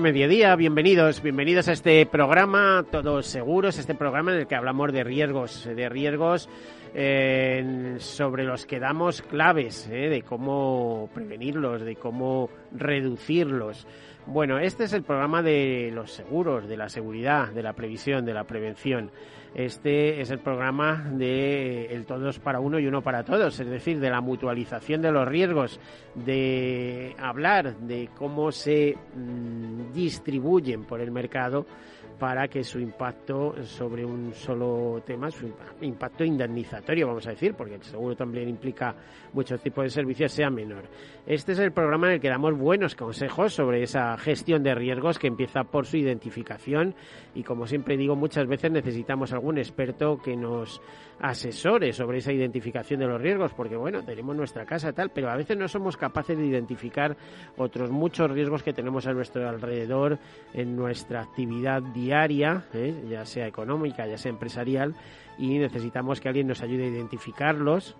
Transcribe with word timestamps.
Mediodía, 0.00 0.56
bienvenidos, 0.56 1.22
bienvenidos 1.22 1.68
a 1.68 1.72
este 1.72 2.06
programa 2.06 2.84
Todos 2.90 3.26
Seguros, 3.26 3.78
este 3.78 3.94
programa 3.94 4.32
en 4.32 4.40
el 4.40 4.46
que 4.46 4.54
hablamos 4.54 4.92
de 4.92 5.04
riesgos, 5.04 5.64
de 5.64 5.88
riesgos 5.90 6.48
eh, 6.94 7.96
sobre 7.98 8.44
los 8.44 8.66
que 8.66 8.80
damos 8.80 9.22
claves, 9.22 9.88
eh, 9.90 10.08
de 10.08 10.22
cómo 10.22 11.08
prevenirlos, 11.14 11.82
de 11.82 11.96
cómo 11.96 12.50
reducirlos. 12.72 13.86
Bueno, 14.26 14.58
este 14.58 14.84
es 14.84 14.92
el 14.92 15.02
programa 15.02 15.42
de 15.42 15.90
los 15.92 16.12
seguros, 16.12 16.68
de 16.68 16.76
la 16.76 16.88
seguridad, 16.88 17.48
de 17.48 17.62
la 17.62 17.72
previsión, 17.72 18.24
de 18.24 18.34
la 18.34 18.44
prevención. 18.44 19.10
Este 19.54 20.20
es 20.20 20.30
el 20.30 20.38
programa 20.38 21.10
de 21.12 21.86
el 21.86 22.06
todos 22.06 22.38
para 22.38 22.60
uno 22.60 22.78
y 22.78 22.86
uno 22.86 23.02
para 23.02 23.24
todos, 23.24 23.58
es 23.58 23.68
decir, 23.68 23.98
de 23.98 24.08
la 24.08 24.20
mutualización 24.20 25.02
de 25.02 25.10
los 25.10 25.26
riesgos, 25.26 25.80
de 26.14 27.16
hablar 27.18 27.76
de 27.78 28.08
cómo 28.16 28.52
se 28.52 28.96
mm, 29.16 29.92
distribuyen 29.92 30.84
por 30.84 31.00
el 31.00 31.10
mercado 31.10 31.66
para 32.20 32.48
que 32.48 32.62
su 32.62 32.78
impacto 32.78 33.54
sobre 33.64 34.04
un 34.04 34.34
solo 34.34 35.02
tema, 35.06 35.30
su 35.30 35.50
impacto 35.80 36.22
indemnizatorio, 36.22 37.06
vamos 37.06 37.26
a 37.26 37.30
decir, 37.30 37.54
porque 37.54 37.76
el 37.76 37.82
seguro 37.82 38.14
también 38.14 38.46
implica 38.46 38.94
muchos 39.32 39.62
tipos 39.62 39.84
de 39.84 39.90
servicios, 39.90 40.30
sea 40.30 40.50
menor. 40.50 40.84
Este 41.26 41.52
es 41.52 41.58
el 41.58 41.72
programa 41.72 42.08
en 42.08 42.12
el 42.14 42.20
que 42.20 42.28
damos 42.28 42.58
buenos 42.58 42.94
consejos 42.94 43.54
sobre 43.54 43.82
esa 43.82 44.18
gestión 44.18 44.62
de 44.62 44.74
riesgos 44.74 45.18
que 45.18 45.28
empieza 45.28 45.64
por 45.64 45.86
su 45.86 45.96
identificación 45.96 46.94
y, 47.34 47.42
como 47.42 47.66
siempre 47.66 47.96
digo, 47.96 48.14
muchas 48.16 48.46
veces 48.46 48.70
necesitamos 48.70 49.32
algún 49.32 49.56
experto 49.56 50.18
que 50.18 50.36
nos 50.36 50.82
asesores 51.20 51.96
sobre 51.96 52.18
esa 52.18 52.32
identificación 52.32 53.00
de 53.00 53.06
los 53.06 53.20
riesgos, 53.20 53.52
porque 53.52 53.76
bueno, 53.76 54.02
tenemos 54.02 54.34
nuestra 54.34 54.64
casa 54.64 54.92
tal, 54.92 55.10
pero 55.10 55.30
a 55.30 55.36
veces 55.36 55.56
no 55.56 55.68
somos 55.68 55.96
capaces 55.96 56.36
de 56.36 56.46
identificar 56.46 57.16
otros 57.56 57.90
muchos 57.90 58.30
riesgos 58.30 58.62
que 58.62 58.72
tenemos 58.72 59.06
a 59.06 59.12
nuestro 59.12 59.48
alrededor 59.48 60.18
en 60.54 60.76
nuestra 60.76 61.20
actividad 61.22 61.82
diaria, 61.82 62.64
¿eh? 62.72 63.04
ya 63.08 63.24
sea 63.24 63.46
económica, 63.46 64.06
ya 64.06 64.18
sea 64.18 64.30
empresarial, 64.30 64.94
y 65.38 65.58
necesitamos 65.58 66.20
que 66.20 66.28
alguien 66.28 66.46
nos 66.46 66.62
ayude 66.62 66.84
a 66.84 66.88
identificarlos. 66.88 67.96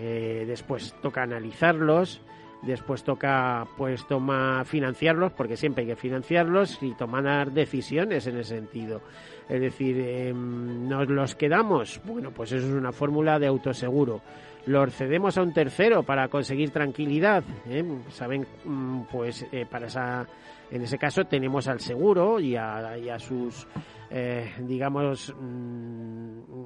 Eh, 0.00 0.44
después 0.46 0.94
toca 1.02 1.22
analizarlos 1.22 2.22
después 2.62 3.02
toca 3.02 3.66
pues 3.76 4.06
toma 4.06 4.64
financiarlos 4.64 5.32
porque 5.32 5.56
siempre 5.56 5.82
hay 5.82 5.90
que 5.90 5.96
financiarlos 5.96 6.82
y 6.82 6.94
tomar 6.94 7.50
decisiones 7.52 8.26
en 8.26 8.38
ese 8.38 8.56
sentido 8.56 9.02
es 9.48 9.60
decir, 9.60 9.98
em, 9.98 10.88
¿nos 10.88 11.08
los 11.08 11.34
quedamos? 11.34 12.00
Bueno, 12.04 12.30
pues 12.30 12.52
eso 12.52 12.66
es 12.66 12.72
una 12.72 12.92
fórmula 12.92 13.38
de 13.38 13.46
autoseguro. 13.46 14.22
¿Los 14.64 14.94
cedemos 14.94 15.36
a 15.36 15.42
un 15.42 15.52
tercero 15.52 16.04
para 16.04 16.28
conseguir 16.28 16.70
tranquilidad? 16.70 17.44
¿Eh? 17.68 17.84
Saben, 18.08 18.46
mm, 18.64 19.02
pues 19.10 19.44
eh, 19.52 19.66
para 19.68 19.88
esa, 19.88 20.26
en 20.70 20.82
ese 20.82 20.96
caso 20.98 21.24
tenemos 21.24 21.66
al 21.68 21.80
seguro 21.80 22.38
y 22.38 22.56
a, 22.56 23.18
sus, 23.18 23.66
eh, 24.10 24.52
digamos, 24.60 25.34
mm, 25.38 26.64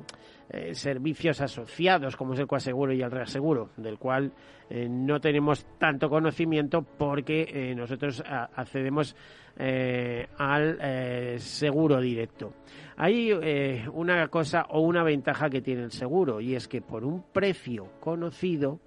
servicios 0.73 1.41
asociados 1.41 2.17
como 2.17 2.34
es 2.34 2.41
el 2.41 2.47
coaseguro 2.47 2.93
y 2.93 3.03
el 3.03 3.11
reaseguro, 3.11 3.71
del 3.77 3.99
cual 3.99 4.33
no 4.71 5.21
tenemos 5.21 5.67
tanto 5.79 6.09
conocimiento 6.09 6.83
porque 6.83 7.75
nosotros 7.77 8.23
accedemos 8.27 9.17
eh, 9.59 10.27
al 10.37 10.79
eh, 10.83 11.37
seguro 11.39 11.99
directo. 11.99 12.53
Hay 12.99 13.31
eh, 13.33 13.87
una 13.91 14.29
cosa 14.29 14.67
o 14.69 14.81
una 14.81 15.03
ventaja 15.03 15.49
que 15.49 15.62
tiene 15.62 15.83
el 15.83 15.93
seguro 15.93 16.43
y 16.43 16.55
es 16.55 16.69
que 16.69 16.83
por 16.83 17.07
un 17.07 17.23
precio 17.33 17.91
conocido 17.99 18.81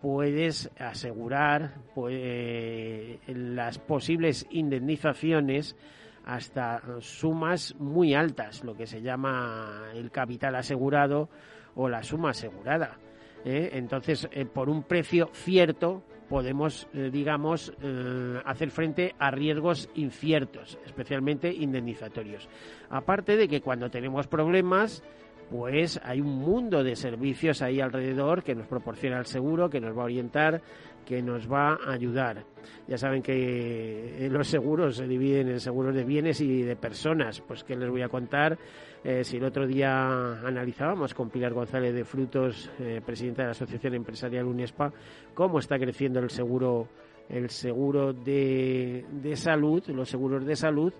puedes 0.00 0.70
asegurar 0.78 1.74
pues, 1.94 3.18
las 3.26 3.78
posibles 3.78 4.46
indemnizaciones 4.48 5.76
hasta 6.24 6.82
sumas 7.00 7.74
muy 7.78 8.14
altas, 8.14 8.64
lo 8.64 8.74
que 8.74 8.86
se 8.86 9.02
llama 9.02 9.90
el 9.94 10.10
capital 10.10 10.54
asegurado 10.54 11.28
o 11.74 11.88
la 11.88 12.02
suma 12.02 12.30
asegurada. 12.30 12.98
Entonces, 13.44 14.28
por 14.52 14.68
un 14.68 14.82
precio 14.82 15.30
cierto, 15.32 16.02
podemos, 16.30 16.86
eh, 16.94 17.10
digamos, 17.12 17.74
eh, 17.82 18.40
hacer 18.44 18.70
frente 18.70 19.16
a 19.18 19.32
riesgos 19.32 19.90
inciertos, 19.96 20.78
especialmente 20.86 21.52
indemnizatorios. 21.52 22.48
Aparte 22.88 23.36
de 23.36 23.48
que 23.48 23.60
cuando 23.60 23.90
tenemos 23.90 24.28
problemas, 24.28 25.02
pues 25.50 26.00
hay 26.04 26.20
un 26.20 26.38
mundo 26.38 26.84
de 26.84 26.94
servicios 26.94 27.62
ahí 27.62 27.80
alrededor 27.80 28.44
que 28.44 28.54
nos 28.54 28.68
proporciona 28.68 29.18
el 29.18 29.26
seguro, 29.26 29.68
que 29.68 29.80
nos 29.80 29.96
va 29.96 30.02
a 30.02 30.04
orientar, 30.04 30.62
que 31.04 31.22
nos 31.22 31.50
va 31.50 31.74
a 31.74 31.92
ayudar. 31.92 32.44
Ya 32.86 32.98
saben 32.98 33.22
que 33.22 34.28
los 34.30 34.48
seguros 34.48 34.96
se 34.96 35.06
dividen 35.06 35.48
en 35.48 35.60
seguros 35.60 35.94
de 35.94 36.04
bienes 36.04 36.40
y 36.40 36.62
de 36.62 36.76
personas. 36.76 37.40
Pues 37.40 37.64
que 37.64 37.76
les 37.76 37.88
voy 37.88 38.02
a 38.02 38.08
contar. 38.08 38.58
Eh, 39.02 39.24
si 39.24 39.38
el 39.38 39.44
otro 39.44 39.66
día 39.66 40.40
analizábamos 40.40 41.14
con 41.14 41.30
Pilar 41.30 41.54
González 41.54 41.94
de 41.94 42.04
Frutos, 42.04 42.70
eh, 42.78 43.00
presidenta 43.04 43.42
de 43.42 43.46
la 43.46 43.52
Asociación 43.52 43.94
Empresarial 43.94 44.44
UNESPA, 44.44 44.92
cómo 45.32 45.58
está 45.58 45.78
creciendo 45.78 46.20
el 46.20 46.28
seguro, 46.28 46.88
el 47.30 47.50
seguro 47.50 48.12
de, 48.12 49.04
de 49.10 49.36
salud, 49.36 49.82
los 49.88 50.08
seguros 50.08 50.44
de 50.44 50.56
salud 50.56 50.92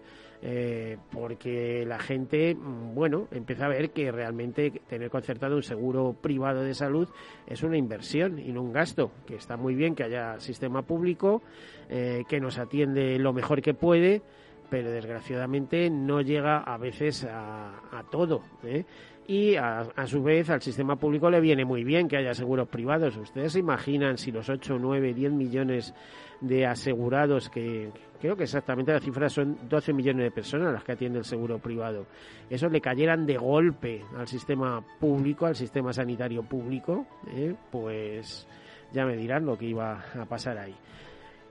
eh, 0.43 0.97
porque 1.13 1.85
la 1.87 1.99
gente, 1.99 2.55
mm, 2.55 2.95
bueno, 2.95 3.29
empieza 3.31 3.67
a 3.67 3.69
ver 3.69 3.91
que 3.91 4.11
realmente 4.11 4.71
tener 4.89 5.11
concertado 5.11 5.57
un 5.57 5.63
seguro 5.63 6.17
privado 6.19 6.63
de 6.63 6.73
salud 6.73 7.09
es 7.47 7.63
una 7.63 7.77
inversión 7.77 8.39
y 8.39 8.51
no 8.51 8.63
un 8.63 8.73
gasto, 8.73 9.11
que 9.27 9.35
está 9.35 9.59
muy 9.59 9.75
bien 9.75 9.95
que 9.95 10.05
haya 10.05 10.41
sistema 10.41 10.81
público, 10.81 11.43
eh, 11.91 12.23
que 12.27 12.41
nos 12.41 12.59
atiende 12.59 13.19
lo 13.19 13.35
mejor 13.35 13.61
que 13.61 13.75
puede, 13.75 14.23
pero 14.71 14.91
desgraciadamente 14.91 15.91
no 15.91 16.23
llega 16.23 16.59
a 16.59 16.79
veces 16.79 17.27
a, 17.29 18.03
todo. 18.11 18.43
¿eh? 18.65 18.85
Y 19.27 19.57
a, 19.57 19.87
su 20.07 20.23
vez 20.23 20.51
al 20.51 20.61
sistema 20.61 20.97
público 20.97 21.31
le 21.31 21.41
viene 21.41 21.65
muy 21.65 21.85
bien 21.85 22.09
que 22.09 22.17
haya 22.17 22.35
seguros 22.35 22.69
privados. 22.69 23.17
¿Ustedes 23.17 23.53
se 23.53 23.61
imaginan 23.61 24.19
si 24.19 24.33
los 24.33 24.49
8, 24.49 24.79
9, 24.81 25.15
10 25.15 25.33
millones 25.33 25.95
de 26.41 26.67
asegurados 26.67 27.49
que, 27.51 27.91
creo 28.21 28.37
que 28.37 28.45
exactamente 28.45 28.93
la 28.93 29.01
cifra 29.01 29.29
son 29.29 29.59
12 29.69 29.93
millones 29.93 30.25
de 30.25 30.31
personas 30.31 30.73
las 30.73 30.85
que 30.85 30.93
atiende 30.93 31.19
el 31.19 31.25
seguro 31.25 31.59
privado. 31.59 32.07
Eso 32.49 32.69
le 32.69 32.81
cayeran 32.81 33.27
de 33.27 33.37
golpe 33.37 34.03
al 34.17 34.27
sistema 34.27 34.83
público, 34.99 35.47
al 35.47 35.57
sistema 35.57 35.93
sanitario 35.93 36.43
público, 36.43 37.07
¿eh? 37.29 37.55
pues 37.71 38.47
ya 38.93 39.05
me 39.05 39.17
dirán 39.17 39.47
lo 39.47 39.57
que 39.57 39.67
iba 39.67 40.03
a 40.19 40.25
pasar 40.25 40.59
ahí. 40.59 40.75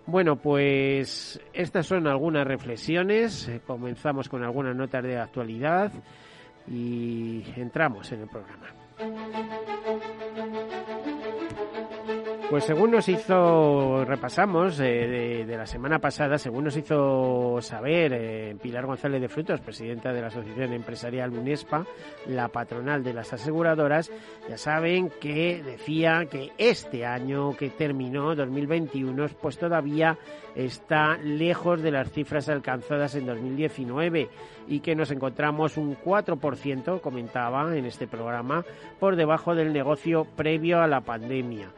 Bueno, 0.06 0.38
pues 0.38 1.40
estas 1.54 1.86
son 1.86 2.08
algunas 2.08 2.46
reflexiones. 2.46 3.52
Comenzamos 3.68 4.28
con 4.28 4.44
algunas 4.44 4.76
notas 4.76 5.04
de 5.04 5.18
actualidad 5.18 5.92
y 6.70 7.44
entramos 7.56 8.12
en 8.12 8.22
el 8.22 8.28
programa. 8.28 8.68
Pues 12.50 12.64
según 12.64 12.90
nos 12.90 13.08
hizo, 13.08 14.04
repasamos 14.06 14.80
eh, 14.80 15.46
de, 15.46 15.56
la 15.56 15.68
semana 15.68 16.00
pasada, 16.00 16.40
según 16.40 16.64
nos 16.64 16.76
hizo 16.76 17.62
saber 17.62 18.12
eh, 18.12 18.56
Pilar 18.60 18.88
González 18.88 19.22
de 19.22 19.30
Frutos, 19.30 19.62
presidenta 19.62 20.12
de 20.12 20.22
la 20.22 20.28
Asociación 20.30 20.74
Empresarial 20.74 21.32
UNESPA, 21.32 21.86
la 22.26 22.48
patronal 22.48 23.04
de 23.04 23.14
las 23.14 23.32
aseguradoras, 23.34 24.12
ya 24.50 24.58
saben 24.58 25.12
que 25.22 25.62
decía 25.64 26.26
que 26.26 26.50
este 26.58 27.06
año 27.06 27.56
que 27.56 27.70
terminó, 27.70 28.34
2021, 28.34 29.28
pues 29.40 29.60
todavía 29.60 30.18
está 30.56 31.18
lejos 31.18 31.84
de 31.84 31.92
las 31.92 32.12
cifras 32.12 32.50
alcanzadas 32.50 33.14
en 33.14 33.28
2019 33.28 34.28
y 34.68 34.80
que 34.80 34.96
nos 34.96 35.12
encontramos 35.12 35.78
un 35.78 35.96
4%, 35.96 37.00
comentaba 37.00 37.78
en 37.78 37.86
este 37.86 38.08
programa, 38.08 38.66
por 39.00 39.16
debajo 39.18 39.54
del 39.54 39.72
negocio 39.72 40.26
previo 40.36 40.82
a 40.82 40.88
la 40.88 41.02
pandemia. 41.02 41.70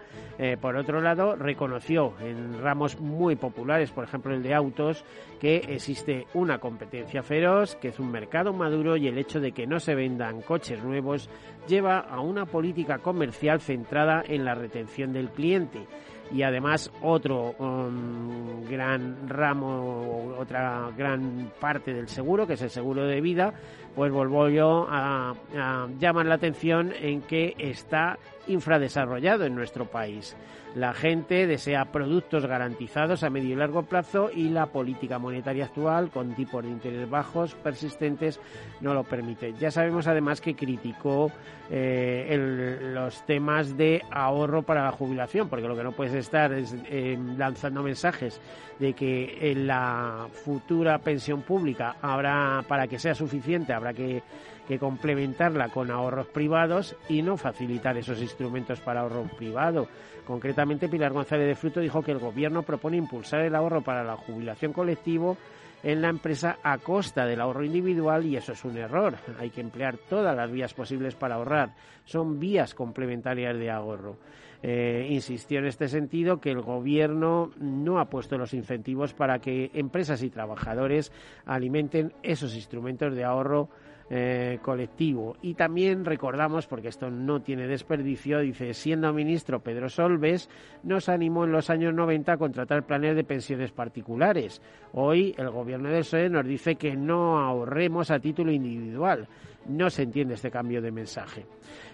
Eh, 0.44 0.58
por 0.60 0.76
otro 0.76 1.02
lado, 1.02 1.36
reconoció 1.36 2.16
en 2.20 2.60
ramos 2.60 3.00
muy 3.00 3.36
populares, 3.36 3.92
por 3.92 4.06
ejemplo 4.06 4.34
el 4.34 4.42
de 4.42 4.56
autos, 4.56 5.06
que 5.40 5.58
existe 5.58 6.26
una 6.34 6.58
competencia 6.58 7.22
feroz, 7.22 7.76
que 7.76 7.90
es 7.90 8.00
un 8.00 8.10
mercado 8.10 8.52
maduro 8.52 8.98
y 8.98 9.08
el 9.08 9.20
hecho 9.20 9.40
de 9.40 9.52
que 9.52 9.68
no 9.68 9.80
se 9.80 9.94
vendan 9.94 10.42
coches 10.42 10.84
nuevos 10.84 11.30
lleva 11.68 12.00
a 12.00 12.22
una 12.22 12.48
política 12.48 12.98
comercial 12.98 13.62
centrada 13.62 14.24
en 14.28 14.44
la 14.44 14.56
retención 14.56 15.14
del 15.14 15.30
cliente 15.30 15.86
y 16.34 16.44
además 16.44 16.92
otro 17.02 17.56
um, 17.60 18.64
gran 18.66 19.28
ramo, 19.28 20.36
otra 20.38 20.90
gran 20.98 21.52
parte 21.60 21.94
del 21.94 22.08
seguro, 22.08 22.48
que 22.48 22.54
es 22.54 22.62
el 22.62 22.70
seguro 22.70 23.06
de 23.06 23.22
vida, 23.22 23.54
pues 23.96 24.12
vuelvo 24.12 24.50
yo 24.50 24.88
a, 24.90 25.36
a 25.58 25.88
llamar 26.00 26.26
la 26.26 26.36
atención 26.36 26.94
en 27.00 27.22
que 27.22 27.56
está 27.58 28.18
infradesarrollado 28.48 29.46
en 29.46 29.56
nuestro 29.56 29.86
país. 29.86 30.36
La 30.76 30.94
gente 30.94 31.48
desea 31.48 31.92
productos 31.92 32.46
garantizados 32.46 33.24
a 33.24 33.30
medio 33.30 33.54
y 33.54 33.56
largo 33.56 33.84
plazo 33.84 34.30
y 34.34 34.50
la 34.50 34.68
política 34.68 35.20
monetaria 35.20 35.66
actual, 35.66 36.10
con 36.10 36.34
tipos 36.34 36.64
de 36.64 36.70
interés 36.70 37.10
bajos 37.10 37.56
persistentes, 37.56 38.40
no 38.80 38.94
lo 38.94 39.04
permite. 39.04 39.54
Ya 39.60 39.70
sabemos 39.70 40.08
además 40.08 40.40
que 40.40 40.56
criticó 40.56 41.30
eh, 41.70 42.80
los 42.94 43.26
temas 43.26 43.76
de 43.76 44.02
ahorro 44.12 44.64
para 44.64 44.86
la 44.86 44.92
jubilación, 44.92 45.50
porque 45.50 45.68
lo 45.68 45.76
que 45.76 45.84
no 45.84 45.92
puedes 45.92 46.14
estar 46.14 46.54
es 46.54 46.74
eh, 46.90 47.20
lanzando 47.38 47.84
mensajes 47.84 48.40
de 48.80 48.94
que 48.94 49.52
en 49.52 49.68
la 49.68 50.28
futura 50.32 51.00
pensión 51.00 51.42
pública 51.42 51.98
habrá, 52.02 52.64
para 52.66 52.88
que 52.88 52.98
sea 52.98 53.14
suficiente, 53.14 53.74
habrá 53.74 53.94
que 53.94 54.24
que 54.72 54.80
complementarla 54.80 55.68
con 55.68 55.92
ahorros 55.92 56.28
privados 56.28 56.96
y 57.10 57.22
no 57.22 57.36
facilitar 57.36 57.98
esos 57.98 58.22
instrumentos 58.22 58.80
para 58.80 59.02
ahorro 59.02 59.24
privado. 59.38 59.90
Concretamente, 60.26 60.88
Pilar 60.88 61.12
González 61.12 61.46
de 61.46 61.56
Fruto 61.56 61.82
dijo 61.82 62.02
que 62.02 62.14
el 62.14 62.20
Gobierno 62.20 62.64
propone 62.64 62.96
impulsar 62.96 63.42
el 63.42 63.54
ahorro 63.54 63.82
para 63.82 64.02
la 64.06 64.16
jubilación 64.16 64.72
colectivo 64.72 65.36
en 65.84 66.02
la 66.02 66.08
empresa 66.08 66.60
a 66.64 66.78
costa 66.78 67.26
del 67.26 67.42
ahorro 67.42 67.66
individual 67.66 68.26
y 68.26 68.38
eso 68.38 68.54
es 68.54 68.64
un 68.64 68.78
error. 68.78 69.16
Hay 69.40 69.50
que 69.50 69.60
emplear 69.60 69.98
todas 69.98 70.34
las 70.34 70.50
vías 70.50 70.74
posibles 70.74 71.16
para 71.16 71.36
ahorrar. 71.36 71.74
Son 72.06 72.40
vías 72.40 72.74
complementarias 72.74 73.58
de 73.58 73.72
ahorro. 73.72 74.16
Eh, 74.64 75.06
insistió 75.10 75.60
en 75.60 75.66
este 75.66 75.90
sentido 75.90 76.40
que 76.40 76.52
el 76.52 76.62
Gobierno 76.62 77.52
no 77.60 78.00
ha 78.00 78.06
puesto 78.06 78.38
los 78.38 78.54
incentivos 78.54 79.14
para 79.14 79.40
que 79.40 79.70
empresas 79.74 80.24
y 80.24 80.30
trabajadores 80.30 81.12
alimenten 81.46 82.14
esos 82.24 82.56
instrumentos 82.56 83.14
de 83.14 83.26
ahorro 83.26 83.68
eh, 84.14 84.60
colectivo. 84.62 85.38
Y 85.42 85.54
también 85.54 86.04
recordamos, 86.04 86.68
porque 86.68 86.90
esto 86.90 87.10
no 87.10 87.42
tiene 87.42 87.66
desperdicio, 87.66 88.40
dice, 88.40 88.74
siendo 88.74 89.14
ministro 89.14 89.62
Pedro 89.62 89.88
Solves, 89.88 90.50
nos 90.84 91.08
animó 91.08 91.46
en 91.46 91.54
los 91.54 91.70
años 91.70 91.94
90 91.94 92.34
a 92.34 92.38
contratar 92.38 92.86
planes 92.86 93.16
de 93.16 93.24
pensiones 93.24 93.72
particulares. 93.72 94.62
Hoy 94.92 95.34
el 95.38 95.50
gobierno 95.50 95.88
del 95.88 96.02
PSOE 96.02 96.28
nos 96.28 96.46
dice 96.46 96.76
que 96.76 96.94
no 96.94 97.40
ahorremos 97.40 98.12
a 98.12 98.20
título 98.20 98.52
individual. 98.52 99.30
No 99.70 99.90
se 99.90 100.04
entiende 100.04 100.34
este 100.34 100.52
cambio 100.52 100.82
de 100.82 100.92
mensaje 100.92 101.46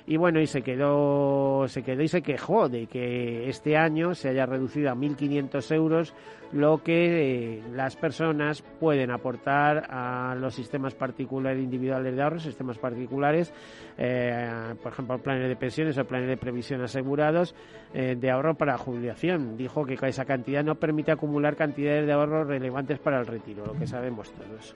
y 0.09 0.15
bueno, 0.15 0.39
y 0.39 0.47
se 0.47 0.61
quedó, 0.61 1.67
se 1.67 1.83
quedó 1.83 2.01
y 2.01 2.07
se 2.07 2.21
quejó 2.21 2.69
de 2.69 2.87
que 2.87 3.49
este 3.49 3.75
año 3.75 4.15
se 4.15 4.29
haya 4.29 4.45
reducido 4.45 4.89
a 4.89 4.95
1.500 4.95 5.75
euros 5.75 6.13
lo 6.53 6.81
que 6.81 7.57
eh, 7.57 7.63
las 7.73 7.97
personas 7.97 8.61
pueden 8.79 9.11
aportar 9.11 9.85
a 9.89 10.33
los 10.35 10.55
sistemas 10.55 10.95
particulares 10.95 11.61
individuales 11.61 12.15
de 12.15 12.21
ahorro, 12.21 12.39
sistemas 12.39 12.77
particulares, 12.77 13.53
eh, 13.97 14.75
por 14.81 14.93
ejemplo, 14.93 15.17
planes 15.17 15.49
de 15.49 15.57
pensiones 15.57 15.97
o 15.97 16.05
planes 16.05 16.29
de 16.29 16.37
previsión 16.37 16.81
asegurados 16.81 17.53
eh, 17.93 18.15
de 18.17 18.31
ahorro 18.31 18.55
para 18.55 18.77
jubilación. 18.77 19.57
Dijo 19.57 19.85
que 19.85 19.97
esa 20.01 20.23
cantidad 20.23 20.63
no 20.63 20.75
permite 20.75 21.11
acumular 21.11 21.57
cantidades 21.57 22.05
de 22.05 22.13
ahorro 22.13 22.45
relevantes 22.45 22.97
para 22.99 23.19
el 23.19 23.27
retiro, 23.27 23.65
lo 23.65 23.73
que 23.73 23.87
sabemos 23.87 24.31
todos. 24.31 24.73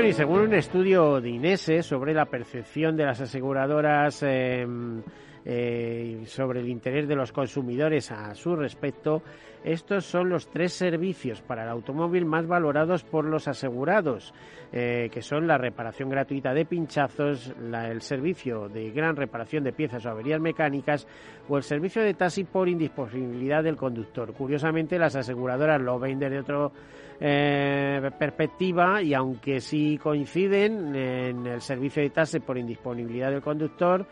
Según 0.00 0.40
un 0.40 0.54
estudio 0.54 1.20
de 1.20 1.28
Inese 1.28 1.82
sobre 1.82 2.14
la 2.14 2.24
percepción 2.24 2.96
de 2.96 3.04
las 3.04 3.20
aseguradoras 3.20 4.22
em, 4.22 5.02
eh, 5.44 6.22
sobre 6.24 6.60
el 6.60 6.68
interés 6.68 7.06
de 7.06 7.14
los 7.14 7.32
consumidores 7.32 8.10
a 8.10 8.34
su 8.34 8.56
respecto, 8.56 9.22
estos 9.62 10.06
son 10.06 10.30
los 10.30 10.48
tres 10.48 10.72
servicios 10.72 11.42
para 11.42 11.64
el 11.64 11.68
automóvil 11.68 12.24
más 12.24 12.46
valorados 12.46 13.04
por 13.04 13.26
los 13.26 13.46
asegurados, 13.46 14.32
eh, 14.72 15.10
que 15.12 15.20
son 15.20 15.46
la 15.46 15.58
reparación 15.58 16.08
gratuita 16.08 16.54
de 16.54 16.64
pinchazos, 16.64 17.54
el 17.60 18.00
servicio 18.00 18.70
de 18.70 18.90
gran 18.90 19.16
reparación 19.16 19.62
de 19.64 19.74
piezas 19.74 20.06
o 20.06 20.10
averías 20.10 20.40
mecánicas 20.40 21.06
o 21.46 21.58
el 21.58 21.62
servicio 21.62 22.02
de 22.02 22.14
taxi 22.14 22.44
por 22.44 22.70
indisponibilidad 22.70 23.62
del 23.62 23.76
conductor. 23.76 24.32
Curiosamente, 24.32 24.98
las 24.98 25.14
aseguradoras 25.14 25.80
lo 25.80 25.98
ven 25.98 26.18
desde 26.18 26.40
otro 26.40 26.72
eh, 27.20 28.10
perspectiva 28.18 29.02
y 29.02 29.12
aunque 29.12 29.60
sí 29.60 29.98
coinciden 29.98 30.94
en 30.96 31.46
el 31.46 31.60
servicio 31.60 32.02
de 32.02 32.10
taxi 32.10 32.40
por 32.40 32.56
indisponibilidad 32.56 33.30
del 33.30 33.42
conductor, 33.42 34.06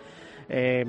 eh, 0.50 0.82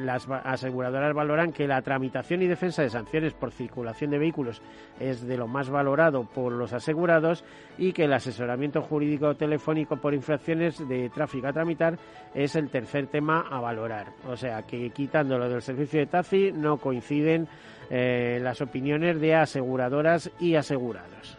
las 0.00 0.28
aseguradoras 0.28 1.12
valoran 1.12 1.52
que 1.52 1.66
la 1.66 1.82
tramitación 1.82 2.42
y 2.42 2.46
defensa 2.46 2.82
de 2.82 2.90
sanciones 2.90 3.34
por 3.34 3.50
circulación 3.50 4.10
de 4.10 4.18
vehículos 4.18 4.62
es 5.00 5.26
de 5.26 5.36
lo 5.36 5.48
más 5.48 5.68
valorado 5.70 6.24
por 6.24 6.52
los 6.52 6.72
asegurados 6.72 7.44
y 7.78 7.92
que 7.92 8.04
el 8.04 8.12
asesoramiento 8.12 8.80
jurídico 8.80 9.34
telefónico 9.34 9.96
por 9.96 10.14
infracciones 10.14 10.86
de 10.88 11.10
tráfico 11.10 11.48
a 11.48 11.52
tramitar 11.52 11.98
es 12.32 12.54
el 12.54 12.70
tercer 12.70 13.08
tema 13.08 13.44
a 13.50 13.60
valorar. 13.60 14.12
O 14.28 14.36
sea 14.36 14.62
que 14.62 14.90
quitando 14.90 15.36
lo 15.36 15.48
del 15.48 15.62
servicio 15.62 15.98
de 15.98 16.06
taxi 16.06 16.52
no 16.52 16.76
coinciden 16.76 17.48
eh, 17.90 18.38
las 18.42 18.60
opiniones 18.60 19.20
de 19.20 19.34
aseguradoras 19.34 20.30
y 20.38 20.54
asegurados. 20.54 21.36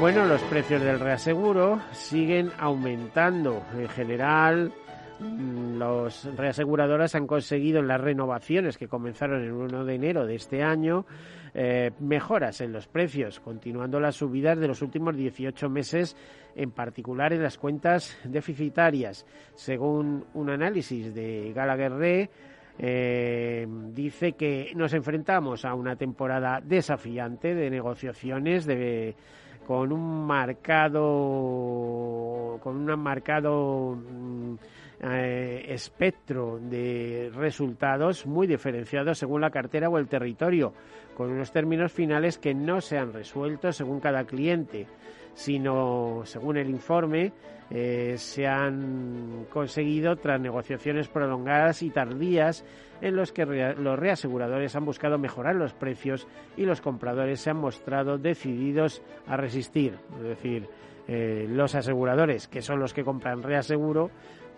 Bueno, 0.00 0.24
los 0.24 0.40
precios 0.44 0.80
del 0.80 0.98
reaseguro 0.98 1.78
siguen 1.92 2.50
aumentando. 2.58 3.62
En 3.76 3.88
general, 3.90 4.72
mm, 5.18 5.76
los 5.76 6.24
reaseguradoras 6.36 7.14
han 7.14 7.26
conseguido 7.26 7.80
en 7.80 7.88
las 7.88 8.00
renovaciones 8.00 8.78
que 8.78 8.88
comenzaron 8.88 9.42
el 9.42 9.52
1 9.52 9.84
de 9.84 9.94
enero 9.94 10.24
de 10.24 10.36
este 10.36 10.62
año 10.62 11.04
eh, 11.52 11.90
mejoras 11.98 12.60
en 12.60 12.72
los 12.72 12.86
precios, 12.86 13.40
continuando 13.40 13.98
las 13.98 14.16
subidas 14.16 14.58
de 14.58 14.68
los 14.68 14.82
últimos 14.82 15.16
18 15.16 15.68
meses, 15.68 16.16
en 16.54 16.70
particular 16.70 17.32
en 17.32 17.42
las 17.42 17.58
cuentas 17.58 18.16
deficitarias. 18.24 19.26
Según 19.54 20.24
un 20.32 20.48
análisis 20.48 21.12
de 21.14 21.52
Gallagher 21.54 21.92
Re, 21.92 22.30
eh, 22.82 23.66
dice 23.92 24.32
que 24.32 24.72
nos 24.74 24.94
enfrentamos 24.94 25.66
a 25.66 25.74
una 25.74 25.96
temporada 25.96 26.62
desafiante 26.64 27.54
de 27.54 27.68
negociaciones 27.68 28.66
con 29.66 29.92
un 29.92 30.26
marcado 30.26 30.98
con 32.62 32.76
un 32.76 32.98
marcado 33.00 33.96
mm, 33.96 34.54
eh, 35.02 35.66
espectro 35.68 36.58
de 36.58 37.30
resultados 37.34 38.24
muy 38.26 38.46
diferenciados 38.46 39.18
según 39.18 39.42
la 39.42 39.50
cartera 39.50 39.90
o 39.90 39.98
el 39.98 40.08
territorio, 40.08 40.72
con 41.16 41.30
unos 41.30 41.52
términos 41.52 41.92
finales 41.92 42.38
que 42.38 42.54
no 42.54 42.80
se 42.80 42.96
han 42.98 43.12
resuelto 43.12 43.72
según 43.72 44.00
cada 44.00 44.24
cliente 44.24 44.86
sino, 45.34 46.22
según 46.24 46.56
el 46.56 46.70
informe, 46.70 47.32
eh, 47.70 48.14
se 48.18 48.46
han 48.48 49.46
conseguido 49.52 50.16
tras 50.16 50.40
negociaciones 50.40 51.08
prolongadas 51.08 51.82
y 51.82 51.90
tardías 51.90 52.64
en 53.00 53.14
los 53.16 53.32
que 53.32 53.46
los 53.46 53.98
reaseguradores 53.98 54.74
han 54.74 54.84
buscado 54.84 55.18
mejorar 55.18 55.54
los 55.54 55.72
precios 55.72 56.26
y 56.56 56.64
los 56.64 56.80
compradores 56.80 57.40
se 57.40 57.50
han 57.50 57.58
mostrado 57.58 58.18
decididos 58.18 59.02
a 59.26 59.36
resistir. 59.36 59.96
Es 60.16 60.22
decir, 60.22 60.68
eh, 61.06 61.46
los 61.48 61.74
aseguradores, 61.74 62.48
que 62.48 62.60
son 62.60 62.80
los 62.80 62.92
que 62.92 63.04
compran 63.04 63.42
reaseguro, 63.42 64.10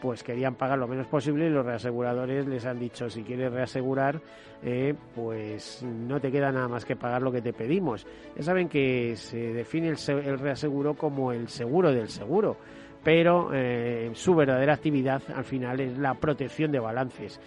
pues 0.02 0.24
querían 0.24 0.56
pagar 0.56 0.78
lo 0.78 0.88
menos 0.88 1.06
posible 1.06 1.46
y 1.46 1.50
los 1.50 1.64
reaseguradores 1.64 2.44
les 2.48 2.66
han 2.66 2.80
dicho 2.80 3.08
si 3.08 3.22
quieres 3.22 3.52
reasegurar 3.52 4.20
eh, 4.60 4.94
pues 5.14 5.80
no 5.84 6.20
te 6.20 6.32
queda 6.32 6.50
nada 6.50 6.66
más 6.66 6.84
que 6.84 6.96
pagar 6.96 7.22
lo 7.22 7.30
que 7.30 7.40
te 7.40 7.52
pedimos 7.52 8.04
ya 8.36 8.42
saben 8.42 8.68
que 8.68 9.14
se 9.14 9.38
define 9.52 9.90
el, 9.90 10.38
reaseguro 10.40 10.94
como 10.94 11.30
el 11.30 11.48
seguro 11.48 11.92
del 11.92 12.08
seguro 12.08 12.56
pero 13.04 13.50
eh, 13.52 14.10
su 14.14 14.34
verdadera 14.34 14.74
actividad 14.74 15.22
al 15.34 15.44
final 15.44 15.80
es 15.80 15.98
la 15.98 16.14
protección 16.14 16.70
de 16.70 16.78
balances, 16.78 17.40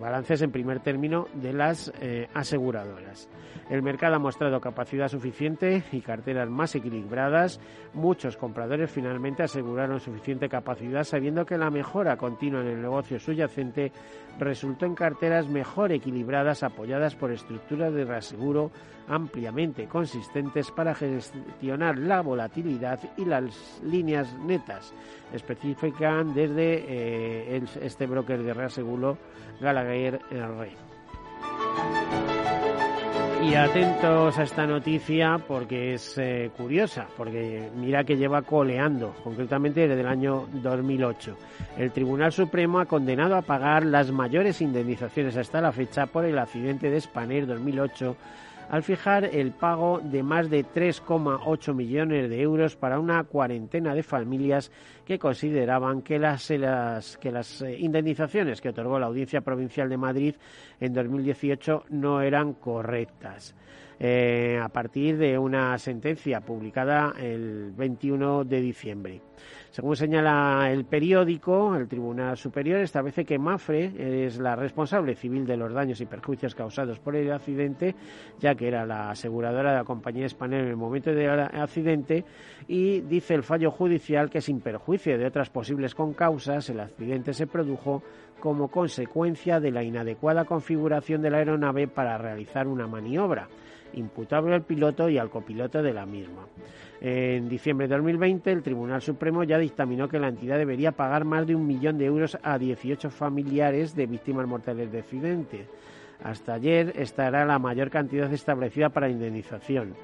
balances 0.00 0.42
en 0.42 0.50
primer 0.50 0.80
término 0.80 1.26
de 1.34 1.52
las 1.52 1.92
aseguradoras. 2.34 3.28
El 3.70 3.82
mercado 3.82 4.16
ha 4.16 4.18
mostrado 4.18 4.60
capacidad 4.60 5.08
suficiente 5.08 5.84
y 5.92 6.00
carteras 6.00 6.48
más 6.48 6.74
equilibradas. 6.74 7.60
Muchos 7.92 8.36
compradores 8.38 8.90
finalmente 8.90 9.42
aseguraron 9.42 10.00
suficiente 10.00 10.48
capacidad 10.48 11.04
sabiendo 11.04 11.44
que 11.44 11.58
la 11.58 11.70
mejora 11.70 12.16
continua 12.16 12.62
en 12.62 12.68
el 12.68 12.82
negocio 12.82 13.18
subyacente 13.18 13.92
resultó 14.38 14.86
en 14.86 14.94
carteras 14.94 15.48
mejor 15.48 15.92
equilibradas 15.92 16.62
apoyadas 16.62 17.14
por 17.14 17.30
estructuras 17.30 17.92
de 17.92 18.04
reaseguro 18.04 18.70
ampliamente 19.08 19.86
consistentes 19.86 20.70
para 20.70 20.94
gestionar 20.94 21.98
la 21.98 22.20
volatilidad 22.20 23.00
y 23.16 23.24
las 23.24 23.80
líneas 23.82 24.32
netas 24.38 24.92
especifican 25.32 26.34
desde 26.34 26.84
eh, 26.88 27.62
este 27.82 28.06
broker 28.06 28.42
de 28.42 28.54
reaseguro 28.54 29.18
Gallagher 29.60 30.20
Rey. 30.30 30.76
Y 33.40 33.54
atentos 33.54 34.36
a 34.36 34.42
esta 34.42 34.66
noticia 34.66 35.38
porque 35.46 35.94
es 35.94 36.18
eh, 36.18 36.50
curiosa, 36.56 37.06
porque 37.16 37.70
mira 37.76 38.02
que 38.02 38.16
lleva 38.16 38.42
coleando, 38.42 39.14
concretamente 39.22 39.86
desde 39.86 40.00
el 40.00 40.08
año 40.08 40.48
2008. 40.52 41.36
El 41.78 41.92
Tribunal 41.92 42.32
Supremo 42.32 42.80
ha 42.80 42.86
condenado 42.86 43.36
a 43.36 43.42
pagar 43.42 43.86
las 43.86 44.10
mayores 44.10 44.60
indemnizaciones 44.60 45.36
hasta 45.36 45.60
la 45.60 45.72
fecha 45.72 46.06
por 46.06 46.24
el 46.24 46.36
accidente 46.36 46.90
de 46.90 47.00
Spanair 47.00 47.46
2008 47.46 48.16
al 48.68 48.82
fijar 48.82 49.24
el 49.24 49.52
pago 49.52 50.00
de 50.02 50.22
más 50.22 50.50
de 50.50 50.64
3,8 50.64 51.74
millones 51.74 52.28
de 52.28 52.40
euros 52.40 52.76
para 52.76 53.00
una 53.00 53.24
cuarentena 53.24 53.94
de 53.94 54.02
familias 54.02 54.70
que 55.06 55.18
consideraban 55.18 56.02
que 56.02 56.18
las, 56.18 56.50
las 56.50 57.62
eh, 57.62 57.76
indemnizaciones 57.78 58.60
que 58.60 58.68
otorgó 58.68 58.98
la 58.98 59.06
Audiencia 59.06 59.40
Provincial 59.40 59.88
de 59.88 59.96
Madrid 59.96 60.34
en 60.80 60.92
2018 60.92 61.84
no 61.90 62.20
eran 62.20 62.54
correctas. 62.54 63.54
Eh, 64.00 64.60
a 64.62 64.68
partir 64.68 65.18
de 65.18 65.36
una 65.36 65.76
sentencia 65.76 66.40
publicada 66.40 67.14
el 67.18 67.72
21 67.72 68.44
de 68.44 68.60
diciembre. 68.60 69.20
Según 69.70 69.96
señala 69.96 70.70
el 70.70 70.84
periódico, 70.84 71.74
el 71.74 71.88
Tribunal 71.88 72.36
Superior 72.36 72.78
establece 72.80 73.24
que 73.24 73.40
Mafre 73.40 74.24
es 74.24 74.38
la 74.38 74.54
responsable 74.54 75.16
civil 75.16 75.44
de 75.46 75.56
los 75.56 75.72
daños 75.72 76.00
y 76.00 76.06
perjuicios 76.06 76.54
causados 76.54 77.00
por 77.00 77.16
el 77.16 77.32
accidente, 77.32 77.96
ya 78.38 78.54
que 78.54 78.68
era 78.68 78.86
la 78.86 79.10
aseguradora 79.10 79.72
de 79.72 79.78
la 79.78 79.84
compañía 79.84 80.26
española 80.26 80.62
en 80.62 80.68
el 80.70 80.76
momento 80.76 81.12
del 81.12 81.40
accidente, 81.40 82.24
y 82.68 83.00
dice 83.00 83.34
el 83.34 83.42
fallo 83.42 83.72
judicial 83.72 84.30
que 84.30 84.40
sin 84.40 84.60
perjuicio 84.60 85.18
de 85.18 85.26
otras 85.26 85.50
posibles 85.50 85.96
concausas, 85.96 86.70
el 86.70 86.78
accidente 86.78 87.34
se 87.34 87.48
produjo 87.48 88.02
como 88.38 88.68
consecuencia 88.68 89.58
de 89.58 89.72
la 89.72 89.82
inadecuada 89.82 90.44
configuración 90.44 91.20
de 91.20 91.30
la 91.30 91.38
aeronave 91.38 91.88
para 91.88 92.16
realizar 92.16 92.68
una 92.68 92.86
maniobra 92.86 93.48
imputable 93.94 94.54
al 94.54 94.62
piloto 94.62 95.08
y 95.08 95.18
al 95.18 95.30
copiloto 95.30 95.82
de 95.82 95.92
la 95.92 96.06
misma. 96.06 96.46
En 97.00 97.48
diciembre 97.48 97.86
de 97.86 97.94
2020, 97.94 98.50
el 98.50 98.62
Tribunal 98.62 99.00
Supremo 99.00 99.44
ya 99.44 99.58
dictaminó 99.58 100.08
que 100.08 100.18
la 100.18 100.28
entidad 100.28 100.58
debería 100.58 100.92
pagar 100.92 101.24
más 101.24 101.46
de 101.46 101.54
un 101.54 101.66
millón 101.66 101.96
de 101.98 102.06
euros 102.06 102.36
a 102.42 102.58
18 102.58 103.10
familiares 103.10 103.94
de 103.94 104.06
víctimas 104.06 104.46
mortales 104.46 104.90
de 104.90 104.98
accidente. 104.98 105.66
Hasta 106.22 106.54
ayer, 106.54 106.92
esta 106.96 107.28
era 107.28 107.44
la 107.44 107.60
mayor 107.60 107.90
cantidad 107.90 108.32
establecida 108.32 108.88
para 108.88 109.08
indemnización, 109.08 109.94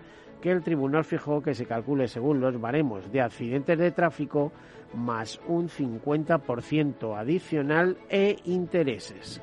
que 0.40 0.52
el 0.52 0.62
tribunal 0.62 1.04
fijó 1.04 1.42
que 1.42 1.54
se 1.54 1.66
calcule 1.66 2.06
según 2.06 2.40
los 2.40 2.60
baremos 2.60 3.10
de 3.10 3.20
accidentes 3.20 3.78
de 3.78 3.90
tráfico 3.90 4.52
más 4.94 5.40
un 5.48 5.68
50% 5.68 7.18
adicional 7.18 7.96
e 8.08 8.36
intereses. 8.44 9.42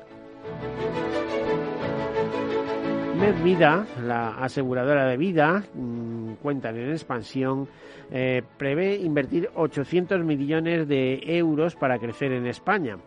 Medvida, 3.22 3.86
la 4.04 4.30
aseguradora 4.30 5.06
de 5.06 5.16
vida, 5.16 5.62
mm, 5.74 6.32
cuentan 6.42 6.76
en 6.76 6.90
expansión, 6.90 7.68
eh, 8.10 8.42
prevé 8.58 8.96
invertir 8.96 9.48
800 9.54 10.24
millones 10.24 10.88
de 10.88 11.22
euros 11.26 11.76
para 11.76 12.00
crecer 12.00 12.32
en 12.32 12.48
España. 12.48 12.98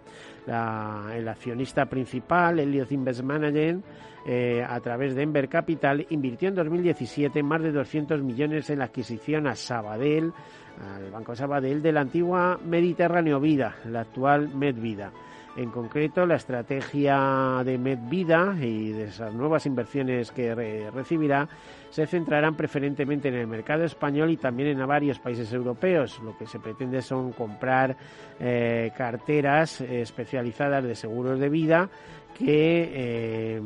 el 0.48 1.28
accionista 1.28 1.88
principal, 1.88 2.60
Elliott 2.60 2.92
Investment 2.92 3.42
Management, 3.42 3.86
eh, 4.28 4.64
a 4.66 4.80
través 4.80 5.16
de 5.16 5.24
Ember 5.24 5.50
Capital, 5.50 6.06
invirtió 6.12 6.48
en 6.48 6.56
2017 6.56 7.42
más 7.42 7.64
de 7.64 7.72
200 7.72 8.22
millones 8.22 8.70
en 8.70 8.80
la 8.80 8.86
adquisición 8.86 9.48
a 9.48 9.56
Sabadell, 9.56 10.32
al 10.80 11.10
Banco 11.10 11.36
Sabadell, 11.36 11.82
de 11.82 11.92
la 11.92 12.02
antigua 12.02 12.60
Mediterráneo 12.64 13.40
Vida, 13.40 13.76
la 13.86 14.02
actual 14.02 14.50
Medvida. 14.56 15.12
En 15.56 15.72
concreto, 15.72 16.26
la 16.26 16.36
estrategia 16.36 17.62
de 17.64 17.78
MedVida 17.78 18.56
y 18.60 18.92
de 18.92 19.06
esas 19.06 19.34
nuevas 19.34 19.66
inversiones 19.66 20.32
que 20.32 20.54
recibirá 20.94 21.48
se 21.90 22.06
centrarán 22.06 22.56
preferentemente 22.56 23.30
en 23.30 23.36
el 23.36 23.48
mercado 23.48 23.86
español 23.86 24.32
y 24.32 24.38
también 24.38 24.70
en 24.70 24.86
varios 24.86 25.18
países 25.20 25.54
europeos. 25.54 26.20
Lo 26.22 26.38
que 26.38 26.46
se 26.46 26.60
pretende 26.60 27.02
son 27.02 27.32
comprar 27.32 27.96
eh, 28.38 28.92
carteras 28.98 29.80
especializadas 29.80 30.84
de 30.84 30.96
seguros 30.96 31.40
de 31.40 31.48
vida 31.48 31.90
que 32.38 32.92
eh, 32.94 33.62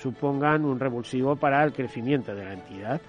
supongan 0.00 0.64
un 0.64 0.80
revulsivo 0.80 1.36
para 1.36 1.62
el 1.64 1.74
crecimiento 1.74 2.34
de 2.34 2.44
la 2.44 2.52
entidad. 2.54 3.00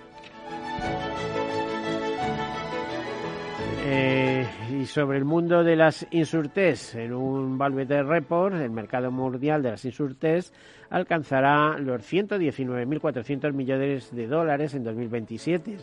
Eh, 3.90 4.46
y 4.70 4.86
sobre 4.86 5.18
el 5.18 5.24
mundo 5.24 5.64
de 5.64 5.78
las 5.78 6.06
insurtes, 6.12 6.94
en 6.94 7.14
un 7.14 7.58
Valverde 7.58 8.04
Report, 8.04 8.54
el 8.56 8.70
mercado 8.70 9.12
mundial 9.12 9.64
de 9.64 9.72
las 9.72 9.86
insurtes 9.86 10.52
alcanzará 10.90 11.78
los 11.80 12.02
119.400 12.02 13.54
millones 13.54 14.14
de 14.14 14.28
dólares 14.28 14.74
en 14.74 14.84
2027, 14.84 15.78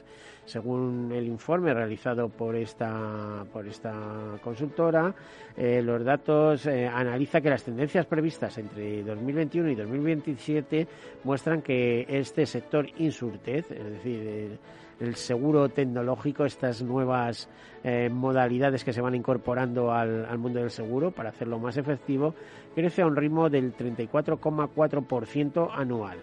según 0.44 1.12
el 1.14 1.26
informe 1.26 1.72
realizado 1.72 2.28
por 2.28 2.56
esta, 2.56 3.46
por 3.50 3.66
esta 3.66 3.94
consultora. 4.42 5.14
Eh, 5.56 5.80
los 5.80 6.04
datos 6.04 6.66
eh, 6.66 6.86
analiza 6.86 7.40
que 7.40 7.48
las 7.48 7.64
tendencias 7.64 8.04
previstas 8.04 8.58
entre 8.58 9.02
2021 9.02 9.70
y 9.70 9.74
2027 9.76 10.88
muestran 11.24 11.62
que 11.62 12.04
este 12.06 12.44
sector 12.44 12.86
insurtez, 12.98 13.70
es 13.70 13.84
decir, 13.84 14.58
el 15.00 15.14
seguro 15.16 15.68
tecnológico, 15.68 16.44
estas 16.44 16.82
nuevas 16.82 17.48
eh, 17.82 18.08
modalidades 18.10 18.84
que 18.84 18.92
se 18.92 19.00
van 19.00 19.14
incorporando 19.14 19.92
al, 19.92 20.38
mundo 20.38 20.60
del 20.60 20.70
seguro 20.70 21.10
para 21.10 21.30
hacerlo 21.30 21.58
más 21.58 21.76
efectivo, 21.76 22.34
crece 22.74 23.02
a 23.02 23.06
un 23.06 23.16
ritmo 23.16 23.50
del 23.50 23.76
34,4% 23.76 25.70
anual. 25.72 26.18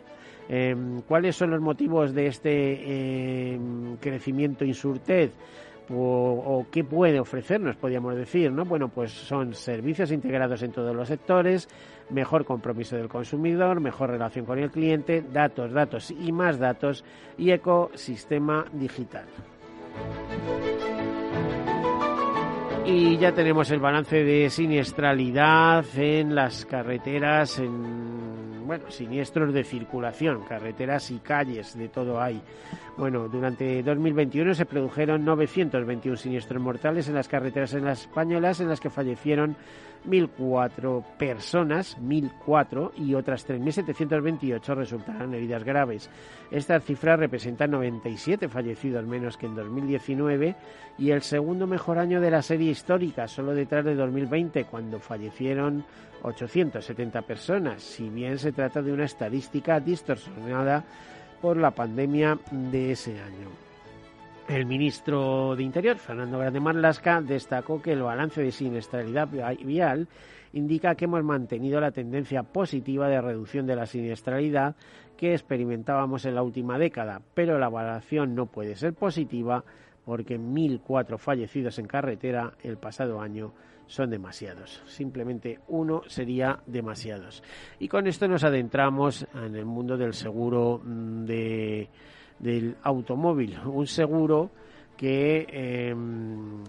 Em, 0.49 1.01
¿Cuáles 1.01 1.35
son 1.35 1.51
los 1.51 1.61
motivos 1.61 2.13
de 2.13 2.27
este 2.27 3.53
em, 3.53 3.97
crecimiento 3.97 4.65
insurtez? 4.65 5.31
o, 5.93 6.65
qué 6.71 6.83
puede 6.83 7.19
ofrecernos, 7.19 7.75
podríamos 7.75 8.15
decir, 8.15 8.51
¿no? 8.51 8.65
Bueno, 8.65 8.89
pues 8.89 9.11
son 9.11 9.53
servicios 9.53 10.11
integrados 10.11 10.61
en 10.63 10.71
todos 10.71 10.95
los 10.95 11.07
sectores, 11.07 11.67
mejor 12.11 12.45
compromiso 12.45 12.95
del 12.95 13.09
consumidor, 13.09 13.79
mejor 13.79 14.09
relación 14.09 14.45
con 14.45 14.59
el 14.59 14.71
cliente, 14.71 15.21
datos, 15.21 15.71
datos 15.71 16.11
y 16.11 16.31
más 16.31 16.59
datos 16.59 17.03
y 17.37 17.51
ecosistema 17.51 18.65
digital. 18.73 19.25
Y 22.85 23.17
ya 23.17 23.31
tenemos 23.31 23.69
el 23.71 23.79
balance 23.79 24.23
de 24.23 24.49
siniestralidad 24.49 25.85
en 25.95 26.35
las 26.35 26.65
carreteras, 26.65 27.59
en 27.59 28.65
bueno, 28.65 28.89
siniestros 28.89 29.53
de 29.53 29.63
circulación, 29.63 30.43
carreteras 30.43 31.11
y 31.11 31.19
calles, 31.19 31.77
de 31.77 31.89
todo 31.89 32.19
hay. 32.21 32.41
Bueno, 32.97 33.27
durante 33.27 33.83
2021 33.83 34.53
se 34.53 34.65
produjeron 34.65 35.23
921 35.23 36.17
siniestros 36.17 36.61
mortales 36.61 37.07
en 37.07 37.15
las 37.15 37.27
carreteras 37.27 37.73
en 37.73 37.85
las 37.85 38.01
españolas, 38.01 38.59
en 38.59 38.69
las 38.69 38.79
que 38.79 38.89
fallecieron 38.89 39.55
1.004 40.08 41.03
personas, 41.17 41.98
1.004, 42.00 42.91
y 42.98 43.13
otras 43.15 43.48
3.728 43.48 44.75
resultaron 44.75 45.34
heridas 45.34 45.63
graves. 45.63 46.10
Estas 46.50 46.84
cifras 46.84 47.20
representan 47.20 47.72
97 47.72 48.50
fallecidos 48.50 49.05
menos 49.05 49.38
que 49.38 49.46
en 49.46 49.55
2019 49.55 50.55
y 50.98 51.12
el 51.12 51.22
segundo 51.22 51.67
mejor 51.67 52.00
año 52.00 52.22
de 52.22 52.31
la 52.31 52.41
serie 52.41 52.72
histórica, 52.72 53.27
solo 53.27 53.53
detrás 53.53 53.86
de 53.86 53.96
2020, 53.96 54.65
cuando 54.65 55.00
fallecieron 55.00 55.86
870 56.24 57.22
personas, 57.24 57.81
si 57.81 58.10
bien 58.10 58.38
se 58.38 58.51
trata 58.51 58.81
de 58.81 58.93
una 58.93 59.05
estadística 59.05 59.79
distorsionada 59.79 60.84
por 61.41 61.58
la 61.58 61.72
pandemia 61.72 62.38
de 62.51 62.91
ese 62.91 63.20
año. 63.20 63.70
El 64.48 64.65
ministro 64.65 65.55
de 65.55 65.63
Interior, 65.63 65.98
Fernando 65.98 66.39
Grande 66.39 66.60
Marlasca, 66.60 67.21
destacó 67.21 67.81
que 67.81 67.93
el 67.93 68.01
balance 68.01 68.41
de 68.41 68.51
siniestralidad 68.51 69.29
vial 69.29 70.07
indica 70.53 70.95
que 70.95 71.05
hemos 71.05 71.24
mantenido 71.24 71.79
la 71.79 71.91
tendencia 71.91 72.43
positiva 72.43 73.07
de 73.07 73.21
reducción 73.21 73.65
de 73.65 73.75
la 73.75 73.86
siniestralidad 73.86 74.75
que 75.15 75.33
experimentábamos 75.33 76.25
en 76.25 76.36
la 76.36 76.43
última 76.43 76.77
década, 76.77 77.21
pero 77.33 77.60
la 77.60 77.67
evaluación 77.67 78.36
no 78.36 78.48
puede 78.48 78.75
ser 78.75 78.93
positiva 78.93 79.63
porque 80.03 80.39
1.004 80.39 81.17
fallecidos 81.17 81.77
en 81.79 81.86
carretera 81.86 82.53
el 82.63 82.77
pasado 82.77 83.21
año 83.21 83.53
son 83.86 84.10
demasiados. 84.10 84.81
Simplemente 84.88 85.60
uno 85.67 86.01
sería 86.07 86.60
demasiados. 86.65 87.43
Y 87.79 87.88
con 87.88 88.07
esto 88.07 88.27
nos 88.27 88.43
adentramos 88.43 89.27
en 89.33 89.55
el 89.55 89.65
mundo 89.65 89.98
del 89.98 90.13
seguro 90.13 90.81
mm, 90.83 91.25
de 91.25 91.89
del 92.41 92.75
automóvil, 92.83 93.57
un 93.65 93.88
seguro 93.88 94.50
que 94.98 95.48
em, 95.50 96.63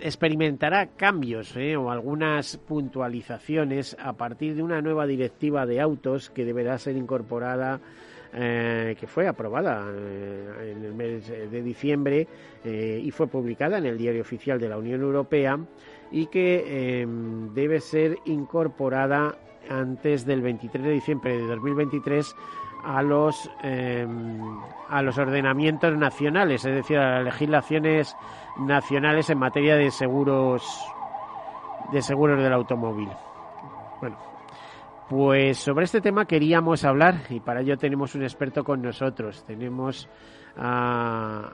experimentará 0.00 0.86
cambios 0.96 1.56
eh, 1.56 1.76
o 1.76 1.90
algunas 1.90 2.56
puntualizaciones 2.56 3.96
a 3.98 4.12
partir 4.14 4.54
de 4.54 4.62
una 4.62 4.80
nueva 4.80 5.06
directiva 5.06 5.66
de 5.66 5.80
autos 5.80 6.30
que 6.30 6.44
deberá 6.44 6.78
ser 6.78 6.96
incorporada 6.96 7.80
eh, 8.34 8.96
que 8.98 9.06
fue 9.06 9.28
aprobada 9.28 9.86
eh, 9.90 10.74
en 10.76 10.84
el 10.84 10.94
mes 10.94 11.28
de 11.28 11.62
diciembre 11.62 12.26
y 12.64 13.10
fue 13.10 13.26
publicada 13.26 13.78
en 13.78 13.86
el 13.86 13.98
Diario 13.98 14.22
Oficial 14.22 14.60
de 14.60 14.68
la 14.68 14.78
Unión 14.78 15.00
Europea 15.02 15.58
y 16.12 16.26
que 16.26 17.00
em, 17.00 17.52
debe 17.52 17.80
ser 17.80 18.18
incorporada 18.26 19.36
antes 19.68 20.24
del 20.24 20.42
23 20.42 20.84
de 20.84 20.90
diciembre 20.92 21.36
de 21.36 21.46
2023 21.46 22.34
a 22.84 23.02
los 23.02 23.50
em, 23.62 24.40
a 24.88 25.02
los 25.02 25.16
ordenamientos 25.18 25.96
nacionales, 25.96 26.64
es 26.64 26.74
decir, 26.74 26.98
a 26.98 27.16
las 27.16 27.24
legislaciones 27.24 28.16
nacionales 28.58 29.30
en 29.30 29.38
materia 29.38 29.76
de 29.76 29.90
seguros 29.90 30.62
de 31.92 32.02
seguros 32.02 32.42
del 32.42 32.52
automóvil. 32.52 33.08
Bueno, 34.00 34.16
pues 35.08 35.58
sobre 35.58 35.84
este 35.84 36.00
tema 36.00 36.24
queríamos 36.24 36.84
hablar 36.84 37.16
y 37.28 37.40
para 37.40 37.60
ello 37.60 37.76
tenemos 37.76 38.14
un 38.14 38.22
experto 38.22 38.64
con 38.64 38.80
nosotros. 38.82 39.44
Tenemos 39.44 40.08
a, 40.56 41.50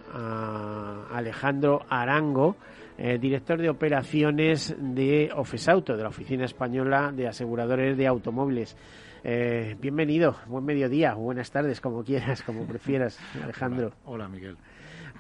Alejandro 1.13 1.83
Arango, 1.89 2.57
eh, 2.99 3.17
director 3.17 3.61
de 3.61 3.71
operaciones 3.71 4.75
de 4.77 5.31
Ofesauto, 5.33 5.97
de 5.97 6.03
la 6.03 6.09
Oficina 6.09 6.45
Española 6.45 7.13
de 7.15 7.29
Aseguradores 7.29 7.97
de 7.97 8.09
Automóviles. 8.09 8.77
Eh, 9.23 9.77
bienvenido, 9.81 10.37
buen 10.49 10.65
mediodía, 10.65 11.15
buenas 11.15 11.53
tardes, 11.53 11.81
como 11.81 12.03
quieras, 12.03 12.43
como 12.43 12.67
prefieras, 12.67 13.17
Alejandro. 13.43 13.93
Hola, 14.05 14.29
Miguel. 14.29 14.57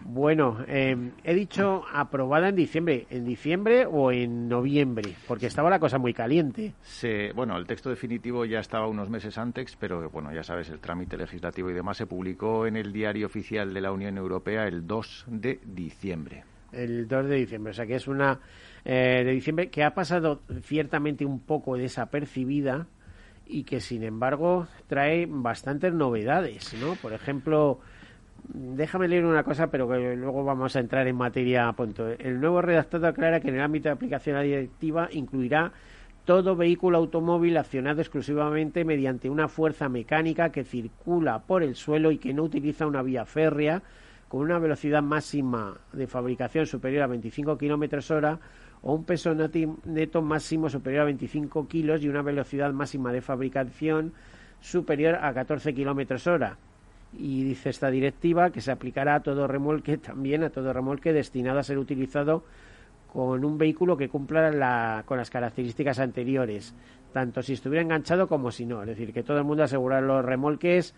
Bueno, 0.00 0.58
eh, 0.66 1.12
he 1.22 1.34
dicho 1.34 1.84
aprobada 1.92 2.48
en 2.48 2.56
diciembre. 2.56 3.06
¿En 3.10 3.24
diciembre 3.24 3.86
o 3.86 4.10
en 4.10 4.48
noviembre? 4.48 5.14
Porque 5.28 5.46
estaba 5.46 5.70
la 5.70 5.78
cosa 5.78 5.98
muy 5.98 6.12
caliente. 6.12 6.74
bueno, 7.34 7.56
el 7.56 7.66
texto 7.66 7.90
definitivo 7.90 8.44
ya 8.44 8.58
estaba 8.58 8.88
unos 8.88 9.08
meses 9.08 9.38
antes, 9.38 9.76
pero 9.76 10.10
bueno, 10.10 10.32
ya 10.32 10.42
sabes, 10.42 10.68
el 10.70 10.80
trámite 10.80 11.16
legislativo 11.16 11.70
y 11.70 11.74
demás 11.74 11.96
se 11.96 12.06
publicó 12.06 12.66
en 12.66 12.76
el 12.76 12.92
Diario 12.92 13.26
Oficial 13.26 13.72
de 13.72 13.80
la 13.80 13.92
Unión 13.92 14.18
Europea 14.18 14.66
el 14.66 14.84
2 14.84 15.26
de 15.28 15.60
diciembre. 15.64 16.44
El 16.72 17.08
2 17.08 17.28
de 17.28 17.36
diciembre, 17.36 17.70
o 17.70 17.74
sea 17.74 17.86
que 17.86 17.94
es 17.94 18.08
una 18.08 18.40
eh, 18.84 19.22
de 19.24 19.32
diciembre 19.32 19.70
que 19.70 19.84
ha 19.84 19.94
pasado 19.94 20.42
ciertamente 20.62 21.24
un 21.24 21.40
poco 21.40 21.76
desapercibida 21.76 22.86
y 23.46 23.64
que 23.64 23.80
sin 23.80 24.02
embargo 24.02 24.68
trae 24.86 25.26
bastantes 25.26 25.94
novedades, 25.94 26.74
¿no? 26.80 26.94
Por 26.96 27.14
ejemplo, 27.14 27.80
déjame 28.44 29.08
leer 29.08 29.24
una 29.24 29.42
cosa, 29.42 29.70
pero 29.70 29.88
que 29.88 30.16
luego 30.16 30.44
vamos 30.44 30.76
a 30.76 30.80
entrar 30.80 31.06
en 31.06 31.16
materia 31.16 31.68
a 31.68 31.72
punto. 31.72 32.08
El 32.08 32.40
nuevo 32.40 32.60
redactado 32.60 33.06
aclara 33.06 33.40
que 33.40 33.48
en 33.48 33.56
el 33.56 33.62
ámbito 33.62 33.88
de 33.88 33.94
aplicación 33.94 34.36
de 34.36 34.42
la 34.42 34.46
directiva 34.46 35.08
incluirá 35.12 35.72
todo 36.24 36.56
vehículo 36.56 36.98
automóvil 36.98 37.56
accionado 37.56 38.02
exclusivamente 38.02 38.84
mediante 38.84 39.30
una 39.30 39.48
fuerza 39.48 39.88
mecánica 39.88 40.52
que 40.52 40.62
circula 40.62 41.40
por 41.40 41.62
el 41.62 41.74
suelo 41.74 42.10
y 42.10 42.18
que 42.18 42.34
no 42.34 42.42
utiliza 42.42 42.86
una 42.86 43.00
vía 43.00 43.24
férrea 43.24 43.82
con 44.28 44.40
una 44.40 44.58
velocidad 44.58 45.02
máxima 45.02 45.78
de 45.92 46.06
fabricación 46.06 46.66
superior 46.66 47.02
a 47.02 47.06
25 47.06 47.56
kilómetros 47.56 48.10
hora 48.10 48.38
o 48.82 48.94
un 48.94 49.04
peso 49.04 49.34
neto 49.34 50.22
máximo 50.22 50.68
superior 50.68 51.02
a 51.02 51.06
25 51.06 51.66
kilos 51.66 52.02
y 52.02 52.08
una 52.08 52.22
velocidad 52.22 52.72
máxima 52.72 53.12
de 53.12 53.22
fabricación 53.22 54.12
superior 54.60 55.16
a 55.16 55.32
14 55.32 55.74
kilómetros 55.74 56.26
hora. 56.26 56.58
Y 57.16 57.42
dice 57.42 57.70
esta 57.70 57.90
directiva 57.90 58.50
que 58.50 58.60
se 58.60 58.70
aplicará 58.70 59.16
a 59.16 59.22
todo 59.22 59.46
remolque, 59.46 59.98
también 59.98 60.44
a 60.44 60.50
todo 60.50 60.72
remolque 60.72 61.12
destinado 61.12 61.58
a 61.58 61.62
ser 61.62 61.78
utilizado 61.78 62.44
con 63.12 63.44
un 63.44 63.56
vehículo 63.56 63.96
que 63.96 64.10
cumpla 64.10 65.02
con 65.06 65.16
las 65.16 65.30
características 65.30 65.98
anteriores, 65.98 66.74
tanto 67.14 67.42
si 67.42 67.54
estuviera 67.54 67.82
enganchado 67.82 68.28
como 68.28 68.50
si 68.50 68.66
no. 68.66 68.82
Es 68.82 68.88
decir, 68.88 69.14
que 69.14 69.22
todo 69.22 69.38
el 69.38 69.44
mundo 69.44 69.64
asegura 69.64 70.02
los 70.02 70.22
remolques 70.22 70.94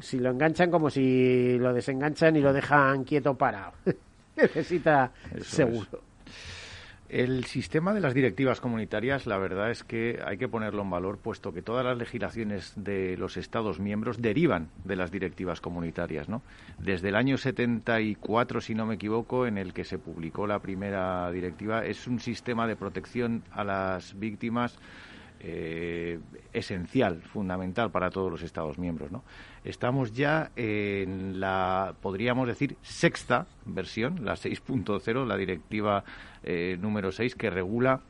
si 0.00 0.18
lo 0.18 0.30
enganchan 0.30 0.70
como 0.70 0.90
si 0.90 1.58
lo 1.58 1.72
desenganchan 1.72 2.36
y 2.36 2.40
lo 2.40 2.52
dejan 2.52 3.04
quieto 3.04 3.34
parado. 3.34 3.72
Necesita 4.36 5.12
seguro. 5.42 6.02
El 7.14 7.44
sistema 7.44 7.94
de 7.94 8.00
las 8.00 8.12
directivas 8.12 8.60
comunitarias, 8.60 9.26
la 9.26 9.38
verdad 9.38 9.70
es 9.70 9.84
que 9.84 10.18
hay 10.26 10.36
que 10.36 10.48
ponerlo 10.48 10.82
en 10.82 10.90
valor, 10.90 11.18
puesto 11.18 11.52
que 11.52 11.62
todas 11.62 11.84
las 11.84 11.96
legislaciones 11.96 12.72
de 12.76 13.16
los 13.16 13.36
Estados 13.36 13.78
miembros 13.78 14.20
derivan 14.20 14.68
de 14.84 14.96
las 14.96 15.12
directivas 15.12 15.60
comunitarias. 15.60 16.28
¿no? 16.28 16.42
Desde 16.78 17.10
el 17.10 17.14
año 17.14 17.36
74, 17.36 18.60
si 18.60 18.74
no 18.74 18.84
me 18.84 18.94
equivoco, 18.94 19.46
en 19.46 19.58
el 19.58 19.72
que 19.72 19.84
se 19.84 19.98
publicó 19.98 20.48
la 20.48 20.58
primera 20.58 21.30
directiva, 21.30 21.84
es 21.84 22.08
un 22.08 22.18
sistema 22.18 22.66
de 22.66 22.74
protección 22.74 23.44
a 23.52 23.62
las 23.62 24.18
víctimas 24.18 24.76
eh, 25.46 26.20
esencial, 26.54 27.20
fundamental 27.20 27.90
para 27.90 28.08
todos 28.08 28.32
los 28.32 28.42
Estados 28.42 28.78
miembros. 28.78 29.12
¿no? 29.12 29.22
Estamos 29.62 30.14
ya 30.14 30.50
en 30.56 31.38
la, 31.38 31.94
podríamos 32.00 32.48
decir, 32.48 32.76
sexta 32.82 33.46
versión, 33.66 34.24
la 34.24 34.36
6.0, 34.36 35.26
la 35.26 35.36
directiva 35.36 36.02
eh, 36.42 36.78
número 36.80 37.12
6, 37.12 37.34
que 37.34 37.50
regula 37.50 38.00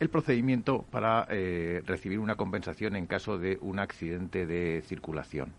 el 0.00 0.10
procedimiento 0.10 0.84
para 0.90 1.26
eh, 1.30 1.82
recibir 1.86 2.18
una 2.18 2.34
compensación 2.34 2.94
en 2.94 3.06
caso 3.06 3.38
de 3.38 3.56
un 3.62 3.78
accidente 3.78 4.44
de 4.44 4.82
circulación. 4.86 5.54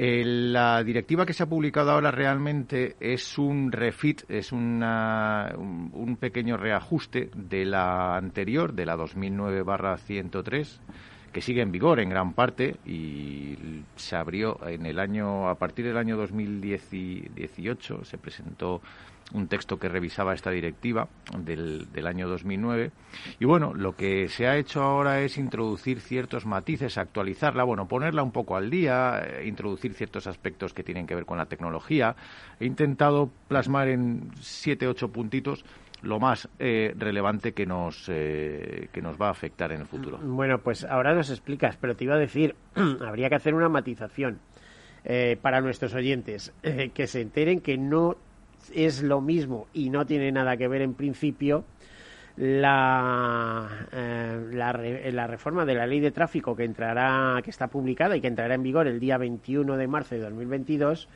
Eh, 0.00 0.22
la 0.24 0.84
directiva 0.84 1.26
que 1.26 1.32
se 1.32 1.42
ha 1.42 1.46
publicado 1.46 1.90
ahora 1.90 2.12
realmente 2.12 2.94
es 3.00 3.36
un 3.36 3.72
refit, 3.72 4.22
es 4.30 4.52
un, 4.52 6.16
pequeño 6.20 6.56
reajuste 6.56 7.30
de 7.34 7.64
la 7.64 8.16
anterior, 8.16 8.72
de 8.72 8.86
la 8.86 8.96
2009-103, 8.96 10.78
que 11.32 11.40
sigue 11.40 11.62
en 11.62 11.72
vigor 11.72 11.98
en 11.98 12.10
gran 12.10 12.32
parte 12.32 12.76
y 12.86 13.82
se 13.96 14.14
abrió 14.14 14.64
en 14.68 14.86
el 14.86 15.00
año, 15.00 15.48
a 15.48 15.56
partir 15.56 15.84
del 15.86 15.96
año 15.96 16.16
2018, 16.16 18.04
se 18.04 18.18
presentó 18.18 18.80
un 19.32 19.48
texto 19.48 19.78
que 19.78 19.88
revisaba 19.88 20.34
esta 20.34 20.50
directiva 20.50 21.08
del, 21.38 21.92
del, 21.92 22.06
año 22.06 22.28
2009. 22.28 22.90
Y 23.38 23.44
bueno, 23.44 23.74
lo 23.74 23.94
que 23.94 24.28
se 24.28 24.46
ha 24.46 24.56
hecho 24.56 24.82
ahora 24.82 25.20
es 25.20 25.36
introducir 25.36 26.00
ciertos 26.00 26.46
matices, 26.46 26.98
actualizarla, 26.98 27.64
bueno, 27.64 27.86
ponerla 27.86 28.22
un 28.22 28.32
poco 28.32 28.56
al 28.56 28.70
día, 28.70 29.22
eh, 29.22 29.46
introducir 29.46 29.92
ciertos 29.94 30.26
aspectos 30.26 30.72
que 30.72 30.82
tienen 30.82 31.06
que 31.06 31.14
ver 31.14 31.26
con 31.26 31.38
la 31.38 31.46
tecnología. 31.46 32.16
He 32.58 32.66
intentado 32.66 33.30
plasmar 33.48 33.88
en 33.88 34.30
siete, 34.40 34.86
ocho 34.86 35.08
puntitos 35.08 35.64
lo 36.00 36.20
más 36.20 36.48
eh, 36.60 36.94
relevante 36.96 37.52
que 37.52 37.66
nos, 37.66 38.08
eh, 38.08 38.88
que 38.92 39.02
nos 39.02 39.20
va 39.20 39.26
a 39.26 39.30
afectar 39.30 39.72
en 39.72 39.80
el 39.80 39.86
futuro. 39.86 40.18
Bueno, 40.18 40.58
pues 40.58 40.84
ahora 40.84 41.12
nos 41.12 41.28
explicas, 41.28 41.76
pero 41.76 41.96
te 41.96 42.04
iba 42.04 42.14
a 42.14 42.18
decir, 42.18 42.54
habría 43.04 43.28
que 43.28 43.34
hacer 43.34 43.54
una 43.54 43.68
matización. 43.68 44.38
para 45.40 45.60
nuestros 45.62 45.94
oyentes, 45.94 46.52
que 46.62 47.06
se 47.06 47.22
enteren 47.22 47.60
que 47.60 47.78
no 47.78 48.16
es 48.74 49.02
lo 49.02 49.20
mismo 49.20 49.66
y 49.72 49.90
no 49.90 50.06
tiene 50.06 50.32
nada 50.32 50.56
que 50.56 50.68
ver 50.68 50.82
en 50.82 50.94
principio 50.94 51.64
la, 52.36 53.68
eh, 53.90 54.50
la, 54.52 55.26
reforma 55.26 55.64
de 55.64 55.74
la 55.74 55.86
ley 55.86 55.98
de 55.98 56.12
tráfico 56.12 56.54
que 56.54 56.64
entrará, 56.64 57.40
que 57.42 57.50
está 57.50 57.66
publicada 57.66 58.16
y 58.16 58.20
que 58.20 58.28
entrará 58.28 58.54
en 58.54 58.62
vigor 58.62 58.86
el 58.86 59.00
día 59.00 59.18
21 59.18 59.76
de 59.76 59.86
marzo 59.88 60.14
de 60.14 60.20
2022 60.20 61.08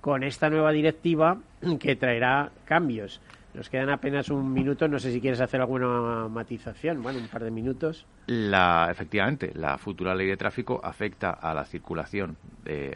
con 0.00 0.22
esta 0.22 0.48
nueva 0.48 0.72
directiva 0.72 1.38
que 1.78 1.96
traerá 1.96 2.50
cambios. 2.64 3.20
Nos 3.52 3.68
quedan 3.68 3.90
apenas 3.90 4.30
un 4.30 4.52
minuto, 4.52 4.88
no 4.88 4.98
sé 4.98 5.12
si 5.12 5.20
quieres 5.20 5.40
hacer 5.40 5.60
alguna 5.60 6.28
matización, 6.28 7.02
bueno, 7.02 7.18
un 7.18 7.28
par 7.28 7.42
de 7.42 7.50
minutos. 7.50 8.06
La, 8.26 8.88
efectivamente, 8.90 9.50
la 9.54 9.76
futura 9.76 10.14
ley 10.14 10.28
de 10.28 10.36
tráfico 10.36 10.80
afecta 10.82 11.30
a 11.30 11.52
la 11.52 11.64
circulación, 11.64 12.36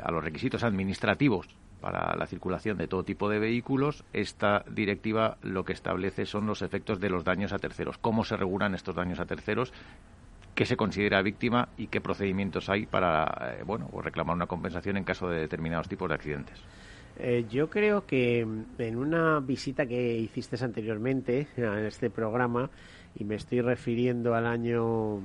a 0.01 0.13
los 0.13 0.23
requisitos 0.23 0.63
administrativos 0.63 1.49
para 1.85 2.17
la 2.17 2.27
circulación 2.27 2.79
de 2.79 2.89
todo 2.89 3.03
tipo 3.03 3.29
de 3.29 3.39
vehículos, 3.39 4.05
esta 4.15 4.65
directiva 4.71 5.37
lo 5.43 5.67
que 5.67 5.75
establece 5.75 6.25
son 6.25 6.47
los 6.47 6.63
efectos 6.63 6.99
de 6.99 7.11
los 7.11 7.25
daños 7.25 7.53
a 7.53 7.59
terceros, 7.59 7.99
cómo 7.99 8.25
se 8.25 8.39
regulan 8.39 8.75
estos 8.75 8.95
daños 8.95 9.21
a 9.21 9.27
terceros, 9.27 9.71
qué 10.55 10.65
se 10.65 10.79
considera 10.79 11.21
víctima 11.21 11.69
y 11.77 11.89
qué 11.89 12.01
procedimientos 12.01 12.71
hay 12.71 12.87
para 12.87 13.59
eh, 13.59 13.65
bueno, 13.67 13.91
reclamar 14.03 14.35
una 14.35 14.47
compensación 14.47 14.97
en 14.97 15.05
caso 15.05 15.29
de 15.29 15.41
determinados 15.41 15.87
tipos 15.87 16.09
de 16.09 16.15
accidentes. 16.15 16.59
Eh, 17.19 17.45
yo 17.51 17.69
creo 17.69 18.07
que 18.07 18.41
en 18.41 18.97
una 18.97 19.41
visita 19.41 19.85
que 19.85 20.17
hiciste 20.17 20.57
anteriormente 20.65 21.49
en 21.59 21.85
este 21.85 22.09
programa, 22.09 22.71
y 23.15 23.25
me 23.25 23.35
estoy 23.35 23.61
refiriendo 23.61 24.35
al 24.35 24.47
año 24.47 25.21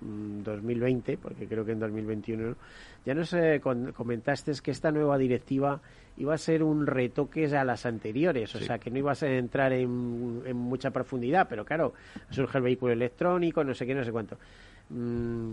2020, 0.00 1.16
mm, 1.16 1.20
porque 1.20 1.46
creo 1.46 1.64
que 1.64 1.72
en 1.72 1.80
2021 1.80 2.56
ya 3.04 3.14
nos 3.14 3.32
eh, 3.32 3.60
comentaste 3.60 4.52
que 4.62 4.70
esta 4.70 4.90
nueva 4.90 5.18
directiva 5.18 5.80
iba 6.16 6.34
a 6.34 6.38
ser 6.38 6.62
un 6.62 6.86
retoque 6.86 7.46
a 7.56 7.64
las 7.64 7.86
anteriores, 7.86 8.54
o 8.54 8.60
sea, 8.60 8.78
que 8.78 8.90
no 8.90 8.98
iba 8.98 9.12
a 9.12 9.26
entrar 9.26 9.72
en, 9.72 10.42
en, 10.44 10.56
mucha 10.56 10.90
profundidad, 10.90 11.46
pero 11.48 11.64
claro, 11.64 11.94
surge 12.30 12.58
el 12.58 12.64
vehículo 12.64 12.92
electrónico, 12.92 13.62
no 13.62 13.72
sé 13.72 13.86
qué, 13.86 13.94
no 13.94 14.04
sé 14.04 14.10
cuánto. 14.10 14.36
Mm, 14.90 15.52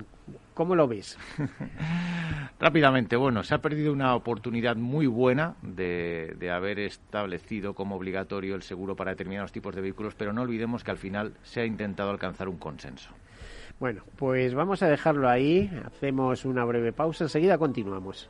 ¿Cómo 0.54 0.76
lo 0.76 0.88
ves? 0.88 1.18
Rápidamente, 2.60 3.18
bueno, 3.18 3.44
se 3.44 3.54
ha 3.54 3.60
perdido 3.60 3.92
una 3.92 4.16
oportunidad 4.16 4.78
muy 4.78 5.08
buena 5.08 5.56
de, 5.62 6.36
de, 6.40 6.52
haber 6.52 6.80
establecido 6.80 7.74
como 7.74 7.96
obligatorio 7.96 8.56
el 8.56 8.64
seguro 8.64 8.96
para 8.96 9.12
determinados 9.12 9.52
tipos 9.52 9.76
de 9.76 9.82
vehículos, 9.82 10.16
pero 10.16 10.32
no 10.32 10.42
olvidemos 10.42 10.84
que 10.84 10.92
al 10.92 10.98
final 10.98 11.34
se 11.44 11.62
ha 11.62 11.66
intentado 11.66 12.12
alcanzar 12.12 12.48
un 12.48 12.58
consenso. 12.58 13.12
Bueno, 13.80 14.04
pues 14.16 14.54
vamos 14.54 14.82
a 14.84 14.88
dejarlo 14.88 15.30
ahí, 15.30 15.70
hacemos 15.86 16.46
una 16.46 16.64
breve 16.64 16.94
pausa, 16.94 17.26
enseguida 17.26 17.58
continuamos. 17.58 18.30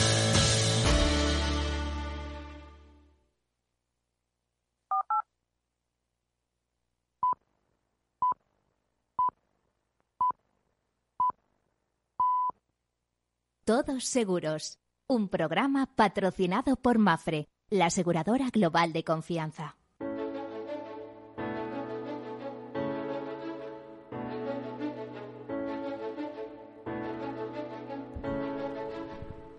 Todos 13.71 14.03
Seguros, 14.03 14.79
un 15.07 15.29
programa 15.29 15.87
patrocinado 15.95 16.75
por 16.75 16.97
Mafre, 16.97 17.47
la 17.69 17.85
aseguradora 17.85 18.49
global 18.51 18.91
de 18.91 19.05
confianza. 19.05 19.77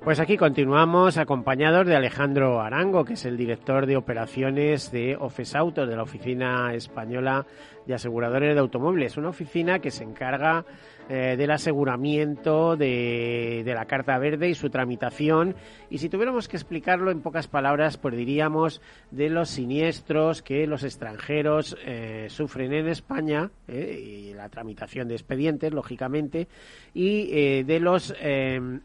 Pues 0.04 0.18
aquí 0.18 0.36
continuamos 0.36 1.16
acompañados 1.16 1.86
de 1.86 1.94
Alejandro 1.94 2.60
Arango, 2.60 3.04
que 3.04 3.12
es 3.12 3.24
el 3.24 3.36
director 3.36 3.86
de 3.86 3.96
operaciones 3.96 4.90
de 4.90 5.16
Ofesauto, 5.16 5.86
de 5.86 5.96
la 5.96 6.02
Oficina 6.02 6.74
Española 6.74 7.46
de 7.86 7.94
Aseguradores 7.94 8.54
de 8.54 8.60
Automóviles. 8.60 9.16
Una 9.16 9.30
oficina 9.30 9.78
que 9.78 9.90
se 9.90 10.04
encarga 10.04 10.64
eh, 11.08 11.34
del 11.36 11.50
aseguramiento 11.50 12.76
de, 12.76 13.64
la 13.66 13.86
Carta 13.86 14.16
Verde 14.18 14.48
y 14.48 14.54
su 14.54 14.70
tramitación. 14.70 15.56
Y 15.90 15.98
si 15.98 16.08
tuviéramos 16.08 16.46
que 16.46 16.56
explicarlo 16.56 17.10
en 17.10 17.20
pocas 17.20 17.48
palabras, 17.48 17.98
pues 17.98 18.16
diríamos 18.16 18.80
de 19.10 19.28
los 19.28 19.50
siniestros 19.50 20.42
que 20.42 20.66
los 20.66 20.84
extranjeros 20.84 21.76
eh, 21.84 22.28
sufren 22.30 22.72
en 22.72 22.86
España, 22.88 23.50
eh, 23.66 24.28
y 24.30 24.34
la 24.34 24.48
tramitación 24.48 25.08
de 25.08 25.14
expedientes, 25.14 25.72
lógicamente, 25.72 26.46
y 26.94 27.62
de 27.62 27.80
los 27.80 28.14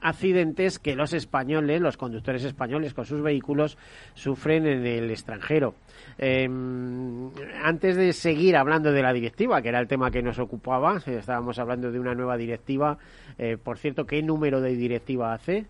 accidentes 0.01 0.79
que 0.79 0.95
los 0.95 1.13
españoles, 1.13 1.81
los 1.81 1.97
conductores 1.97 2.43
españoles 2.43 2.93
con 2.93 3.05
sus 3.05 3.21
vehículos, 3.21 3.77
sufren 4.13 4.65
en 4.65 4.85
el 4.85 5.11
extranjero. 5.11 5.75
antes 6.19 7.95
de 7.95 8.13
seguir 8.13 8.55
hablando 8.55 8.86
de 8.91 9.01
la 9.01 9.13
directiva, 9.13 9.61
que 9.61 9.69
era 9.69 9.79
el 9.79 9.87
tema 9.87 10.11
que 10.11 10.21
nos 10.21 10.39
ocupaba, 10.39 10.97
estábamos 11.05 11.59
hablando 11.59 11.91
de 11.91 11.99
una 11.99 12.13
nueva 12.13 12.37
directiva. 12.37 12.97
Eh, 13.37 13.57
por 13.57 13.77
cierto, 13.77 14.05
¿qué 14.05 14.21
número 14.21 14.61
de 14.61 14.75
directiva 14.75 15.33
hace? 15.33 15.65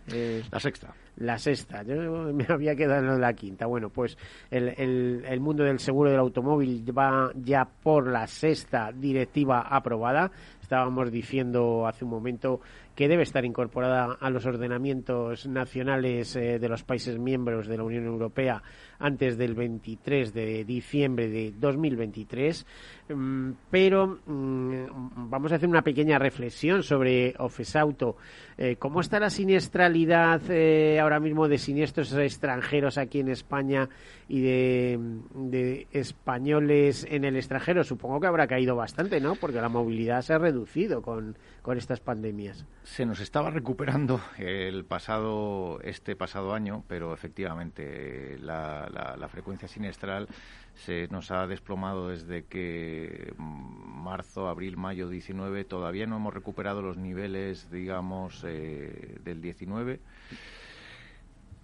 la 0.52 0.60
sexta. 0.60 0.94
La 1.18 1.38
sexta. 1.40 1.84
Yo 1.84 1.96
me 2.34 2.46
había 2.48 2.76
quedado 2.76 3.14
en 3.14 3.22
la 3.22 3.34
quinta. 3.34 3.66
Bueno, 3.66 3.90
pues 3.90 4.18
el, 4.52 5.24
el, 5.26 5.40
mundo 5.40 5.64
del 5.64 5.80
seguro 5.80 6.12
del 6.12 6.20
automóvil 6.20 6.86
va 6.96 7.32
ya 7.36 7.66
por 7.66 8.08
la 8.08 8.28
sexta 8.28 8.92
directiva 8.92 9.62
aprobada. 9.62 10.32
Estábamos 10.62 11.12
diciendo 11.12 11.88
hace 11.88 12.06
un 12.06 12.12
momento 12.12 12.60
que 12.98 13.08
debe 13.08 13.22
estar 13.22 13.46
incorporada 13.46 14.18
a 14.20 14.30
los 14.32 14.48
ordenamientos 14.48 15.46
nacionales 15.46 16.36
eh, 16.36 16.58
de 16.58 16.68
los 16.68 16.82
países 16.82 17.20
miembros 17.20 17.68
de 17.68 17.78
la 17.78 17.84
Unión 17.84 18.06
Europea 18.06 18.64
antes 18.98 19.38
del 19.38 19.54
23 19.54 20.34
de 20.34 20.66
diciembre 20.66 21.28
de 21.30 21.54
2023. 21.56 22.66
Mm, 23.10 23.52
pero 23.70 24.18
mm, 24.26 25.30
vamos 25.30 25.52
a 25.52 25.56
hacer 25.58 25.70
una 25.70 25.84
pequeña 25.84 26.18
reflexión 26.18 26.82
sobre 26.82 27.36
Ofesauto. 27.38 28.18
Eh, 28.58 28.78
¿Cómo 28.78 29.02
está 29.02 29.20
la 29.20 29.30
siniestralidad 29.30 30.42
eh, 30.50 31.00
ahora 31.00 31.20
mismo 31.20 31.48
de 31.48 31.60
siniestros 31.60 32.12
extranjeros 32.14 32.98
aquí 32.98 33.20
en 33.20 33.30
España 33.30 33.90
y 34.28 34.42
de, 34.42 35.88
españoles 35.92 37.06
en 37.08 37.26
el 37.26 37.36
extranjero? 37.36 37.84
Supongo 37.84 38.20
que 38.20 38.26
habrá 38.26 38.48
caído 38.48 38.76
bastante, 38.76 39.22
¿no? 39.22 39.36
Porque 39.36 39.62
la 39.62 39.70
movilidad 39.70 40.24
se 40.24 40.34
ha 40.34 40.40
reducido 40.40 41.04
con, 41.04 41.38
con 41.68 41.78
estas 41.78 42.00
pandemias. 42.00 42.66
Se 42.86 43.06
nos 43.06 43.20
estaba 43.20 43.52
recuperando 43.52 44.22
el 44.38 44.86
pasado, 44.86 45.82
este 45.84 46.16
pasado 46.16 46.54
año, 46.54 46.86
pero 46.88 47.14
efectivamente 47.14 48.38
la, 48.40 48.90
la 49.20 49.28
frecuencia 49.28 49.68
siniestral 49.68 50.30
se 50.78 51.08
nos 51.10 51.32
ha 51.32 51.46
desplomado 51.48 52.10
desde 52.10 52.46
que 52.46 53.34
mm, 53.38 54.02
marzo, 54.02 54.48
abril, 54.48 54.78
mayo 54.78 55.10
19. 55.10 55.66
Todavía 55.66 56.06
no 56.06 56.18
hemos 56.18 56.34
recuperado 56.34 56.82
los 56.82 56.98
niveles, 56.98 57.70
digamos, 57.72 58.44
eh, 58.46 59.18
del 59.24 59.42
19. 59.42 60.00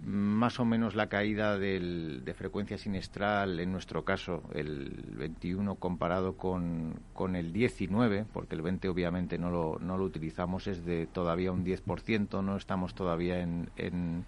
Más 0.05 0.59
o 0.59 0.65
menos 0.65 0.95
la 0.95 1.07
caída 1.07 1.57
del, 1.57 2.23
de 2.25 2.33
frecuencia 2.33 2.77
sinestral, 2.77 3.59
en 3.59 3.71
nuestro 3.71 4.03
caso, 4.03 4.43
el 4.53 5.03
21 5.17 5.75
comparado 5.75 6.35
con, 6.35 6.99
con 7.13 7.35
el 7.35 7.53
19, 7.53 8.25
porque 8.33 8.55
el 8.55 8.61
20 8.61 8.89
obviamente 8.89 9.37
no 9.37 9.49
lo, 9.49 9.79
no 9.79 9.97
lo 9.97 10.03
utilizamos, 10.03 10.67
es 10.67 10.85
de 10.85 11.07
todavía 11.07 11.53
un 11.53 11.63
10%, 11.63 12.43
no 12.43 12.57
estamos 12.57 12.95
todavía 12.95 13.39
en, 13.39 13.69
en, 13.77 14.25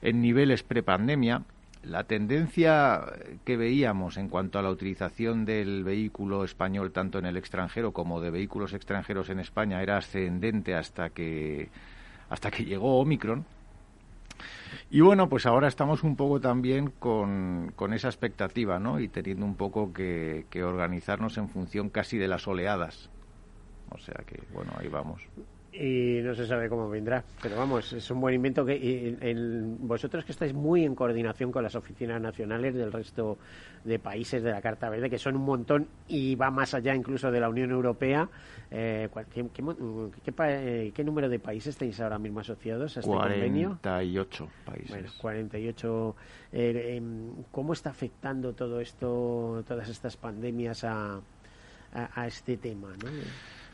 en 0.00 0.22
niveles 0.22 0.62
prepandemia 0.62 1.42
la 1.82 2.04
tendencia 2.04 3.04
que 3.44 3.56
veíamos 3.56 4.16
en 4.16 4.28
cuanto 4.28 4.58
a 4.58 4.62
la 4.62 4.70
utilización 4.70 5.44
del 5.44 5.84
vehículo 5.84 6.44
español 6.44 6.92
tanto 6.92 7.18
en 7.18 7.26
el 7.26 7.36
extranjero 7.36 7.92
como 7.92 8.20
de 8.20 8.30
vehículos 8.30 8.72
extranjeros 8.72 9.30
en 9.30 9.38
España 9.38 9.82
era 9.82 9.96
ascendente 9.96 10.74
hasta 10.74 11.10
que 11.10 11.68
hasta 12.28 12.50
que 12.50 12.64
llegó 12.64 12.98
Omicron. 12.98 13.44
Y 14.90 15.02
bueno, 15.02 15.28
pues 15.28 15.44
ahora 15.44 15.68
estamos 15.68 16.02
un 16.02 16.16
poco 16.16 16.40
también 16.40 16.90
con, 16.90 17.72
con 17.76 17.92
esa 17.92 18.08
expectativa, 18.08 18.78
¿no? 18.78 19.00
Y 19.00 19.08
teniendo 19.08 19.44
un 19.44 19.54
poco 19.54 19.92
que, 19.92 20.46
que 20.48 20.64
organizarnos 20.64 21.36
en 21.36 21.50
función 21.50 21.90
casi 21.90 22.16
de 22.16 22.28
las 22.28 22.48
oleadas. 22.48 23.10
O 23.90 23.98
sea 23.98 24.24
que, 24.26 24.42
bueno, 24.52 24.72
ahí 24.78 24.88
vamos 24.88 25.20
y 25.80 26.20
no 26.22 26.34
se 26.34 26.46
sabe 26.46 26.68
cómo 26.68 26.88
vendrá. 26.88 27.22
Pero 27.40 27.56
vamos, 27.56 27.92
es 27.92 28.10
un 28.10 28.20
buen 28.20 28.34
invento 28.34 28.64
que 28.64 29.16
vosotros 29.80 30.24
que 30.24 30.32
estáis 30.32 30.52
muy 30.52 30.84
en 30.84 30.94
coordinación 30.94 31.52
con 31.52 31.62
las 31.62 31.76
oficinas 31.76 32.20
nacionales 32.20 32.74
del 32.74 32.92
resto 32.92 33.38
de 33.84 33.98
países 34.00 34.42
de 34.42 34.50
la 34.50 34.60
Carta 34.60 34.90
Verde, 34.90 35.08
que 35.08 35.18
son 35.18 35.36
un 35.36 35.44
montón 35.44 35.86
y 36.08 36.34
va 36.34 36.50
más 36.50 36.74
allá 36.74 36.94
incluso 36.94 37.30
de 37.30 37.40
la 37.40 37.48
Unión 37.48 37.70
Europea. 37.70 38.28
Eh, 38.70 39.08
eh, 39.08 40.92
¿qué, 40.94 41.04
número 41.04 41.28
de 41.28 41.38
países 41.38 41.76
tenéis 41.76 42.00
ahora 42.00 42.18
mismo 42.18 42.40
asociados 42.40 42.96
a 42.96 43.00
este 43.00 43.10
48 43.10 43.40
convenio? 43.40 43.78
países. 44.64 44.90
Bueno, 44.90 45.08
48. 45.20 46.16
Eh, 46.52 46.96
em, 46.96 47.44
¿Cómo 47.52 47.72
está 47.72 47.90
afectando 47.90 48.52
todo 48.52 48.80
esto, 48.80 49.62
todas 49.66 49.88
estas 49.88 50.16
pandemias 50.16 50.82
a, 50.82 51.20
a, 51.92 52.20
a 52.20 52.26
este 52.26 52.56
tema? 52.56 52.88
¿no? 53.02 53.10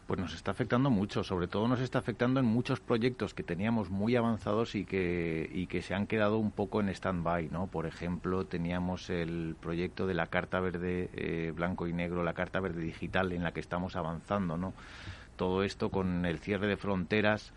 Pues 0.06 0.20
nos 0.20 0.34
está 0.34 0.50
afectando 0.50 0.90
mucho, 0.90 1.24
sobre 1.24 1.48
todo 1.48 1.66
nos 1.66 1.80
está 1.80 1.98
afectando 1.98 2.38
en 2.38 2.44
muchos 2.44 2.78
proyectos 2.78 3.32
que 3.32 3.42
teníamos 3.42 3.88
muy 3.88 4.16
avanzados 4.16 4.74
y 4.74 4.84
que, 4.84 5.48
y 5.50 5.66
que 5.66 5.80
se 5.80 5.94
han 5.94 6.06
quedado 6.06 6.36
un 6.36 6.50
poco 6.50 6.80
en 6.80 6.90
stand-by, 6.90 7.48
¿no? 7.50 7.68
Por 7.68 7.86
ejemplo, 7.86 8.44
teníamos 8.44 9.08
el 9.08 9.56
proyecto 9.58 10.06
de 10.06 10.12
la 10.12 10.26
Carta 10.26 10.60
Verde 10.60 11.08
eh, 11.14 11.52
Blanco 11.56 11.86
y 11.86 11.94
Negro, 11.94 12.22
la 12.22 12.34
Carta 12.34 12.60
Verde 12.60 12.82
Digital, 12.82 13.32
en 13.32 13.42
la 13.42 13.52
que 13.52 13.60
estamos 13.60 13.96
avanzando, 13.96 14.58
¿no? 14.58 14.74
Todo 15.36 15.62
esto 15.62 15.88
con 15.88 16.26
el 16.26 16.38
cierre 16.38 16.66
de 16.66 16.76
fronteras, 16.76 17.54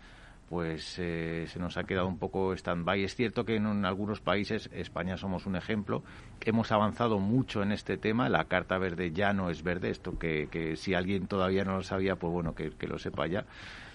pues 0.48 0.98
eh, 0.98 1.46
se 1.48 1.58
nos 1.58 1.76
ha 1.76 1.84
quedado 1.84 2.08
un 2.08 2.18
poco 2.18 2.52
stand-by. 2.54 3.04
Es 3.04 3.14
cierto 3.14 3.44
que 3.44 3.56
en, 3.56 3.84
algunos 3.84 4.20
países, 4.20 4.70
España 4.72 5.16
somos 5.16 5.46
un 5.46 5.56
ejemplo, 5.56 6.02
hemos 6.40 6.72
avanzado 6.72 7.18
mucho 7.18 7.62
en 7.62 7.72
este 7.72 7.98
tema. 7.98 8.28
La 8.28 8.44
Carta 8.44 8.78
Verde 8.78 9.12
ya 9.12 9.32
no 9.32 9.50
es 9.50 9.62
verde, 9.62 9.90
esto 9.90 10.18
que, 10.18 10.48
que 10.50 10.76
si 10.76 10.94
alguien 10.94 11.26
todavía 11.26 11.64
no 11.64 11.76
lo 11.76 11.82
sabía, 11.82 12.16
pues 12.16 12.32
bueno, 12.32 12.54
que, 12.54 12.70
que 12.70 12.86
lo 12.86 12.98
sepa 12.98 13.26
ya 13.26 13.44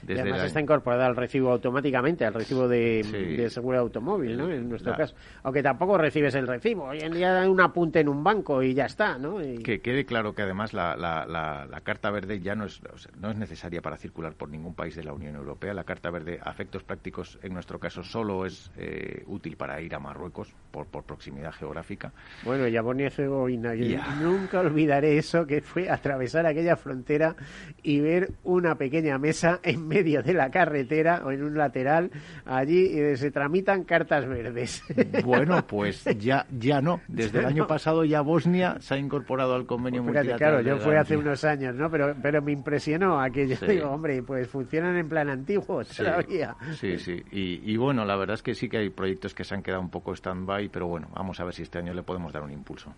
además 0.07 0.43
está 0.43 0.59
incorporada 0.59 1.05
al 1.05 1.15
recibo 1.15 1.51
automáticamente, 1.51 2.25
al 2.25 2.33
recibo 2.33 2.67
de, 2.67 3.47
seguro 3.49 3.77
de 3.77 3.81
automóvil, 3.81 4.37
¿no? 4.37 4.49
En 4.49 4.69
nuestro 4.69 4.95
caso. 4.95 5.15
Aunque 5.43 5.63
tampoco 5.63 5.97
recibes 5.97 6.35
el 6.35 6.47
recibo. 6.47 6.85
Hoy 6.85 6.99
en 6.99 7.13
día 7.13 7.41
hay 7.41 7.47
un 7.47 7.61
apunte 7.61 7.99
en 7.99 8.09
un 8.09 8.23
banco 8.23 8.61
y 8.61 8.73
ya 8.73 8.85
está, 8.85 9.17
¿no? 9.17 9.37
Que 9.63 9.81
quede 9.81 10.05
claro 10.05 10.33
que 10.33 10.41
además 10.41 10.73
la, 10.73 11.81
carta 11.83 12.11
verde 12.11 12.39
ya 12.39 12.55
no 12.55 12.65
es, 12.65 12.81
no 13.19 13.31
es 13.31 13.37
necesaria 13.37 13.81
para 13.81 13.97
circular 13.97 14.33
por 14.33 14.49
ningún 14.49 14.73
país 14.73 14.95
de 14.95 15.03
la 15.03 15.13
Unión 15.13 15.35
Europea. 15.35 15.73
La 15.73 15.83
carta 15.83 16.09
verde, 16.09 16.39
a 16.41 16.51
efectos 16.51 16.83
prácticos, 16.83 17.39
en 17.41 17.53
nuestro 17.53 17.79
caso, 17.79 18.03
solo 18.03 18.45
es 18.45 18.71
eh, 18.77 19.23
útil 19.27 19.57
para 19.57 19.81
ir 19.81 19.93
a 19.95 19.99
Marruecos 19.99 20.53
por, 20.71 20.87
por 20.87 21.03
proximidad 21.03 21.51
geográfica. 21.51 22.11
Bueno, 22.43 22.67
y 22.67 22.75
a 22.77 22.81
Bosnia 22.81 23.07
Herzegovina. 23.07 23.73
nunca 24.21 24.59
olvidaré 24.59 25.17
eso, 25.17 25.45
que 25.45 25.61
fue 25.61 25.89
atravesar 25.89 26.45
aquella 26.45 26.75
frontera 26.75 27.35
y 27.81 27.99
ver 27.99 28.31
una 28.43 28.75
pequeña 28.75 29.17
mesa 29.17 29.59
en 29.63 29.87
medio 29.93 30.23
de 30.23 30.33
la 30.33 30.49
carretera 30.49 31.21
o 31.25 31.31
en 31.31 31.43
un 31.43 31.57
lateral, 31.57 32.11
allí 32.45 32.87
eh, 32.87 33.17
se 33.17 33.31
tramitan 33.31 33.83
cartas 33.83 34.27
verdes. 34.27 34.83
Bueno, 35.23 35.65
pues 35.65 36.03
ya, 36.17 36.45
ya 36.51 36.81
no. 36.81 37.01
Desde 37.07 37.39
el 37.39 37.45
año 37.45 37.67
pasado 37.67 38.03
ya 38.03 38.21
Bosnia 38.21 38.77
se 38.79 38.95
ha 38.95 38.97
incorporado 38.97 39.53
al 39.53 39.65
convenio 39.65 40.03
pues 40.03 40.27
Claro, 40.37 40.61
yo 40.61 40.77
fui 40.77 40.95
hace 40.95 41.15
unos 41.15 41.43
años, 41.43 41.75
¿no? 41.75 41.89
Pero, 41.89 42.15
pero 42.21 42.41
me 42.41 42.51
impresionó 42.51 43.19
aquello. 43.19 43.55
Digo, 43.67 43.89
hombre, 43.89 44.21
pues 44.23 44.47
funcionan 44.47 44.97
en 44.97 45.07
plan 45.07 45.29
antiguo 45.29 45.83
todavía. 45.85 46.55
Sí, 46.73 46.97
sí. 46.97 47.23
Y, 47.31 47.71
y, 47.71 47.77
bueno, 47.77 48.05
la 48.05 48.15
verdad 48.15 48.35
es 48.35 48.43
que 48.43 48.53
sí 48.53 48.69
que 48.69 48.77
hay 48.77 48.89
proyectos 48.89 49.33
que 49.33 49.43
se 49.43 49.55
han 49.55 49.61
quedado 49.61 49.81
un 49.81 49.89
poco 49.89 50.13
stand-by, 50.13 50.69
pero 50.69 50.87
bueno, 50.87 51.09
vamos 51.13 51.39
a 51.39 51.45
ver 51.45 51.53
si 51.53 51.63
este 51.63 51.79
año 51.79 51.93
le 51.93 52.03
podemos 52.03 52.33
dar 52.33 52.43
un 52.43 52.51
impulso. 52.51 52.93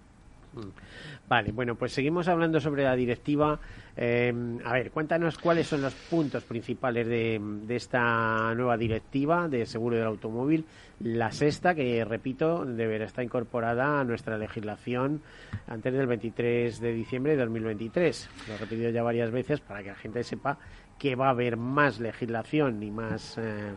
Vale, 1.27 1.51
bueno, 1.51 1.75
pues 1.75 1.91
seguimos 1.91 2.27
hablando 2.27 2.59
sobre 2.59 2.83
la 2.83 2.95
directiva. 2.95 3.59
Eh, 3.97 4.33
a 4.63 4.73
ver, 4.73 4.91
cuéntanos 4.91 5.37
cuáles 5.37 5.67
son 5.67 5.81
los 5.81 5.93
puntos 5.93 6.43
principales 6.43 7.07
de, 7.07 7.39
de, 7.41 7.75
esta 7.75 8.53
nueva 8.55 8.77
directiva 8.77 9.47
de 9.47 9.65
seguro 9.65 9.95
del 9.97 10.05
automóvil, 10.05 10.65
la 10.99 11.31
sexta, 11.31 11.73
que 11.73 12.05
repito, 12.05 12.65
deberá 12.65 13.05
estar 13.05 13.23
incorporada 13.23 13.99
a 13.99 14.03
nuestra 14.03 14.37
legislación 14.37 15.21
antes 15.67 15.93
del 15.93 16.07
23 16.07 16.79
de 16.79 16.93
diciembre 16.93 17.35
de 17.35 17.43
2023. 17.43 18.29
Lo 18.47 18.53
he 18.53 18.57
repetido 18.57 18.89
ya 18.91 19.03
varias 19.03 19.31
veces 19.31 19.61
para 19.61 19.81
que 19.81 19.89
la 19.89 19.95
gente 19.95 20.23
sepa 20.23 20.57
que 20.99 21.15
va 21.15 21.27
a 21.27 21.31
haber 21.31 21.57
más 21.57 21.99
legislación 21.99 22.81
y 22.83 22.91
más 22.91 23.37
eh, 23.37 23.73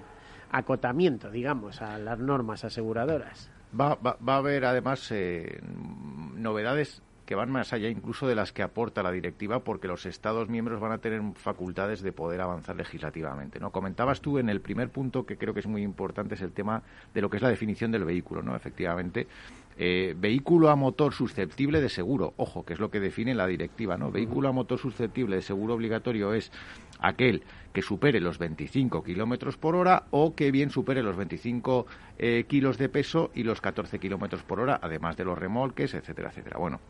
acotamiento, 0.51 1.31
digamos, 1.31 1.83
a 1.83 1.99
las 1.99 2.19
normas 2.19 2.65
aseguradoras. 2.65 3.51
Va, 3.73 3.95
va, 3.97 4.17
va 4.27 4.35
a 4.35 4.39
haber 4.39 4.65
además 4.65 5.11
eh, 5.11 5.61
novedades 6.35 7.03
que 7.29 7.35
van 7.35 7.51
más 7.51 7.75
allá 7.75 7.91
incluso 7.91 8.27
de 8.27 8.35
las 8.35 8.55
que 8.55 8.63
aporta 8.63 9.03
la 9.03 9.13
directiva 9.13 9.61
porque 9.61 9.87
los 9.87 10.07
Estados 10.07 10.49
miembros 10.49 10.81
van 10.81 10.93
a 10.93 10.99
tener 10.99 11.21
facultades 11.35 12.01
de 12.01 12.11
poder 12.11 12.41
avanzar 12.41 12.75
legislativamente. 12.75 13.61
¿no? 13.61 13.71
Comentabas 13.71 14.23
tú 14.23 14.39
en 14.39 14.49
el 14.49 14.63
primer 14.63 14.89
punto 14.89 15.27
que 15.27 15.37
creo 15.37 15.53
que 15.53 15.61
es 15.61 15.67
muy 15.67 15.83
importante 15.83 16.37
es 16.37 16.41
el 16.41 16.53
tema 16.53 16.83
de 17.13 17.21
lo 17.21 17.29
que 17.29 17.37
es 17.37 17.43
la 17.43 17.51
definición 17.51 17.93
del 17.93 18.07
vehículo. 18.07 18.43
¿no? 18.43 18.57
Efectivamente, 18.57 19.27
eh, 19.79 20.15
vehículo 20.19 20.71
a 20.71 20.77
motor 20.77 21.15
susceptible 21.15 21.81
de 21.81 21.89
seguro, 21.89 22.35
ojo, 22.37 22.65
que 22.65 22.73
es 22.73 22.81
lo 22.81 22.91
que 22.91 22.99
define 22.99 23.35
la 23.35 23.47
directiva. 23.47 23.97
¿no? 23.97 24.11
Vehículo 24.11 24.49
a 24.49 24.53
motor 24.53 24.79
susceptible 24.79 25.37
de 25.37 25.43
seguro 25.43 25.75
obligatorio 25.75 26.35
es 26.35 26.51
aquel 26.99 27.45
que 27.73 27.81
supere 27.83 28.21
los 28.21 28.39
25 28.39 29.05
kilómetros 29.05 29.57
por 29.57 29.77
hora 29.77 30.07
o 30.11 30.35
que 30.35 30.51
bien 30.51 30.71
supere 30.71 31.03
los 31.03 31.17
25 31.17 31.87
eh, 32.19 32.45
kilos 32.49 32.77
de 32.77 32.89
peso 32.89 33.31
y 33.35 33.45
los 33.45 33.61
14 33.61 34.01
kilómetros 34.01 34.43
por 34.43 34.59
hora, 34.59 34.81
además 34.83 35.17
de 35.17 35.25
los 35.25 35.39
remolques, 35.39 35.95
etcétera, 35.95 36.31
etcétera. 36.31 36.59
Bueno, 36.59 36.81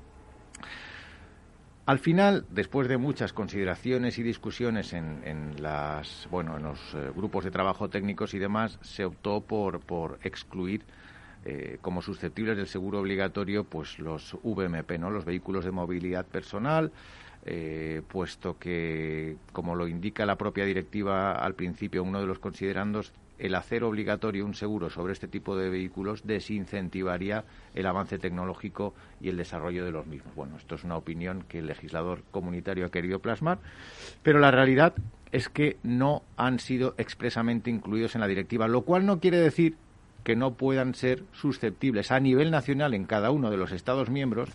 al 1.85 1.99
final, 1.99 2.47
después 2.51 2.89
de 2.89 2.97
muchas 2.97 3.33
consideraciones 3.33 4.19
y 4.19 4.23
discusiones 4.23 4.93
en, 4.93 5.55
las, 5.59 6.29
bueno, 6.31 6.57
en 6.57 6.63
los 6.63 6.95
eh, 6.95 7.11
grupos 7.15 7.45
de 7.45 7.51
trabajo 7.51 7.89
técnicos 7.89 8.35
y 8.35 8.39
demás, 8.39 8.79
se 8.83 9.05
optó 9.05 9.41
por, 9.43 9.81
por 9.81 10.19
excluir 10.23 10.85
eh, 11.45 11.79
como 11.81 12.03
susceptibles 12.03 12.57
del 12.57 12.67
seguro 12.67 13.01
obligatorio 13.01 13.65
pues 13.65 13.99
los 13.99 14.37
VMP, 14.43 14.99
¿no? 14.99 15.11
los 15.11 15.25
vehículos 15.25 15.65
de 15.65 15.71
movilidad 15.71 16.27
personal, 16.27 16.93
eh, 17.47 18.03
puesto 18.09 18.59
que, 18.59 19.37
como 19.53 19.75
lo 19.75 19.89
indica 19.89 20.27
la 20.27 20.37
propia 20.37 20.65
directiva 20.65 21.33
al 21.33 21.55
principio, 21.55 22.03
uno 22.03 22.21
de 22.21 22.27
los 22.27 22.39
considerandos 22.39 23.13
el 23.39 23.55
hacer 23.55 23.85
obligatorio 23.85 24.45
un 24.45 24.55
seguro 24.55 24.91
sobre 24.91 25.13
este 25.13 25.29
tipo 25.29 25.57
de 25.57 25.71
vehículos 25.71 26.27
desincentivaría 26.27 27.45
el 27.75 27.87
avance 27.87 28.19
tecnológico 28.19 28.95
y 29.21 29.29
el 29.29 29.37
desarrollo 29.37 29.85
de 29.85 29.93
los 29.93 30.07
mismos. 30.07 30.35
Bueno, 30.35 30.57
esto 30.57 30.75
es 30.75 30.85
una 30.85 30.97
opinión 30.97 31.45
que 31.49 31.61
el 31.61 31.67
legislador 31.67 32.23
comunitario 32.31 32.87
ha 32.87 32.91
querido 32.91 33.21
plasmar, 33.21 33.59
pero 34.23 34.41
la 34.41 34.51
realidad 34.51 34.95
es 35.31 35.49
que 35.49 35.77
no 35.83 36.23
han 36.37 36.59
sido 36.59 36.95
expresamente 36.99 37.71
incluidos 37.71 38.15
en 38.15 38.23
la 38.23 38.27
directiva, 38.27 38.67
lo 38.67 38.83
cual 38.83 39.07
no 39.07 39.21
quiere 39.21 39.39
decir 39.39 39.77
que 40.29 40.37
no 40.37 40.53
puedan 40.53 40.95
ser 40.95 41.23
susceptibles 41.33 42.13
a 42.13 42.21
nivel 42.21 42.51
nacional 42.51 42.93
en 42.93 43.07
cada 43.07 43.31
uno 43.31 43.51
de 43.51 43.57
los 43.57 43.73
Estados 43.73 44.11
miembros 44.11 44.51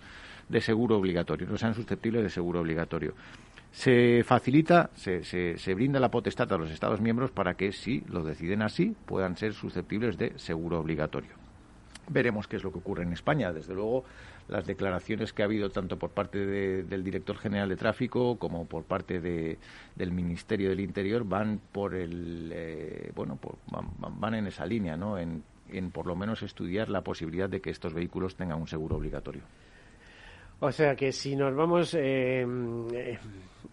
de 0.48 0.62
seguro 0.62 0.98
obligatorio, 0.98 1.48
no 1.48 1.58
sean 1.58 1.74
susceptibles 1.74 2.22
de 2.22 2.30
seguro 2.30 2.62
obligatorio 2.62 3.16
se 3.72 4.24
facilita, 4.24 4.92
se, 4.94 5.24
se, 5.24 5.74
brinda 5.74 6.00
la 6.00 6.12
potestad 6.12 6.54
a 6.54 6.60
los 6.60 6.70
Estados 6.70 7.02
miembros 7.02 7.32
para 7.32 7.56
que, 7.56 7.72
si 7.72 8.02
lo 8.02 8.24
deciden 8.24 8.62
así, 8.62 8.96
puedan 9.08 9.36
ser 9.36 9.56
susceptibles 9.56 10.16
de 10.20 10.38
seguro 10.38 10.80
obligatorio. 10.80 11.32
Veremos 12.08 12.48
qué 12.48 12.58
es 12.58 12.64
lo 12.64 12.72
que 12.72 12.78
ocurre 12.78 13.02
en 13.02 13.14
España. 13.14 13.52
Desde 13.52 13.74
luego, 13.74 14.04
las 14.48 14.68
declaraciones 14.68 15.34
que 15.34 15.42
ha 15.42 15.46
habido 15.46 15.70
tanto 15.70 15.98
por 15.98 16.12
parte 16.12 16.46
del 16.46 17.04
director 17.04 17.38
general 17.38 17.70
de 17.70 17.76
tráfico 17.76 18.38
como 18.38 18.66
por 18.66 18.84
parte 18.84 19.20
del 19.20 20.12
Ministerio 20.12 20.70
del 20.70 20.82
Interior 20.82 21.24
van 21.24 21.60
por 21.72 21.96
el 21.96 22.52
eh, 22.54 23.12
bueno 23.16 23.40
van, 24.20 24.36
en 24.36 24.48
esa 24.48 24.66
línea, 24.66 24.98
¿no? 24.98 25.18
en 25.18 25.44
por 25.92 26.06
lo 26.06 26.16
menos 26.16 26.44
estudiar 26.44 26.90
la 26.90 27.02
posibilidad 27.02 27.50
de 27.50 27.62
que 27.62 27.70
estos 27.70 27.94
vehículos 27.94 28.36
tengan 28.36 28.60
un 28.60 28.68
seguro 28.68 28.98
obligatorio. 28.98 29.44
O 30.60 30.72
sea 30.72 30.96
que 30.96 31.12
si 31.12 31.36
nos 31.36 31.54
vamos, 31.56 31.94
eh, 31.94 32.46
eh, 32.94 33.18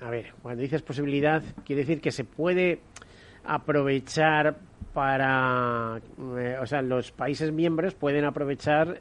a 0.01 0.11
ver, 0.11 0.35
cuando 0.43 0.63
dices 0.63 0.83
posibilidad, 0.83 1.43
quiere 1.65 1.83
decir 1.83 2.01
que 2.01 2.11
se 2.11 2.25
puede 2.25 2.81
aprovechar 3.45 4.57
para, 4.93 6.01
eh, 6.37 6.57
o 6.61 6.67
sea, 6.67 6.83
los 6.83 7.13
países 7.13 7.53
miembros 7.53 7.95
pueden 7.95 8.25
aprovechar 8.25 8.99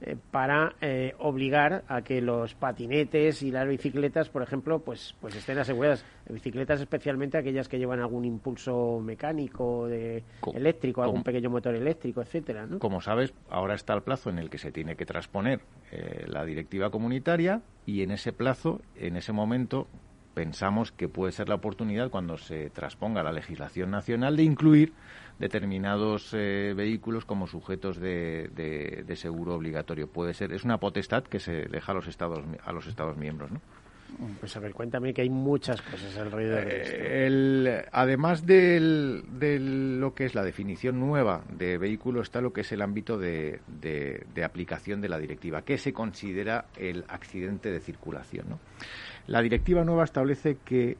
eh, 0.00 0.16
para 0.30 0.74
eh, 0.80 1.14
obligar 1.18 1.82
a 1.88 2.02
que 2.02 2.20
los 2.20 2.54
patinetes 2.54 3.42
y 3.42 3.50
las 3.50 3.66
bicicletas, 3.66 4.28
por 4.28 4.42
ejemplo, 4.42 4.78
pues, 4.78 5.16
pues 5.20 5.34
estén 5.34 5.58
aseguradas. 5.58 6.04
Bicicletas 6.28 6.80
especialmente 6.80 7.36
aquellas 7.36 7.68
que 7.68 7.78
llevan 7.78 7.98
algún 7.98 8.24
impulso 8.24 9.00
mecánico, 9.00 9.88
de 9.88 10.22
eléctrico, 10.54 11.02
algún 11.02 11.24
pequeño 11.24 11.50
motor 11.50 11.74
eléctrico, 11.74 12.22
etcétera. 12.22 12.66
¿no? 12.66 12.78
Como 12.78 13.00
sabes, 13.00 13.34
ahora 13.50 13.74
está 13.74 13.94
el 13.94 14.02
plazo 14.02 14.30
en 14.30 14.38
el 14.38 14.50
que 14.50 14.58
se 14.58 14.70
tiene 14.70 14.94
que 14.94 15.04
transponer 15.04 15.62
eh, 15.90 16.26
la 16.28 16.44
directiva 16.44 16.90
comunitaria 16.90 17.62
y 17.84 18.02
en 18.02 18.12
ese 18.12 18.32
plazo, 18.32 18.80
en 18.94 19.16
ese 19.16 19.32
momento, 19.32 19.88
pensamos 20.34 20.92
que 20.92 21.08
puede 21.08 21.32
ser 21.32 21.48
la 21.48 21.56
oportunidad 21.56 22.10
cuando 22.10 22.36
se 22.36 22.70
transponga 22.70 23.24
la 23.24 23.32
legislación 23.32 23.90
nacional 23.90 24.36
de 24.36 24.44
incluir 24.44 24.92
determinados 25.38 26.34
eh, 26.34 26.74
vehículos 26.76 27.24
como 27.24 27.46
sujetos 27.46 27.98
de, 27.98 28.50
de, 29.06 29.16
seguro 29.16 29.54
obligatorio. 29.54 30.08
Puede 30.08 30.34
ser, 30.34 30.52
es 30.52 30.64
una 30.64 30.78
potestad 30.78 31.24
que 31.24 31.40
se 31.40 31.66
deja 31.66 31.92
a 31.92 31.94
los 31.94 32.06
Estados, 32.06 32.44
a 32.64 32.72
los 32.72 32.86
Estados 32.86 33.16
miembros, 33.16 33.50
¿no? 33.50 33.60
Pues 34.40 34.56
a 34.56 34.60
ver, 34.60 34.72
cuéntame 34.72 35.12
que 35.12 35.22
hay 35.22 35.28
muchas 35.28 35.82
cosas 35.82 36.16
alrededor 36.16 36.64
de 36.64 36.80
esto. 36.80 36.96
Eh, 36.96 37.26
el, 37.26 37.84
además 37.92 38.46
de 38.46 38.80
lo 38.80 40.14
que 40.14 40.24
es 40.24 40.34
la 40.34 40.42
definición 40.42 40.98
nueva 40.98 41.44
de 41.50 41.78
vehículo, 41.78 42.22
está 42.22 42.40
lo 42.40 42.52
que 42.52 42.62
es 42.62 42.72
el 42.72 42.82
ámbito 42.82 43.18
de, 43.18 43.60
de, 43.68 44.44
aplicación 44.44 45.00
de 45.00 45.08
la 45.08 45.18
directiva. 45.18 45.62
¿Qué 45.62 45.76
se 45.76 45.92
considera 45.92 46.66
el 46.76 47.04
accidente 47.08 47.70
de 47.70 47.80
circulación? 47.80 48.48
¿no? 48.48 48.58
La 49.26 49.42
directiva 49.42 49.84
nueva 49.84 50.04
establece 50.04 50.56
que 50.64 50.96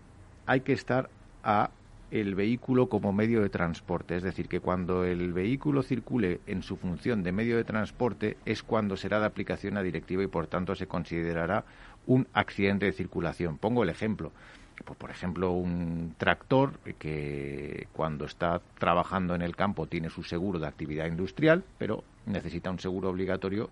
hay 0.46 0.60
que 0.60 0.74
estar 0.74 1.08
a 1.42 1.70
el 2.10 2.34
vehículo 2.34 2.88
como 2.88 3.12
medio 3.12 3.42
de 3.42 3.48
transporte. 3.48 4.16
Es 4.16 4.22
decir, 4.22 4.48
que 4.48 4.60
cuando 4.60 5.04
el 5.04 5.32
vehículo 5.32 5.82
circule 5.82 6.40
en 6.46 6.62
su 6.62 6.76
función 6.76 7.22
de 7.22 7.32
medio 7.32 7.56
de 7.56 7.64
transporte 7.64 8.36
es 8.44 8.62
cuando 8.62 8.96
será 8.96 9.20
de 9.20 9.26
aplicación 9.26 9.74
la 9.74 9.82
directiva 9.82 10.22
y 10.22 10.26
por 10.26 10.46
tanto 10.46 10.74
se 10.74 10.86
considerará 10.86 11.64
un 12.06 12.26
accidente 12.32 12.86
de 12.86 12.92
circulación. 12.92 13.58
Pongo 13.58 13.82
el 13.82 13.90
ejemplo. 13.90 14.32
Pues, 14.84 14.96
por 14.96 15.10
ejemplo, 15.10 15.50
un 15.50 16.14
tractor 16.16 16.78
que 16.98 17.88
cuando 17.92 18.26
está 18.26 18.60
trabajando 18.78 19.34
en 19.34 19.42
el 19.42 19.56
campo 19.56 19.86
tiene 19.86 20.08
su 20.08 20.22
seguro 20.22 20.58
de 20.58 20.68
actividad 20.68 21.06
industrial, 21.06 21.64
pero 21.78 22.04
necesita 22.26 22.70
un 22.70 22.78
seguro 22.78 23.10
obligatorio 23.10 23.70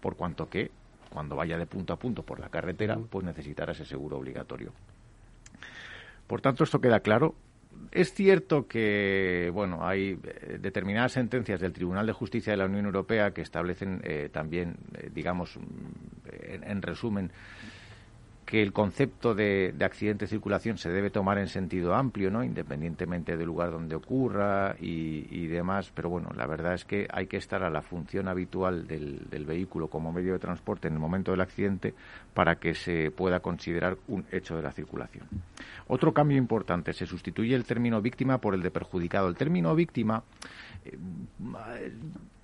por 0.00 0.16
cuanto 0.16 0.48
que 0.48 0.70
cuando 1.10 1.36
vaya 1.36 1.58
de 1.58 1.66
punto 1.66 1.92
a 1.92 1.98
punto 1.98 2.22
por 2.22 2.40
la 2.40 2.48
carretera, 2.48 2.98
pues 3.10 3.24
necesitará 3.24 3.72
ese 3.72 3.84
seguro 3.84 4.16
obligatorio. 4.16 4.72
Por 6.26 6.40
tanto, 6.40 6.64
esto 6.64 6.80
queda 6.80 7.00
claro 7.00 7.34
es 7.92 8.12
cierto 8.12 8.66
que 8.66 9.50
bueno 9.52 9.86
hay 9.86 10.18
eh, 10.22 10.58
determinadas 10.60 11.12
sentencias 11.12 11.60
del 11.60 11.72
Tribunal 11.72 12.06
de 12.06 12.12
Justicia 12.12 12.52
de 12.52 12.58
la 12.58 12.66
Unión 12.66 12.84
Europea 12.86 13.32
que 13.32 13.42
establecen 13.42 14.00
eh, 14.04 14.28
también 14.32 14.76
eh, 14.94 15.10
digamos 15.12 15.58
en, 16.42 16.82
resumen 16.82 17.32
que 18.46 18.62
el 18.62 18.72
concepto 18.72 19.34
de, 19.34 19.74
accidente 19.80 20.24
de 20.24 20.28
circulación 20.28 20.78
se 20.78 20.88
debe 20.88 21.10
tomar 21.10 21.36
en 21.38 21.48
sentido 21.48 21.96
amplio, 21.96 22.30
¿no? 22.30 22.44
independientemente 22.44 23.36
del 23.36 23.46
lugar 23.46 23.72
donde 23.72 23.96
ocurra 23.96 24.76
y, 24.78 25.48
demás. 25.48 25.90
Pero 25.92 26.10
bueno, 26.10 26.30
la 26.36 26.46
verdad 26.46 26.74
es 26.74 26.84
que 26.84 27.08
hay 27.10 27.26
que 27.26 27.38
estar 27.38 27.64
a 27.64 27.70
la 27.70 27.82
función 27.82 28.28
habitual 28.28 28.86
del, 28.86 29.44
vehículo 29.46 29.88
como 29.88 30.12
medio 30.12 30.32
de 30.32 30.38
transporte 30.38 30.86
en 30.88 30.94
el 30.94 31.00
momento 31.00 31.32
del 31.32 31.40
accidente 31.40 31.94
para 32.34 32.56
que 32.56 32.74
se 32.74 33.10
pueda 33.10 33.40
considerar 33.40 33.96
un 34.06 34.24
hecho 34.30 34.56
de 34.56 34.62
la 34.62 34.72
circulación. 34.72 35.26
Otro 35.88 36.12
cambio 36.12 36.38
importante, 36.38 36.92
se 36.92 37.06
sustituye 37.06 37.54
el 37.54 37.64
término 37.64 38.00
víctima 38.00 38.38
por 38.38 38.54
el 38.54 38.62
de 38.62 38.70
perjudicado. 38.70 39.28
El 39.28 39.36
término 39.36 39.74
víctima 39.74 40.22
eh, 40.84 40.96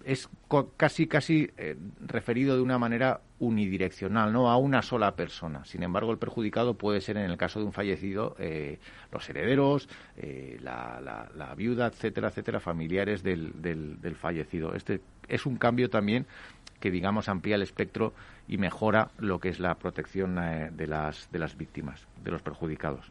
es 0.04 0.28
casi 0.76 1.06
casi 1.06 1.50
eh, 1.56 1.76
referido 2.06 2.56
de 2.56 2.62
una 2.62 2.78
manera 2.78 3.20
unidireccional, 3.38 4.32
no 4.32 4.50
a 4.50 4.56
una 4.56 4.82
sola 4.82 5.14
persona. 5.16 5.64
Sin 5.64 5.82
embargo, 5.82 6.12
el 6.12 6.18
perjudicado 6.18 6.74
puede 6.74 7.00
ser, 7.00 7.16
en 7.16 7.30
el 7.30 7.36
caso 7.36 7.58
de 7.58 7.66
un 7.66 7.72
fallecido, 7.72 8.36
eh, 8.38 8.78
los 9.10 9.28
herederos, 9.28 9.88
eh, 10.16 10.58
la, 10.62 11.54
viuda, 11.56 11.86
etcétera, 11.86 12.28
etcétera, 12.28 12.60
familiares 12.60 13.22
del, 13.22 13.52
del, 13.60 14.16
fallecido. 14.16 14.74
Este 14.74 15.00
es 15.28 15.46
un 15.46 15.56
cambio 15.56 15.90
también 15.90 16.26
que, 16.80 16.90
digamos, 16.90 17.28
amplía 17.28 17.56
el 17.56 17.62
espectro 17.62 18.12
y 18.48 18.58
mejora 18.58 19.10
lo 19.18 19.38
que 19.38 19.48
es 19.48 19.60
la 19.60 19.74
protección 19.74 20.36
de, 20.36 20.86
las, 20.86 21.30
de 21.32 21.38
las 21.38 21.56
víctimas, 21.56 22.06
de 22.22 22.30
los 22.30 22.42
perjudicados. 22.42 23.10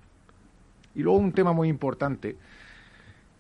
Y 0.96 1.04
luego 1.04 1.20
un 1.20 1.32
tema 1.32 1.54
muy 1.54 1.70
importante 1.70 2.36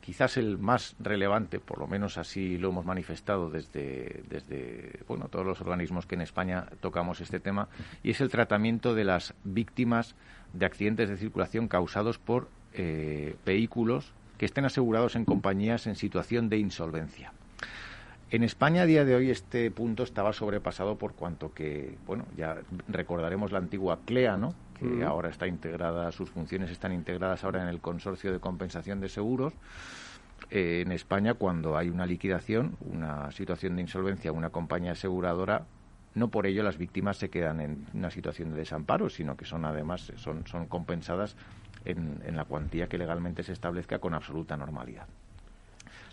quizás 0.01 0.35
el 0.37 0.57
más 0.57 0.95
relevante, 0.99 1.59
por 1.59 1.79
lo 1.79 1.87
menos 1.87 2.17
así 2.17 2.57
lo 2.57 2.69
hemos 2.69 2.85
manifestado 2.85 3.49
desde, 3.49 4.23
desde 4.27 4.99
bueno, 5.07 5.27
todos 5.29 5.45
los 5.45 5.61
organismos 5.61 6.05
que 6.05 6.15
en 6.15 6.21
España 6.21 6.65
tocamos 6.81 7.21
este 7.21 7.39
tema, 7.39 7.69
y 8.03 8.11
es 8.11 8.21
el 8.21 8.29
tratamiento 8.29 8.95
de 8.95 9.05
las 9.05 9.33
víctimas 9.43 10.15
de 10.53 10.65
accidentes 10.65 11.09
de 11.09 11.17
circulación 11.17 11.67
causados 11.67 12.17
por 12.17 12.49
eh, 12.73 13.35
vehículos 13.45 14.13
que 14.37 14.45
estén 14.45 14.65
asegurados 14.65 15.15
en 15.15 15.23
compañías 15.23 15.85
en 15.87 15.95
situación 15.95 16.49
de 16.49 16.57
insolvencia. 16.57 17.31
En 18.31 18.43
España 18.43 18.83
a 18.83 18.85
día 18.85 19.05
de 19.05 19.13
hoy 19.13 19.29
este 19.29 19.69
punto 19.71 20.03
estaba 20.03 20.33
sobrepasado 20.33 20.97
por 20.97 21.13
cuanto 21.13 21.53
que, 21.53 21.97
bueno, 22.07 22.25
ya 22.37 22.57
recordaremos 22.87 23.51
la 23.51 23.59
antigua 23.59 23.99
CLEA, 24.05 24.37
¿no? 24.37 24.55
Que 24.81 25.03
ahora 25.03 25.29
está 25.29 25.47
integrada, 25.47 26.11
sus 26.11 26.29
funciones 26.29 26.71
están 26.71 26.91
integradas 26.91 27.43
ahora 27.43 27.61
en 27.61 27.67
el 27.67 27.79
Consorcio 27.79 28.31
de 28.31 28.39
Compensación 28.39 28.99
de 28.99 29.09
Seguros. 29.09 29.53
Eh, 30.49 30.81
en 30.85 30.91
España, 30.91 31.35
cuando 31.35 31.77
hay 31.77 31.89
una 31.89 32.05
liquidación, 32.05 32.75
una 32.81 33.31
situación 33.31 33.75
de 33.75 33.83
insolvencia, 33.83 34.31
una 34.31 34.49
compañía 34.49 34.93
aseguradora, 34.93 35.65
no 36.15 36.29
por 36.29 36.45
ello 36.45 36.63
las 36.63 36.77
víctimas 36.77 37.17
se 37.17 37.29
quedan 37.29 37.61
en 37.61 37.85
una 37.93 38.11
situación 38.11 38.51
de 38.51 38.57
desamparo, 38.57 39.09
sino 39.09 39.37
que 39.37 39.45
son 39.45 39.63
además 39.65 40.11
son, 40.17 40.45
son 40.47 40.65
compensadas 40.65 41.35
en, 41.85 42.21
en 42.25 42.35
la 42.35 42.45
cuantía 42.45 42.87
que 42.87 42.97
legalmente 42.97 43.43
se 43.43 43.53
establezca 43.53 43.99
con 43.99 44.13
absoluta 44.13 44.57
normalidad. 44.57 45.07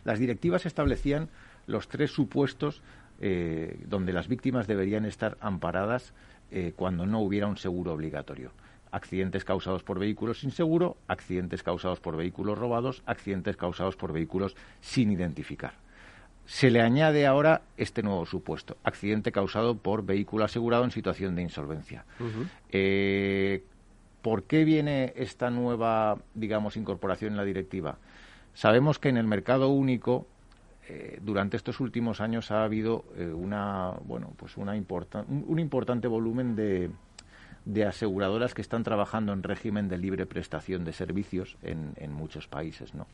Las 0.05 0.19
directivas 0.19 0.67
establecían 0.67 1.29
los 1.67 1.89
tres 1.89 2.13
supuestos 2.13 2.83
eh, 3.21 3.85
donde 3.89 4.13
las 4.13 4.29
víctimas 4.29 4.69
deberían 4.69 5.05
estar 5.05 5.37
amparadas 5.41 6.13
eh, 6.51 6.73
cuando 6.75 7.07
no 7.07 7.21
hubiera 7.21 7.47
un 7.47 7.57
seguro 7.57 7.93
obligatorio. 7.93 8.53
Accidentes 8.91 9.45
causados 9.45 9.83
por 9.83 9.99
vehículos 9.99 10.41
sin 10.41 10.51
seguro, 10.51 10.97
accidentes 11.09 11.63
causados 11.63 12.01
por 12.01 12.17
vehículos 12.17 12.59
robados, 12.59 13.03
accidentes 13.05 13.57
causados 13.57 13.97
por 13.97 14.13
vehículos 14.13 14.57
sin 14.81 15.11
identificar. 15.13 15.75
Se 16.47 16.71
le 16.71 16.81
añade 16.81 17.27
ahora 17.27 17.61
este 17.77 18.03
nuevo 18.03 18.25
supuesto, 18.25 18.79
accidente 18.83 19.31
causado 19.33 19.77
por 19.77 20.07
vehículo 20.07 20.45
asegurado 20.45 20.85
en 20.85 20.91
situación 20.91 21.35
de 21.35 21.43
insolvencia. 21.43 22.07
Eh, 22.71 23.63
¿Por 24.23 24.45
qué 24.45 24.65
viene 24.65 25.13
esta 25.17 25.51
nueva, 25.51 26.17
digamos, 26.35 26.79
incorporación 26.79 27.33
en 27.33 27.37
la 27.37 27.45
directiva? 27.45 27.99
Sabemos 28.55 28.99
que 28.99 29.11
en 29.11 29.19
el 29.19 29.27
mercado 29.27 29.69
único 29.69 30.27
eh, 30.91 31.19
durante 31.21 31.59
estos 31.59 31.81
últimos 31.81 32.23
años 32.23 32.51
ha 32.51 32.65
habido 32.65 33.05
eh, 33.15 33.27
una, 33.27 33.93
bueno, 34.07 34.33
pues 34.39 34.57
una 34.57 34.73
un, 34.73 35.59
importante 35.59 36.09
volumen 36.09 36.57
de, 36.57 36.89
de, 37.67 37.85
aseguradoras 37.85 38.55
que 38.55 38.63
están 38.63 38.85
trabajando 38.85 39.35
en 39.35 39.43
régimen 39.43 39.89
de 39.89 39.99
libre 39.99 40.25
prestación 40.25 40.87
de 40.87 40.95
servicios 40.95 41.59
en, 41.63 41.93
en 41.97 42.15
muchos 42.15 42.49
países, 42.49 42.95
¿no? 42.95 43.07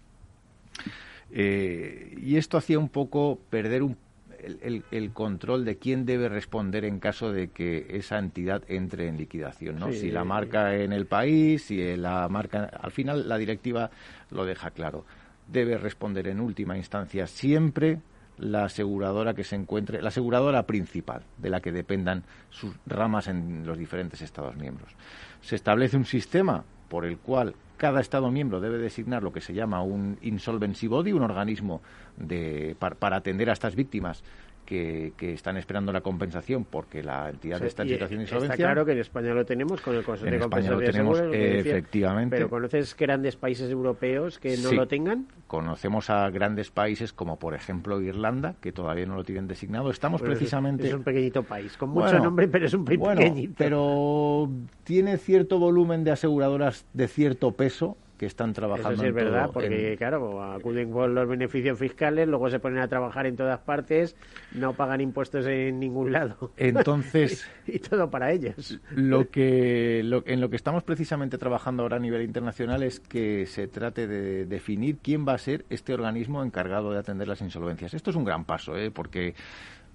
Eh, 1.33 2.16
y 2.22 2.37
esto 2.37 2.59
hacía 2.59 2.79
un 2.79 2.91
poco 2.91 3.41
perder 3.51 3.83
un, 3.83 3.97
el, 4.39 4.85
el, 4.93 5.11
control 5.11 5.64
de 5.64 5.77
quién 5.77 6.07
debe 6.07 6.29
responder 6.29 6.85
en 6.85 7.01
caso 7.01 7.33
de 7.33 7.49
que 7.49 7.87
esa 7.91 8.20
entidad 8.20 8.62
entre 8.68 9.09
en 9.09 9.16
liquidación, 9.16 9.81
¿no? 9.81 9.91
Si 9.91 10.12
la 10.12 10.22
marca 10.22 10.77
en 10.77 10.93
el 10.93 11.07
país, 11.07 11.64
si 11.64 11.97
la 11.97 12.29
marca... 12.29 12.66
Al 12.66 12.93
final 12.93 13.29
la 13.29 13.37
directiva 13.37 13.91
lo 14.31 14.45
deja 14.45 14.70
claro 14.70 15.05
debe 15.47 15.78
responder 15.78 16.28
en 16.28 16.40
última 16.40 16.76
instancia 16.76 17.26
siempre 17.26 18.01
la 18.38 18.64
aseguradora 18.64 19.34
que 19.34 19.45
se 19.45 19.57
encuentre, 19.57 20.03
la 20.03 20.09
aseguradora 20.09 20.66
principal 20.66 21.22
de 21.38 21.51
la 21.51 21.61
que 21.61 21.72
dependan 21.72 22.24
sus 22.51 22.74
ramas 22.86 23.28
en 23.28 23.64
los 23.64 23.78
diferentes 23.78 24.22
Estados 24.22 24.57
miembros. 24.57 24.92
Se 25.40 25.55
establece 25.55 25.97
un 25.97 26.05
sistema 26.05 26.64
por 26.88 27.05
el 27.05 27.18
cual 27.18 27.55
cada 27.76 28.01
Estado 28.01 28.30
miembro 28.30 28.61
debe 28.61 28.78
designar 28.78 29.22
lo 29.22 29.32
que 29.32 29.40
se 29.40 29.55
llama 29.55 29.82
un 29.82 30.18
insolvency 30.22 30.86
body, 30.86 31.12
un 31.12 31.22
organismo 31.22 31.82
de, 32.16 32.76
para 32.78 33.16
atender 33.16 33.51
a 33.51 33.53
estas 33.53 33.74
víctimas 33.74 34.22
que, 34.65 35.12
están 35.21 35.57
esperando 35.57 35.93
la 35.93 36.01
compensación 36.01 36.65
porque 36.65 37.03
la 37.03 37.31
entidad 37.31 37.62
está 37.62 37.83
en 37.83 37.91
situación 37.91 38.19
de 38.19 38.25
insolvencia. 38.25 38.55
Está 38.55 38.65
claro 38.65 38.85
que 38.85 38.93
en 38.93 38.99
España 38.99 39.35
lo 39.35 39.45
tenemos 39.45 39.81
con 39.81 39.95
el 39.95 40.05
Consejo 40.05 40.31
de 40.31 40.39
Compensación 40.39 40.81
lo 40.81 40.87
tenemos, 40.87 41.21
efectivamente. 41.21 42.37
Pero 42.37 42.49
¿conoces 42.49 42.97
grandes 42.97 43.37
países 43.37 43.71
europeos 43.71 44.39
que 44.39 44.57
no 44.57 44.73
lo 44.73 44.89
tengan? 44.89 45.27
Conocemos 45.47 46.11
a 46.11 46.29
grandes 46.31 46.71
países 46.71 47.12
como, 47.12 47.39
por 47.39 47.55
ejemplo, 47.55 48.01
Irlanda, 48.01 48.55
que 48.61 48.73
todavía 48.73 49.07
no 49.07 49.17
lo 49.17 49.25
tienen 49.25 49.47
designado. 49.47 49.91
Estamos 49.91 50.23
precisamente... 50.23 50.89
Es 50.89 50.95
un 50.95 51.05
pequeñito 51.05 51.43
país, 51.43 51.77
con 51.77 51.91
mucho 51.91 52.19
nombre, 52.19 52.49
pero 52.49 52.67
es 52.67 52.75
un 52.75 52.85
país 52.85 53.01
pequeñito. 53.01 53.55
pero 53.59 54.51
tiene 54.85 55.19
cierto 55.19 55.59
volumen 55.59 56.05
de 56.05 56.12
aseguradoras 56.12 56.87
de 56.93 57.09
cierto 57.09 57.53
peso 57.53 57.97
que 58.17 58.27
están 58.27 58.53
trabajando. 58.53 58.93
Eso 58.93 59.03
sí 59.03 59.09
es 59.09 59.15
verdad, 59.15 59.51
porque 59.53 59.97
claro, 59.97 60.43
acuden 60.43 60.91
con 60.91 61.15
los 61.15 61.29
beneficios 61.29 61.79
fiscales, 61.79 62.29
luego 62.29 62.51
se 62.51 62.59
ponen 62.59 62.79
a 62.81 62.89
trabajar 62.89 63.27
en 63.27 63.37
todas 63.37 63.61
partes, 63.61 64.17
no 64.53 64.75
pagan 64.75 65.01
impuestos 65.01 65.47
en 65.47 65.81
ningún 65.81 66.12
lado. 66.12 66.53
Entonces. 66.57 67.49
y, 67.67 67.79
todo 67.79 68.11
para 68.11 68.33
ellos. 68.33 68.79
Lo 68.91 69.29
que, 69.31 70.01
en 70.01 70.41
lo 70.41 70.51
que 70.51 70.57
estamos 70.57 70.83
precisamente 70.83 71.39
trabajando 71.39 71.83
ahora 71.83 71.97
a 71.97 72.01
nivel 72.01 72.23
internacional 72.23 72.83
es 72.83 73.01
que 73.01 73.47
se 73.47 73.67
trate 73.69 74.07
de 74.07 74.47
definir 74.47 74.99
quién 74.99 75.27
va 75.27 75.35
a 75.35 75.39
ser 75.39 75.65
este 75.71 75.93
organismo 75.93 76.43
encargado 76.43 76.93
de 76.93 76.99
atender 76.99 77.29
las 77.29 77.41
insolvencias. 77.41 77.95
Esto 77.95 78.11
es 78.11 78.17
un 78.17 78.25
gran 78.25 78.45
paso, 78.45 78.77
¿eh? 78.77 78.91
porque 78.91 79.35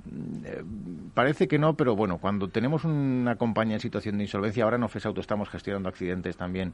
mm, 0.05 0.45
eh, 0.45 0.63
parece 1.13 1.47
que 1.47 1.57
no, 1.57 1.75
pero 1.75 1.95
bueno, 1.95 2.17
cuando 2.17 2.49
tenemos 2.49 2.83
una 2.85 3.35
compañía 3.35 3.75
en 3.75 3.81
situación 3.81 4.17
de 4.17 4.23
insolvencia, 4.23 4.63
ahora 4.63 4.77
en 4.77 4.83
Ofes 4.83 5.05
Auto 5.05 5.21
estamos 5.21 5.49
gestionando 5.49 5.89
accidentes 5.89 6.37
también 6.37 6.73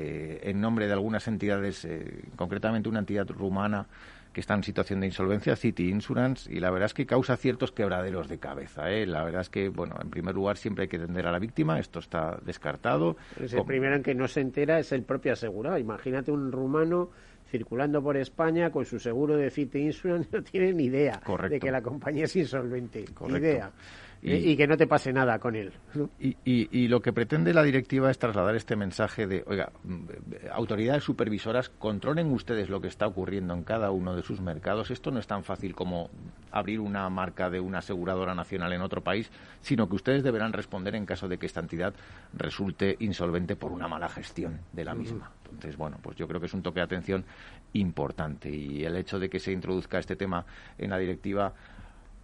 eh, 0.00 0.50
en 0.50 0.60
nombre 0.60 0.86
de 0.86 0.92
algunas 0.92 1.26
entidades, 1.26 1.84
eh, 1.84 2.22
concretamente 2.36 2.88
una 2.88 3.00
entidad 3.00 3.28
rumana 3.28 3.88
que 4.32 4.40
está 4.40 4.54
en 4.54 4.62
situación 4.62 5.00
de 5.00 5.06
insolvencia, 5.06 5.56
City 5.56 5.88
Insurance, 5.88 6.48
y 6.52 6.60
la 6.60 6.70
verdad 6.70 6.86
es 6.86 6.94
que 6.94 7.04
causa 7.04 7.36
ciertos 7.36 7.72
quebraderos 7.72 8.28
de 8.28 8.38
cabeza. 8.38 8.92
¿eh? 8.92 9.06
La 9.06 9.24
verdad 9.24 9.40
es 9.40 9.48
que, 9.48 9.70
bueno, 9.70 9.96
en 10.00 10.08
primer 10.08 10.36
lugar 10.36 10.56
siempre 10.56 10.82
hay 10.82 10.88
que 10.88 10.98
atender 10.98 11.26
a 11.26 11.32
la 11.32 11.40
víctima, 11.40 11.80
esto 11.80 11.98
está 11.98 12.38
descartado. 12.46 13.16
el 13.40 13.64
primero 13.64 13.96
en 13.96 14.04
que 14.04 14.14
no 14.14 14.28
se 14.28 14.40
entera 14.40 14.78
es 14.78 14.92
el 14.92 15.02
propio 15.02 15.32
asegurado. 15.32 15.78
Imagínate 15.78 16.30
un 16.30 16.52
rumano 16.52 17.10
circulando 17.50 18.00
por 18.00 18.16
España 18.16 18.70
con 18.70 18.84
su 18.84 19.00
seguro 19.00 19.36
de 19.36 19.50
City 19.50 19.80
Insurance, 19.80 20.28
no 20.32 20.44
tiene 20.44 20.72
ni 20.74 20.84
idea 20.84 21.20
de 21.50 21.58
que 21.58 21.72
la 21.72 21.82
compañía 21.82 22.26
es 22.26 22.36
insolvente. 22.36 23.04
Ni 23.26 23.38
idea. 23.38 23.72
Y, 24.20 24.56
que 24.56 24.66
no 24.66 24.76
te 24.76 24.86
pase 24.86 25.12
nada 25.12 25.38
con 25.38 25.54
él. 25.54 25.72
Y, 26.18 26.36
y, 26.44 26.88
lo 26.88 27.00
que 27.00 27.12
pretende 27.12 27.54
la 27.54 27.62
directiva 27.62 28.10
es 28.10 28.18
trasladar 28.18 28.56
este 28.56 28.74
mensaje 28.74 29.26
de, 29.26 29.44
oiga, 29.46 29.70
mm, 29.84 30.04
autoridades 30.52 31.04
supervisoras, 31.04 31.68
controlen 31.68 32.32
ustedes 32.32 32.68
lo 32.68 32.80
que 32.80 32.88
está 32.88 33.06
ocurriendo 33.06 33.54
en 33.54 33.62
cada 33.62 33.92
uno 33.92 34.16
de 34.16 34.22
sus 34.22 34.40
mercados. 34.40 34.90
Esto 34.90 35.12
no 35.12 35.20
es 35.20 35.26
tan 35.28 35.44
fácil 35.44 35.74
como 35.74 36.10
abrir 36.50 36.80
una 36.80 37.08
marca 37.10 37.48
de 37.48 37.60
una 37.60 37.78
aseguradora 37.78 38.34
nacional 38.34 38.72
en 38.72 38.82
otro 38.82 39.02
país, 39.02 39.30
sino 39.60 39.88
que 39.88 39.94
ustedes 39.94 40.24
deberán 40.24 40.52
responder 40.52 40.96
en 40.96 41.06
caso 41.06 41.28
de 41.28 41.38
que 41.38 41.46
esta 41.46 41.60
entidad 41.60 41.94
resulte 42.34 42.96
insolvente 43.00 43.54
por 43.54 43.70
una 43.70 43.86
mala 43.86 44.08
gestión 44.08 44.60
de 44.72 44.84
la 44.84 44.94
misma. 44.94 45.30
Entonces, 45.44 45.76
bueno, 45.76 45.98
pues 46.02 46.16
yo 46.16 46.26
creo 46.26 46.40
que 46.40 46.46
es 46.46 46.54
un 46.54 46.62
toque 46.62 46.80
de 46.80 46.84
atención 46.84 47.24
importante 47.72 48.50
y 48.50 48.84
el 48.84 48.96
hecho 48.96 49.18
de 49.18 49.28
que 49.28 49.38
se 49.38 49.52
introduzca 49.52 49.98
este 49.98 50.16
tema 50.16 50.44
en 50.76 50.90
la 50.90 50.98
directiva 50.98 51.54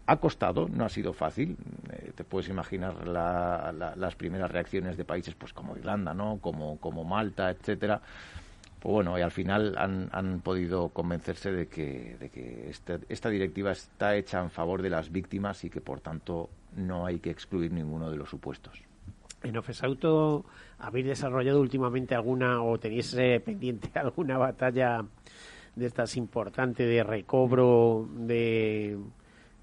ha 0.06 0.16
costado, 0.18 0.68
no 0.68 0.84
ha 0.84 0.88
sido 0.88 1.12
fácil. 1.12 1.56
Eh, 1.92 2.12
te 2.14 2.24
puedes 2.24 2.48
imaginar 2.48 3.06
las 3.06 4.14
primeras 4.16 4.50
reacciones 4.50 4.96
de 4.96 5.04
países 5.04 5.34
pues 5.34 5.52
como 5.52 5.76
Irlanda, 5.76 6.14
¿no? 6.14 6.38
Como, 6.40 6.78
como 6.78 7.04
Malta, 7.04 7.50
etcétera. 7.50 8.00
Pues 8.80 8.92
bueno, 8.92 9.18
y 9.18 9.22
al 9.22 9.30
final 9.30 9.76
han, 9.78 10.10
han 10.12 10.40
podido 10.40 10.90
convencerse 10.90 11.50
de 11.50 11.68
que, 11.68 12.16
de 12.20 12.28
que 12.28 12.68
este, 12.68 12.98
esta 13.08 13.30
directiva 13.30 13.72
está 13.72 14.14
hecha 14.14 14.42
en 14.42 14.50
favor 14.50 14.82
de 14.82 14.90
las 14.90 15.10
víctimas 15.10 15.64
y 15.64 15.70
que 15.70 15.80
por 15.80 16.00
tanto 16.00 16.50
no 16.76 17.06
hay 17.06 17.18
que 17.18 17.30
excluir 17.30 17.72
ninguno 17.72 18.10
de 18.10 18.18
los 18.18 18.28
supuestos. 18.28 18.82
En 19.42 19.56
Ofesauto, 19.56 20.44
¿habéis 20.78 21.06
desarrollado 21.06 21.60
últimamente 21.60 22.14
alguna 22.14 22.62
o 22.62 22.78
tenéis 22.78 23.14
eh, 23.14 23.40
pendiente 23.44 23.90
alguna 23.98 24.36
batalla 24.36 25.02
de 25.76 25.86
estas 25.86 26.16
importantes 26.16 26.86
de 26.86 27.02
recobro 27.02 28.06
de 28.12 28.98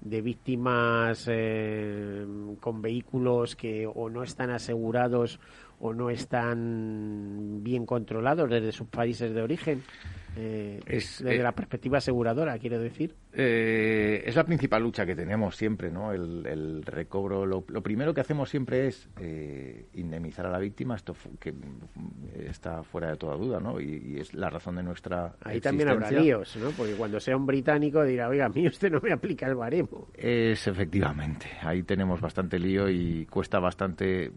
de 0.02 0.20
víctimas 0.20 1.26
eh, 1.28 2.26
con 2.60 2.82
vehículos 2.82 3.54
que 3.56 3.86
o 3.86 4.10
no 4.10 4.22
están 4.22 4.50
asegurados 4.50 5.38
o 5.80 5.92
no 5.94 6.10
están 6.10 7.62
bien 7.62 7.86
controlados 7.86 8.50
desde 8.50 8.72
sus 8.72 8.88
países 8.88 9.32
de 9.32 9.42
origen. 9.42 9.82
Eh, 10.36 10.80
desde 10.86 11.36
eh, 11.36 11.42
la 11.42 11.52
perspectiva 11.52 11.98
aseguradora, 11.98 12.58
quiero 12.58 12.78
decir. 12.78 13.14
Eh, 13.34 14.22
es 14.26 14.34
la 14.36 14.44
principal 14.44 14.82
lucha 14.82 15.04
que 15.04 15.14
tenemos 15.14 15.56
siempre, 15.56 15.90
¿no? 15.90 16.12
El, 16.12 16.82
recobro. 16.84 17.46
Lo, 17.46 17.62
primero 17.62 18.14
que 18.14 18.20
hacemos 18.20 18.50
siempre 18.50 18.86
es 18.86 19.08
indemnizar 19.94 20.46
a 20.46 20.50
la 20.50 20.58
víctima, 20.58 20.96
esto 20.96 21.14
que 21.38 21.54
está 22.46 22.82
fuera 22.82 23.10
de 23.10 23.16
toda 23.16 23.36
duda, 23.36 23.60
¿no? 23.60 23.80
Y, 23.80 24.18
es 24.18 24.34
la 24.34 24.50
razón 24.50 24.76
de 24.76 24.82
nuestra. 24.82 25.34
Ahí 25.42 25.60
también 25.60 25.88
habrá 25.88 26.10
líos, 26.10 26.56
¿no? 26.56 26.70
Porque 26.70 26.94
cuando 26.94 27.20
sea 27.20 27.36
un 27.36 27.46
británico 27.46 28.04
dirá, 28.04 28.28
oiga, 28.28 28.46
a 28.46 28.48
mí 28.48 28.66
usted 28.66 28.90
no 28.90 29.00
me 29.00 29.12
aplica 29.12 29.46
el 29.46 29.54
baremo. 29.54 30.08
Es 30.14 30.66
efectivamente. 30.66 31.46
Ahí 31.62 31.82
tenemos 31.82 32.20
bastante 32.20 32.58
lío 32.58 32.88
y 32.88 33.26
cuesta 33.26 33.58
bastante 33.58 34.32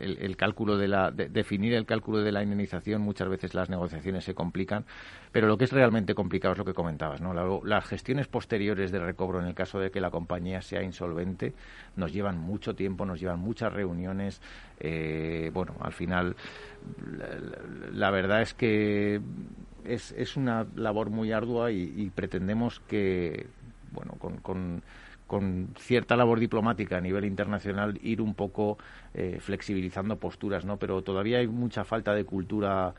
el, 0.00 0.36
cálculo 0.36 0.76
de 0.76 0.88
la. 0.88 1.10
definir 1.10 1.74
el 1.74 1.86
cálculo 1.86 2.18
de 2.18 2.32
la 2.32 2.42
indemnización. 2.42 3.02
Muchas 3.02 3.28
veces 3.28 3.54
las 3.54 3.68
negociaciones 3.68 4.24
se 4.24 4.34
complican 4.34 4.84
Pero 5.32 5.46
lo 5.46 5.58
que 5.58 5.64
es 5.64 5.72
realmente 5.72 6.14
complicado 6.14 6.52
es 6.52 6.58
lo 6.58 6.64
que 6.64 6.72
comentabas, 6.74 7.20
¿no? 7.20 7.62
las 7.64 7.84
gestiones 7.84 8.26
posteriores 8.28 8.90
de 8.90 8.98
recobro 8.98 9.40
en 9.40 9.46
el 9.46 9.54
caso 9.54 9.78
de 9.78 9.90
que 9.90 10.00
la 10.00 10.10
compañía 10.10 10.62
sea 10.62 10.82
insolvente 10.82 11.52
nos 11.96 12.12
llevan 12.12 12.38
mucho 12.38 12.74
tiempo, 12.74 13.04
nos 13.04 13.20
llevan 13.20 13.38
muchas 13.38 13.72
reuniones. 13.72 14.40
Eh, 14.80 15.50
bueno, 15.52 15.74
al 15.80 15.92
final 15.92 16.36
la, 17.92 18.10
verdad 18.10 18.42
es 18.42 18.54
que 18.54 19.20
es, 19.84 20.36
una 20.36 20.66
labor 20.76 21.10
muy 21.10 21.32
ardua 21.32 21.70
y, 21.72 22.10
pretendemos 22.14 22.80
que, 22.80 23.46
bueno, 23.92 24.14
con, 24.18 24.82
con 25.28 25.68
cierta 25.78 26.16
labor 26.16 26.40
diplomática 26.40 26.96
a 26.96 27.00
nivel 27.00 27.26
internacional 27.26 28.00
ir 28.02 28.22
un 28.22 28.34
poco 28.34 28.78
eh, 29.12 29.36
flexibilizando 29.40 30.16
posturas, 30.16 30.64
¿no? 30.64 30.78
Pero 30.78 31.02
todavía 31.02 31.38
hay 31.38 31.46
mucha 31.46 31.84
falta 31.84 32.14
de 32.14 32.24
cultura 32.24 32.94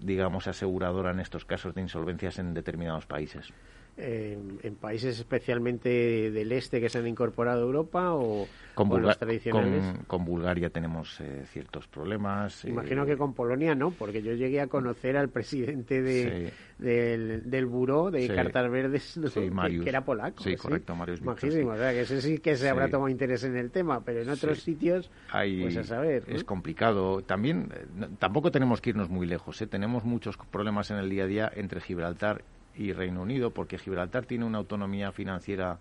digamos, 0.00 0.46
aseguradora 0.46 1.10
en 1.10 1.20
estos 1.20 1.44
casos 1.44 1.74
de 1.74 1.82
insolvencias 1.82 2.38
en 2.38 2.54
determinados 2.54 3.06
países 3.06 3.52
en 3.96 4.74
países 4.76 5.18
especialmente 5.18 6.30
del 6.30 6.52
este 6.52 6.80
que 6.80 6.88
se 6.88 6.98
han 6.98 7.06
incorporado 7.06 7.60
a 7.60 7.64
Europa 7.64 8.14
o 8.14 8.46
con, 8.74 9.02
los 9.02 9.18
tradicionales? 9.18 9.84
Con, 10.06 10.24
Bulgaria 10.24 10.70
tenemos 10.70 11.20
eh, 11.20 11.44
ciertos 11.46 11.86
problemas. 11.86 12.64
Imagino 12.64 13.04
que 13.04 13.16
con 13.16 13.34
Polonia 13.34 13.74
no, 13.74 13.90
porque 13.90 14.22
yo 14.22 14.32
llegué 14.32 14.60
a 14.60 14.68
conocer 14.68 15.16
al 15.16 15.28
presidente 15.28 16.02
de, 16.02 16.52
del, 16.78 17.50
del 17.50 17.66
buró 17.66 18.10
de 18.10 18.28
cartas 18.28 18.70
verdes, 18.70 19.18
que, 19.34 19.88
era 19.88 20.04
polaco. 20.04 20.42
Sí, 20.42 20.56
correcto, 20.56 20.94
Marius 20.94 21.22
Majísimo, 21.22 21.70
o 21.70 21.76
sea, 21.76 21.92
que 21.92 22.02
ese 22.02 22.20
sí 22.22 22.38
que 22.38 22.56
se 22.56 22.68
habrá 22.68 22.88
tomado 22.88 23.08
interés 23.08 23.44
en 23.44 23.56
el 23.56 23.70
tema, 23.70 24.00
pero 24.04 24.22
en 24.22 24.30
otros 24.30 24.62
sitios, 24.62 25.10
pues 25.30 25.76
a 25.76 25.84
saber. 25.84 26.24
Es 26.26 26.44
complicado. 26.44 27.22
También, 27.22 27.68
eh, 27.74 28.06
tampoco 28.18 28.50
tenemos 28.50 28.80
que 28.80 28.90
irnos 28.90 29.08
muy 29.08 29.26
lejos, 29.26 29.60
¿eh? 29.62 29.66
tenemos 29.66 30.04
muchos 30.04 30.36
problemas 30.36 30.90
en 30.90 30.98
el 30.98 31.10
día 31.10 31.24
a 31.24 31.26
día 31.26 31.52
entre 31.54 31.80
Gibraltar 31.80 32.42
y 32.74 32.92
Reino 32.92 33.22
Unido, 33.22 33.50
porque 33.50 33.78
Gibraltar 33.78 34.26
tiene 34.26 34.44
una 34.44 34.58
autonomía 34.58 35.12
financiera 35.12 35.78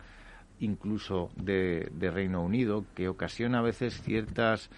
incluso 0.59 1.31
de, 1.35 1.89
Reino 2.13 2.43
Unido 2.43 2.85
que 2.95 3.07
ocasiona 3.07 3.59
a 3.59 3.63
veces 3.63 4.01
ciertas 4.01 4.69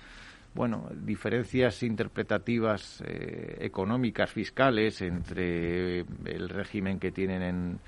bueno, 0.53 0.89
diferencias 0.93 1.81
interpretativas 1.81 3.01
eh, 3.07 3.57
económicas, 3.61 4.29
fiscales 4.29 5.01
entre 5.01 5.99
el 6.25 6.49
régimen 6.49 6.99
que 6.99 7.11
tienen 7.11 7.79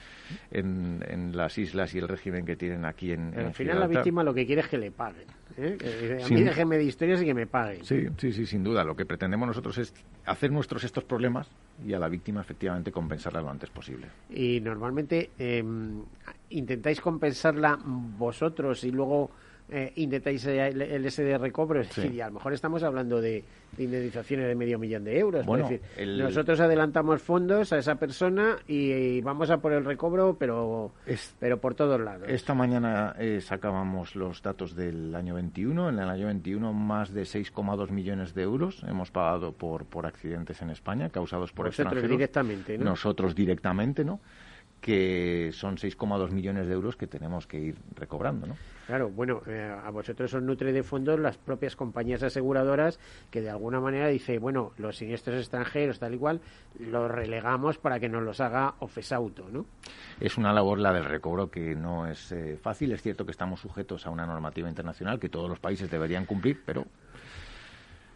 en, 0.52 1.04
en, 1.06 1.36
las 1.36 1.58
islas 1.58 1.94
y 1.94 2.00
el 2.00 2.08
régimen 2.08 2.46
que 2.46 2.56
tienen 2.56 2.86
aquí 2.86 3.12
en, 3.12 3.38
Al 3.38 3.54
final 3.54 3.80
la 3.82 3.88
víctima 3.88 4.24
lo 4.24 4.34
que 4.34 4.46
quiere 4.46 4.62
es 4.62 4.68
que 4.68 4.78
le 4.78 4.92
paguen. 4.92 5.28
¿eh? 5.58 6.22
a 6.24 6.28
mí 6.30 6.42
déjenme 6.42 6.78
de 6.78 6.86
historias 6.86 7.22
y 7.22 7.26
que 7.26 7.34
me 7.34 7.48
paguen. 7.48 7.84
Sí, 7.84 8.08
sí, 8.18 8.32
sí, 8.32 8.46
sin 8.46 8.64
duda. 8.64 8.84
Lo 8.86 8.96
que 8.96 9.06
pretendemos 9.06 9.48
nosotros 9.48 9.78
es 9.78 9.94
hacer 10.26 10.52
nuestros 10.52 10.86
estos 10.86 11.04
problemas 11.04 11.50
y 11.86 11.94
a 11.94 12.00
la 12.00 12.08
víctima 12.08 12.42
efectivamente 12.42 12.94
compensarla 12.94 13.42
lo 13.42 13.50
antes 13.50 13.70
posible. 13.72 14.08
Y 14.30 14.62
normalmente 14.62 15.32
em, 15.38 16.02
intentáis 16.50 17.02
compensarla 17.02 17.78
vosotros 17.84 18.86
y 18.86 18.92
luego 18.92 19.32
eh, 19.70 19.92
intentáis 19.96 20.46
el, 20.46 21.10
SD 21.10 21.38
recobro, 21.38 21.82
es 21.82 21.96
decir, 21.96 22.14
y 22.14 22.22
a 22.22 22.28
lo 22.28 22.34
mejor 22.34 22.54
estamos 22.54 22.84
hablando 22.84 23.22
de, 23.22 23.44
indemnizaciones 23.78 24.48
de 24.48 24.56
medio 24.56 24.78
millón 24.78 25.04
de 25.04 25.18
euros. 25.18 25.46
Bueno, 25.46 25.68
decir, 25.68 25.82
nosotros 26.18 26.60
adelantamos 26.60 27.22
fondos 27.22 27.74
a 27.74 27.78
esa 27.78 27.96
persona 27.96 28.58
y, 28.68 29.22
vamos 29.22 29.50
a 29.50 29.58
por 29.58 29.74
el 29.74 29.86
recobro, 29.86 30.36
pero, 30.38 30.92
pero 31.40 31.60
por 31.60 31.76
todos 31.76 32.00
lados. 32.00 32.28
Esta 32.28 32.54
mañana 32.54 33.16
eh, 33.18 33.40
sacábamos 33.42 34.16
los 34.16 34.42
datos 34.42 34.76
del 34.76 35.16
año 35.16 35.36
21. 35.36 35.90
En 35.90 36.00
el 36.00 36.10
año 36.10 36.28
21 36.28 36.74
más 36.74 37.14
de 37.14 37.24
6,2 37.24 37.90
millones 37.90 38.34
de 38.34 38.44
euros 38.44 38.84
hemos 38.88 39.12
pagado 39.12 39.54
por, 39.54 39.86
por 39.86 40.06
accidentes 40.06 40.62
en 40.62 40.70
España 40.70 41.10
causados 41.10 41.52
por 41.52 41.66
Nosotros 41.66 41.86
extranjeros. 41.94 42.12
directamente, 42.12 42.78
¿no? 42.78 42.86
Nosotros 42.86 43.34
directamente, 43.34 44.04
¿no? 44.04 44.20
Que 44.84 45.52
son 45.54 45.78
6,2 45.78 46.32
millones 46.32 46.68
de 46.68 46.74
euros 46.74 46.98
que 46.98 47.08
tenemos 47.08 47.48
que 47.48 47.58
ir 47.58 47.76
recobrando, 47.96 48.48
¿no? 48.48 48.56
Claro, 48.86 49.10
bueno, 49.10 49.42
eh, 49.48 49.74
a 49.82 49.90
vosotros 49.92 50.34
os 50.34 50.44
nutre 50.44 50.74
de 50.74 50.84
fondos 50.84 51.18
las 51.18 51.38
propias 51.38 51.78
compañías 51.78 52.22
aseguradoras 52.22 53.00
que 53.32 53.40
de 53.40 53.50
alguna 53.50 53.80
manera 53.80 54.10
dice, 54.10 54.40
bueno, 54.40 54.74
los 54.78 54.98
siniestros 54.98 55.38
extranjeros, 55.38 56.00
tal 56.00 56.16
y 56.16 56.18
cual, 56.18 56.42
los 56.78 57.10
relegamos 57.10 57.78
para 57.78 57.98
que 58.02 58.10
nos 58.10 58.24
los 58.24 58.42
haga 58.42 58.76
Ofesauto, 58.80 59.48
¿no? 59.50 59.66
Es 60.20 60.38
una 60.38 60.52
labor 60.52 60.80
la 60.80 60.92
del 60.92 61.06
recobro 61.06 61.50
que 61.50 61.76
no 61.76 62.06
es 62.06 62.34
eh, 62.34 62.58
fácil. 62.62 62.92
Es 62.92 63.02
cierto 63.02 63.24
que 63.24 63.32
estamos 63.32 63.62
sujetos 63.62 64.06
a 64.06 64.10
una 64.10 64.26
normativa 64.26 64.68
internacional 64.68 65.18
que 65.18 65.30
todos 65.30 65.50
los 65.50 65.62
países 65.62 65.90
deberían 65.90 66.26
cumplir, 66.26 66.62
pero 66.66 66.86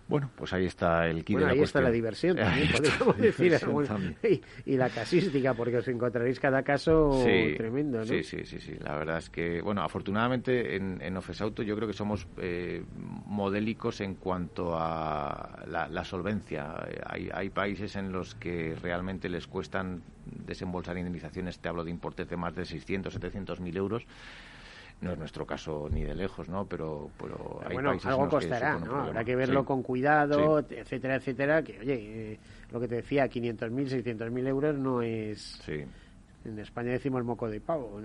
bueno, 0.07 0.31
pues 0.35 0.53
ahí 0.53 0.65
está 0.65 1.07
el 1.07 1.25
kit 1.25 1.35
bueno, 1.37 1.51
ahí 1.51 1.59
está 1.59 1.81
la 1.81 1.91
diversión 1.91 2.37
también, 2.37 2.69
podríamos 2.71 3.17
decir. 3.17 4.41
Y, 4.65 4.77
la 4.77 4.89
casística, 4.89 5.53
porque 5.53 5.77
os 5.77 5.87
encontraréis 5.87 6.39
cada 6.39 6.63
caso 6.63 7.23
tremendo, 7.23 7.99
¿no? 7.99 8.05
Sí, 8.05 8.23
sí, 8.23 8.45
sí, 8.45 8.59
sí. 8.59 8.75
La 8.79 8.95
verdad 8.95 9.17
es 9.17 9.29
que, 9.29 9.61
bueno, 9.61 9.81
afortunadamente 9.81 10.75
en, 10.75 11.01
en 11.01 11.17
Ofesauto 11.17 11.63
yo 11.63 11.75
creo 11.75 11.87
que 11.87 11.93
somos 11.93 12.27
eh, 12.37 12.83
modélicos 13.25 14.01
en 14.01 14.15
cuanto 14.15 14.77
a 14.77 15.65
la, 15.67 16.03
solvencia. 16.03 16.75
Hay, 17.05 17.29
hay 17.33 17.49
países 17.49 17.95
en 17.95 18.11
los 18.11 18.35
que 18.35 18.75
realmente 18.81 19.27
les 19.27 19.47
cuestan 19.47 20.03
desembolsar 20.25 20.97
indemnizaciones, 20.97 21.59
te 21.59 21.69
hablo 21.69 21.83
de 21.83 21.91
importes 21.91 22.29
de 22.29 22.37
más 22.37 22.55
de 22.55 22.65
600, 22.65 23.13
700 23.13 23.59
mil 23.59 23.75
euros 23.75 24.05
no 25.01 25.11
es 25.11 25.17
nuestro 25.19 25.45
caso 25.45 25.87
ni 25.91 26.03
de 26.03 26.15
lejos, 26.15 26.49
¿no? 26.49 26.65
Pero, 26.65 27.09
pero 27.19 27.61
hay 27.65 27.73
bueno, 27.73 27.89
países 27.89 28.07
algo 28.07 28.29
costará, 28.29 28.79
¿no? 28.79 29.01
Habrá 29.03 29.23
que 29.23 29.35
verlo 29.35 29.63
con 29.63 29.83
cuidado, 29.83 30.59
etcétera, 30.59 31.15
etcétera. 31.15 31.63
Que, 31.63 31.79
oye, 31.79 32.33
eh, 32.33 32.39
lo 32.71 32.79
que 32.79 32.87
te 32.87 32.95
decía, 32.95 33.27
500.000, 33.27 34.03
600.000 34.03 34.47
euros 34.47 34.77
no 34.77 35.01
es... 35.01 35.59
Sí 35.63 35.85
en 36.47 36.59
España 36.59 36.91
decimos 36.91 37.23
moco 37.23 37.49
de 37.49 37.59
pavo. 37.59 37.99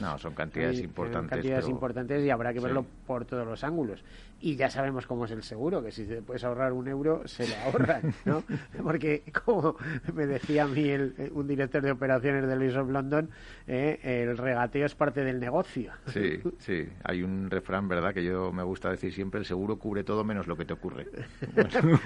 no, 0.00 0.18
son 0.18 0.34
cantidades 0.34 0.80
importantes. 0.80 1.30
cantidades 1.30 1.68
importantes 1.68 2.24
y 2.24 2.30
habrá 2.30 2.52
que 2.52 2.60
verlo 2.60 2.84
por 3.06 3.24
todos 3.24 3.46
los 3.46 3.62
ángulos. 3.64 4.02
Y 4.40 4.56
ya 4.56 4.70
sabemos 4.70 5.06
cómo 5.06 5.26
es 5.26 5.30
el 5.30 5.42
seguro, 5.42 5.82
que 5.82 5.92
si 5.92 6.04
te 6.04 6.22
puedes 6.22 6.42
ahorrar 6.44 6.72
un 6.72 6.88
euro, 6.88 7.26
se 7.26 7.46
lo 7.46 7.54
ahorran, 7.56 8.14
¿no? 8.24 8.42
Porque, 8.82 9.22
como 9.44 9.76
me 10.14 10.26
decía 10.26 10.64
a 10.64 10.66
mí 10.66 10.88
el, 10.88 11.30
un 11.34 11.46
director 11.46 11.82
de 11.82 11.90
operaciones 11.90 12.46
de 12.46 12.56
Luis 12.56 12.74
of 12.76 12.88
London, 12.88 13.30
eh, 13.66 13.98
el 14.02 14.36
regateo 14.36 14.86
es 14.86 14.94
parte 14.94 15.22
del 15.22 15.40
negocio. 15.40 15.92
Sí, 16.06 16.40
sí. 16.58 16.88
Hay 17.04 17.22
un 17.22 17.50
refrán, 17.50 17.88
¿verdad?, 17.88 18.14
que 18.14 18.24
yo 18.24 18.52
me 18.52 18.62
gusta 18.62 18.90
decir 18.90 19.12
siempre, 19.12 19.40
el 19.40 19.46
seguro 19.46 19.78
cubre 19.78 20.04
todo 20.04 20.24
menos 20.24 20.46
lo 20.46 20.56
que 20.56 20.64
te 20.64 20.74
ocurre. 20.74 21.06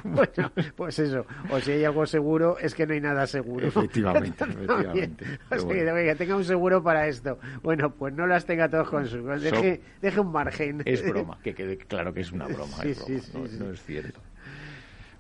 Bueno, 0.05 0.53
pues 0.76 0.99
eso. 0.99 1.26
O 1.51 1.59
si 1.61 1.72
hay 1.72 1.85
algo 1.85 2.07
seguro, 2.07 2.59
es 2.59 2.74
que 2.74 2.87
no 2.87 2.95
hay 2.95 3.01
nada 3.01 3.26
seguro. 3.26 3.66
Efectivamente, 3.66 4.45
efectivamente 5.51 6.05
que 6.05 6.14
tenga 6.16 6.37
un 6.37 6.45
seguro 6.45 6.82
para 6.82 7.07
esto. 7.07 7.39
Bueno, 7.62 7.91
pues 7.91 8.14
no 8.14 8.26
las 8.26 8.45
tenga 8.45 8.68
todos 8.68 8.89
con 8.89 9.07
su. 9.07 9.22
Deje, 9.24 9.80
deje 10.01 10.20
un 10.20 10.32
margen. 10.32 10.82
Es 10.85 11.07
broma, 11.09 11.39
que 11.43 11.55
quede 11.55 11.78
claro 11.78 12.12
que 12.12 12.24
es 12.25 12.33
una 12.33 12.47
broma. 12.47 12.77
no, 12.79 13.70
es 13.70 13.83
cierto. 13.83 14.20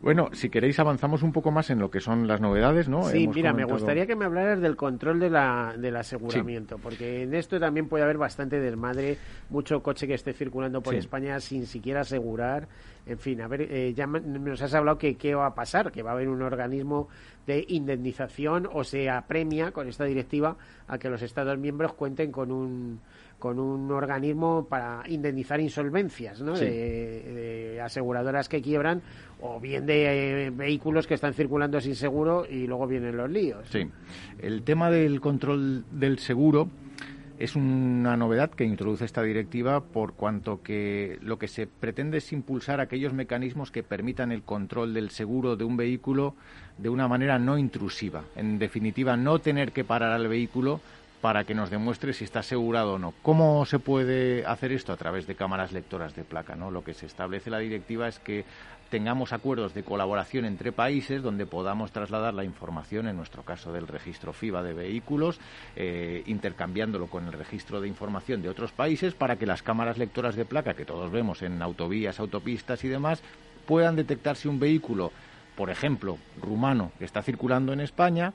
Bueno, 0.04 0.28
si 0.34 0.50
queréis 0.50 0.78
avanzamos 0.78 1.22
un 1.22 1.32
poco 1.32 1.50
más 1.50 1.70
en 1.70 1.78
lo 1.78 1.90
que 1.90 1.98
son 1.98 2.28
las 2.28 2.38
novedades, 2.38 2.90
¿no? 2.90 3.04
Sí, 3.04 3.26
mira, 3.26 3.54
me 3.54 3.64
gustaría 3.64 4.06
que 4.06 4.14
me 4.14 4.26
hablaras 4.26 4.60
del 4.60 4.76
control 4.76 5.18
de 5.18 5.30
la, 5.30 5.74
del 5.78 5.96
aseguramiento, 5.96 6.76
porque 6.76 7.22
en 7.22 7.32
esto 7.32 7.58
también 7.58 7.88
puede 7.88 8.04
haber 8.04 8.18
bastante 8.18 8.60
desmadre, 8.60 9.16
mucho 9.48 9.82
coche 9.82 10.06
que 10.06 10.12
esté 10.12 10.34
circulando 10.34 10.82
por 10.82 10.94
España 10.94 11.40
sin 11.40 11.66
siquiera 11.66 12.02
asegurar. 12.02 12.68
En 13.06 13.18
fin, 13.18 13.40
a 13.40 13.48
ver, 13.48 13.62
eh, 13.62 13.94
ya 13.94 14.06
nos 14.06 14.60
has 14.60 14.74
hablado 14.74 14.98
que 14.98 15.14
qué 15.16 15.34
va 15.34 15.46
a 15.46 15.54
pasar, 15.54 15.90
que 15.90 16.02
va 16.02 16.10
a 16.10 16.12
haber 16.12 16.28
un 16.28 16.42
organismo 16.42 17.08
de 17.46 17.64
indemnización 17.68 18.68
o 18.70 18.84
se 18.84 19.08
apremia 19.08 19.70
con 19.70 19.88
esta 19.88 20.04
directiva 20.04 20.58
a 20.86 20.98
que 20.98 21.08
los 21.08 21.22
Estados 21.22 21.56
miembros 21.58 21.94
cuenten 21.94 22.30
con 22.30 22.52
un 22.52 23.00
con 23.44 23.58
un 23.58 23.92
organismo 23.92 24.66
para 24.66 25.02
indemnizar 25.06 25.60
insolvencias 25.60 26.40
¿no? 26.40 26.54
de, 26.54 27.78
aseguradoras 27.84 28.48
que 28.48 28.62
quiebran 28.62 29.02
o 29.42 29.60
bien 29.60 29.84
de 29.84 30.46
eh, 30.46 30.50
vehículos 30.50 31.06
que 31.06 31.12
están 31.12 31.34
circulando 31.34 31.78
sin 31.78 31.94
seguro 31.94 32.46
y 32.48 32.66
luego 32.66 32.86
vienen 32.86 33.18
los 33.18 33.30
líos. 33.30 33.68
Sí, 33.68 33.86
el 34.38 34.62
tema 34.62 34.90
del 34.90 35.20
control 35.20 35.84
del 35.90 36.20
seguro 36.20 36.70
es 37.38 37.54
una 37.54 38.16
novedad 38.16 38.48
que 38.48 38.64
introduce 38.64 39.04
esta 39.04 39.22
directiva 39.22 39.82
por 39.82 40.14
cuanto 40.14 40.62
que 40.62 41.18
lo 41.20 41.38
que 41.38 41.48
se 41.48 41.66
pretende 41.66 42.18
es 42.18 42.32
impulsar 42.32 42.80
aquellos 42.80 43.12
mecanismos 43.12 43.70
que 43.70 43.82
permitan 43.82 44.32
el 44.32 44.42
control 44.42 44.94
del 44.94 45.10
seguro 45.10 45.54
de 45.54 45.64
un 45.64 45.76
vehículo 45.76 46.34
de 46.78 46.88
una 46.88 47.08
manera 47.08 47.38
no 47.38 47.58
intrusiva. 47.58 48.24
En 48.36 48.58
definitiva, 48.58 49.18
no 49.18 49.38
tener 49.38 49.72
que 49.72 49.84
parar 49.84 50.12
al 50.12 50.28
vehículo 50.28 50.80
para 51.24 51.44
que 51.44 51.54
nos 51.54 51.70
demuestre 51.70 52.12
si 52.12 52.22
está 52.22 52.40
asegurado 52.40 52.92
o 52.92 52.98
no. 52.98 53.14
¿Cómo 53.22 53.64
se 53.64 53.78
puede 53.78 54.44
hacer 54.44 54.72
esto? 54.72 54.92
A 54.92 54.98
través 54.98 55.26
de 55.26 55.34
cámaras 55.34 55.72
lectoras 55.72 56.14
de 56.14 56.22
placa. 56.22 56.54
¿no? 56.54 56.70
Lo 56.70 56.84
que 56.84 56.92
se 56.92 57.06
establece 57.06 57.48
la 57.48 57.60
directiva 57.60 58.08
es 58.08 58.18
que 58.18 58.44
tengamos 58.90 59.32
acuerdos 59.32 59.72
de 59.72 59.84
colaboración 59.84 60.44
entre 60.44 60.70
países 60.70 61.22
donde 61.22 61.46
podamos 61.46 61.92
trasladar 61.92 62.34
la 62.34 62.44
información, 62.44 63.08
en 63.08 63.16
nuestro 63.16 63.42
caso 63.42 63.72
del 63.72 63.88
registro 63.88 64.34
FIBA 64.34 64.62
de 64.62 64.74
vehículos, 64.74 65.40
eh, 65.76 66.22
intercambiándolo 66.26 67.06
con 67.06 67.24
el 67.24 67.32
registro 67.32 67.80
de 67.80 67.88
información 67.88 68.42
de 68.42 68.50
otros 68.50 68.72
países 68.72 69.14
para 69.14 69.36
que 69.36 69.46
las 69.46 69.62
cámaras 69.62 69.96
lectoras 69.96 70.36
de 70.36 70.44
placa 70.44 70.74
que 70.74 70.84
todos 70.84 71.10
vemos 71.10 71.40
en 71.40 71.62
autovías, 71.62 72.20
autopistas 72.20 72.84
y 72.84 72.88
demás 72.88 73.22
puedan 73.64 73.96
detectar 73.96 74.36
si 74.36 74.48
un 74.48 74.60
vehículo, 74.60 75.10
por 75.56 75.70
ejemplo, 75.70 76.18
rumano, 76.38 76.92
que 76.98 77.06
está 77.06 77.22
circulando 77.22 77.72
en 77.72 77.80
España, 77.80 78.34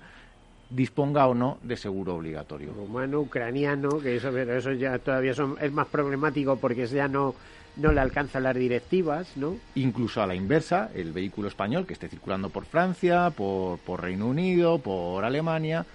disponga 0.69 1.27
o 1.27 1.33
no 1.33 1.57
de 1.63 1.77
seguro 1.77 2.15
obligatorio. 2.15 2.73
Rumano, 2.73 3.21
ucraniano, 3.21 3.99
que 3.99 4.15
eso, 4.15 4.35
eso 4.37 4.71
ya 4.73 4.99
todavía 4.99 5.33
son, 5.33 5.57
es 5.59 5.71
más 5.71 5.87
problemático 5.87 6.57
porque 6.57 6.85
ya 6.87 7.07
no 7.07 7.35
no 7.75 7.91
le 7.91 8.01
alcanzan 8.01 8.43
las 8.43 8.55
directivas, 8.55 9.37
¿no? 9.37 9.57
Incluso 9.75 10.21
a 10.21 10.27
la 10.27 10.35
inversa, 10.35 10.89
el 10.93 11.13
vehículo 11.13 11.47
español 11.47 11.85
que 11.85 11.93
esté 11.93 12.09
circulando 12.09 12.49
por 12.49 12.65
Francia, 12.65 13.31
por, 13.31 13.79
por 13.79 14.01
Reino 14.01 14.27
Unido, 14.27 14.79
por 14.79 15.23
Alemania, 15.23 15.85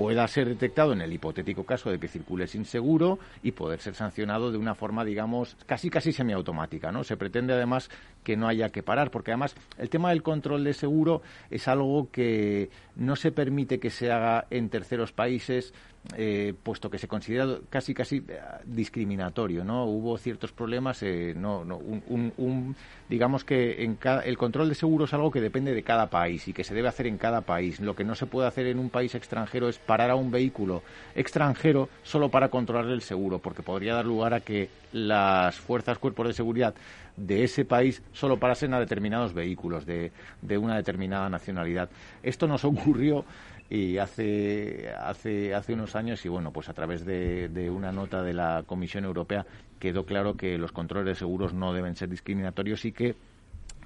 pueda 0.00 0.26
ser 0.28 0.48
detectado 0.48 0.94
en 0.94 1.02
el 1.02 1.12
hipotético 1.12 1.64
caso 1.64 1.90
de 1.90 1.98
que 2.00 2.08
circule 2.08 2.46
sin 2.46 2.64
seguro 2.64 3.18
y 3.42 3.52
poder 3.52 3.80
ser 3.80 3.94
sancionado 3.94 4.50
de 4.50 4.56
una 4.56 4.74
forma, 4.74 5.04
digamos, 5.04 5.58
casi 5.66 5.90
casi 5.90 6.10
semiautomática, 6.10 6.90
¿no? 6.90 7.04
Se 7.04 7.18
pretende 7.18 7.52
además 7.52 7.90
que 8.24 8.34
no 8.34 8.48
haya 8.48 8.70
que 8.70 8.82
parar, 8.82 9.10
porque 9.10 9.32
además 9.32 9.54
el 9.76 9.90
tema 9.90 10.08
del 10.08 10.22
control 10.22 10.64
de 10.64 10.72
seguro 10.72 11.20
es 11.50 11.68
algo 11.68 12.08
que 12.10 12.70
no 12.96 13.14
se 13.14 13.30
permite 13.30 13.78
que 13.78 13.90
se 13.90 14.10
haga 14.10 14.46
en 14.48 14.70
terceros 14.70 15.12
países 15.12 15.74
eh, 16.16 16.54
puesto 16.62 16.90
que 16.90 16.98
se 16.98 17.06
considera 17.06 17.58
casi 17.68 17.92
casi 17.92 18.24
eh, 18.26 18.40
discriminatorio, 18.64 19.64
¿no? 19.64 19.84
Hubo 19.84 20.16
ciertos 20.16 20.50
problemas, 20.50 21.02
eh, 21.02 21.34
no, 21.36 21.64
no 21.64 21.76
un, 21.76 22.74
digamos 23.08 23.44
que 23.44 23.84
en 23.84 23.98
el 24.24 24.38
control 24.38 24.70
de 24.70 24.74
seguro 24.74 25.04
es 25.04 25.12
algo 25.12 25.30
que 25.30 25.40
depende 25.42 25.74
de 25.74 25.82
cada 25.82 26.08
país 26.08 26.48
y 26.48 26.52
que 26.54 26.64
se 26.64 26.74
debe 26.74 26.88
hacer 26.88 27.06
en 27.06 27.18
cada 27.18 27.42
país. 27.42 27.80
Lo 27.80 27.94
que 27.94 28.04
no 28.04 28.14
se 28.14 28.26
puede 28.26 28.48
hacer 28.48 28.66
en 28.66 28.78
un 28.78 28.88
país 28.88 29.14
extranjero 29.14 29.68
es 29.68 29.78
parar 29.78 30.10
a 30.10 30.16
un 30.16 30.30
vehículo 30.30 30.82
extranjero 31.14 31.90
solo 32.02 32.30
para 32.30 32.48
controlar 32.48 32.90
el 32.90 33.02
seguro, 33.02 33.38
porque 33.38 33.62
podría 33.62 33.94
dar 33.94 34.06
lugar 34.06 34.32
a 34.32 34.40
que 34.40 34.70
las 34.92 35.56
fuerzas, 35.56 35.98
cuerpos 35.98 36.28
de 36.28 36.32
seguridad 36.32 36.74
de 37.16 37.44
ese 37.44 37.66
país 37.66 38.02
solo 38.12 38.38
parasen 38.38 38.72
a 38.72 38.80
determinados 38.80 39.34
vehículos 39.34 39.84
de, 39.84 40.12
de 40.40 40.58
una 40.58 40.76
determinada 40.76 41.28
nacionalidad. 41.28 41.90
Esto 42.22 42.46
nos 42.46 42.64
ocurrió 42.64 43.24
y 43.70 43.98
hace, 43.98 44.90
hace, 44.98 45.54
hace 45.54 45.74
unos 45.74 45.94
años 45.94 46.26
y 46.26 46.28
bueno, 46.28 46.52
pues 46.52 46.68
a 46.68 46.74
través 46.74 47.04
de, 47.06 47.70
una 47.70 47.92
nota 47.92 48.22
de 48.24 48.34
la 48.34 48.64
Comisión 48.66 49.04
Europea 49.04 49.46
quedó 49.78 50.04
claro 50.04 50.36
que 50.36 50.58
los 50.58 50.72
controles 50.72 51.06
de 51.06 51.14
seguros 51.14 51.54
no 51.54 51.72
deben 51.72 51.94
ser 51.94 52.08
discriminatorios 52.08 52.84
y 52.84 52.90
que 52.90 53.14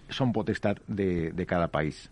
son 0.08 0.32
potestad 0.32 0.78
de, 0.88 1.32
de 1.32 1.46
cada 1.46 1.68
país. 1.68 2.10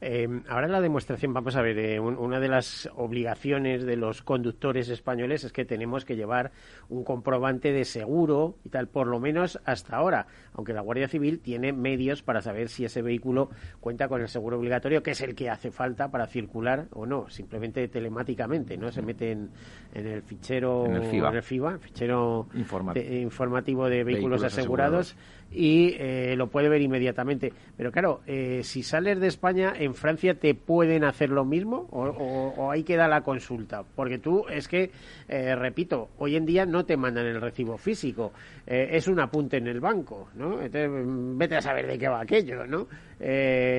Eh, 0.00 0.28
ahora 0.48 0.66
en 0.66 0.72
la 0.72 0.80
demostración, 0.80 1.32
vamos 1.32 1.56
a 1.56 1.62
ver, 1.62 1.78
eh, 1.78 2.00
una 2.00 2.40
de 2.40 2.48
las 2.48 2.88
obligaciones 2.96 3.84
de 3.84 3.96
los 3.96 4.22
conductores 4.22 4.88
españoles 4.88 5.44
es 5.44 5.52
que 5.52 5.64
tenemos 5.64 6.04
que 6.04 6.16
llevar 6.16 6.52
un 6.88 7.04
comprobante 7.04 7.72
de 7.72 7.84
seguro 7.84 8.56
y 8.64 8.68
tal, 8.68 8.88
por 8.88 9.06
lo 9.06 9.20
menos 9.20 9.60
hasta 9.64 9.96
ahora, 9.96 10.26
aunque 10.54 10.72
la 10.72 10.80
Guardia 10.80 11.08
Civil 11.08 11.40
tiene 11.40 11.72
medios 11.72 12.22
para 12.22 12.42
saber 12.42 12.68
si 12.68 12.84
ese 12.84 13.02
vehículo 13.02 13.50
cuenta 13.80 14.08
con 14.08 14.20
el 14.20 14.28
seguro 14.28 14.58
obligatorio, 14.58 15.02
que 15.02 15.12
es 15.12 15.20
el 15.20 15.34
que 15.34 15.50
hace 15.50 15.70
falta 15.70 16.10
para 16.10 16.26
circular 16.26 16.86
o 16.92 17.06
no, 17.06 17.28
simplemente 17.28 17.88
telemáticamente, 17.88 18.76
¿no? 18.76 18.90
Se 18.90 19.02
mete 19.02 19.32
en, 19.32 19.50
el 19.94 20.22
fichero, 20.22 20.86
en 20.86 20.96
el 20.96 21.42
FIBA, 21.42 21.78
fichero 21.78 22.46
informativo 22.54 23.88
de 23.88 24.04
vehículos, 24.04 24.42
asegurados 24.42 25.16
y 25.52 25.94
eh, 25.98 26.34
lo 26.36 26.48
puede 26.48 26.68
ver 26.68 26.82
inmediatamente. 26.82 27.52
Pero 27.76 27.92
claro, 27.92 28.20
eh, 28.26 28.60
si 28.62 28.82
sales 28.82 29.20
de 29.20 29.28
España, 29.28 29.72
¿en 29.76 29.94
Francia 29.94 30.34
te 30.34 30.54
pueden 30.54 31.04
hacer 31.04 31.30
lo 31.30 31.44
mismo 31.44 31.88
o, 31.90 32.04
o, 32.04 32.70
ahí 32.70 32.82
queda 32.82 33.08
la 33.08 33.22
consulta? 33.22 33.82
Porque 33.94 34.18
tú, 34.18 34.44
es 34.48 34.68
que, 34.68 34.90
eh, 35.28 35.54
repito, 35.54 36.10
hoy 36.18 36.36
en 36.36 36.46
día 36.46 36.66
no 36.66 36.84
te 36.84 36.96
mandan 36.96 37.26
el 37.26 37.40
recibo 37.40 37.76
físico, 37.76 38.32
es 38.66 39.06
un 39.06 39.20
apunte 39.20 39.58
en 39.58 39.68
el 39.68 39.78
banco, 39.78 40.28
¿no? 40.34 40.60
Entonces, 40.60 40.90
vete 41.38 41.56
a 41.56 41.60
saber 41.60 41.86
de 41.86 41.96
qué 41.96 42.08
va 42.08 42.20
aquello, 42.20 42.66
¿no? 42.66 42.88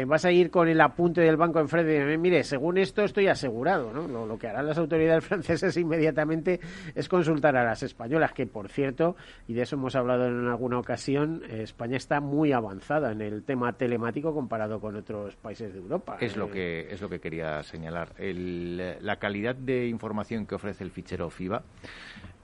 vas 0.07 0.25
a 0.25 0.31
ir 0.31 0.49
con 0.49 0.67
el 0.67 0.81
apunte 0.81 1.21
del 1.21 1.37
banco 1.37 1.59
enfrente 1.59 2.11
y 2.11 2.17
mire, 2.17 2.43
según 2.43 2.79
esto 2.79 3.03
estoy 3.03 3.27
asegurado, 3.27 3.93
¿no? 3.93 4.25
Lo 4.25 4.37
que 4.39 4.47
harán 4.47 4.65
las 4.65 4.79
autoridades 4.79 5.23
francesas 5.27 5.77
inmediatamente 5.77 6.59
es 6.95 7.07
consultar 7.07 7.55
a 7.55 7.63
las 7.63 7.83
españolas, 7.83 8.33
que 8.33 8.47
por 8.47 8.69
cierto, 8.69 9.15
y 9.47 9.53
de 9.53 9.61
eso 9.61 9.75
hemos 9.75 9.95
hablado 9.95 10.25
en 10.25 10.47
alguna 10.47 10.79
ocasión, 10.79 11.43
España 11.61 11.97
está 11.97 12.19
muy 12.19 12.51
avanzada 12.51 13.11
en 13.11 13.21
el 13.21 13.43
tema 13.43 13.73
telemático 13.73 14.33
comparado 14.33 14.79
con 14.79 14.95
otros 14.95 15.35
países 15.35 15.73
de 15.73 15.79
Europa. 15.79 16.17
Es 16.19 16.35
lo 16.35 16.47
eh, 16.47 16.51
que 16.51 16.87
es 16.91 17.01
lo 17.01 17.09
que 17.09 17.19
quería 17.19 17.61
señalar. 17.63 18.13
la 18.17 19.15
calidad 19.17 19.55
de 19.55 19.87
información 19.87 20.45
que 20.45 20.55
ofrece 20.55 20.83
el 20.83 20.91
fichero 20.91 21.29
FIBA 21.29 21.63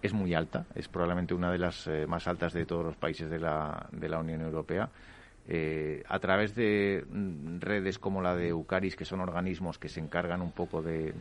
es 0.02 0.14
muy 0.14 0.34
alta, 0.34 0.66
es 0.76 0.88
probablemente 0.88 1.34
una 1.34 1.52
de 1.52 1.58
las 1.58 1.88
eh, 1.88 2.06
más 2.08 2.28
altas 2.28 2.54
de 2.54 2.66
todos 2.66 2.84
los 2.84 2.96
países 2.96 3.30
de 3.30 3.40
la, 3.40 3.88
de 3.92 4.10
la 4.10 4.20
Unión 4.20 4.42
Europea. 4.42 4.90
Eh, 5.46 6.04
a 6.08 6.20
través 6.20 6.56
de 6.56 7.06
mm, 7.10 7.60
redes 7.60 8.00
como 8.00 8.22
la 8.22 8.36
de 8.36 8.50
Eucaris, 8.50 8.96
que 8.96 9.06
son 9.06 9.20
organismos 9.20 9.78
que 9.78 9.90
se 9.90 10.00
encargan 10.00 10.42
un 10.42 10.52
poco 10.52 10.82
de 10.82 11.12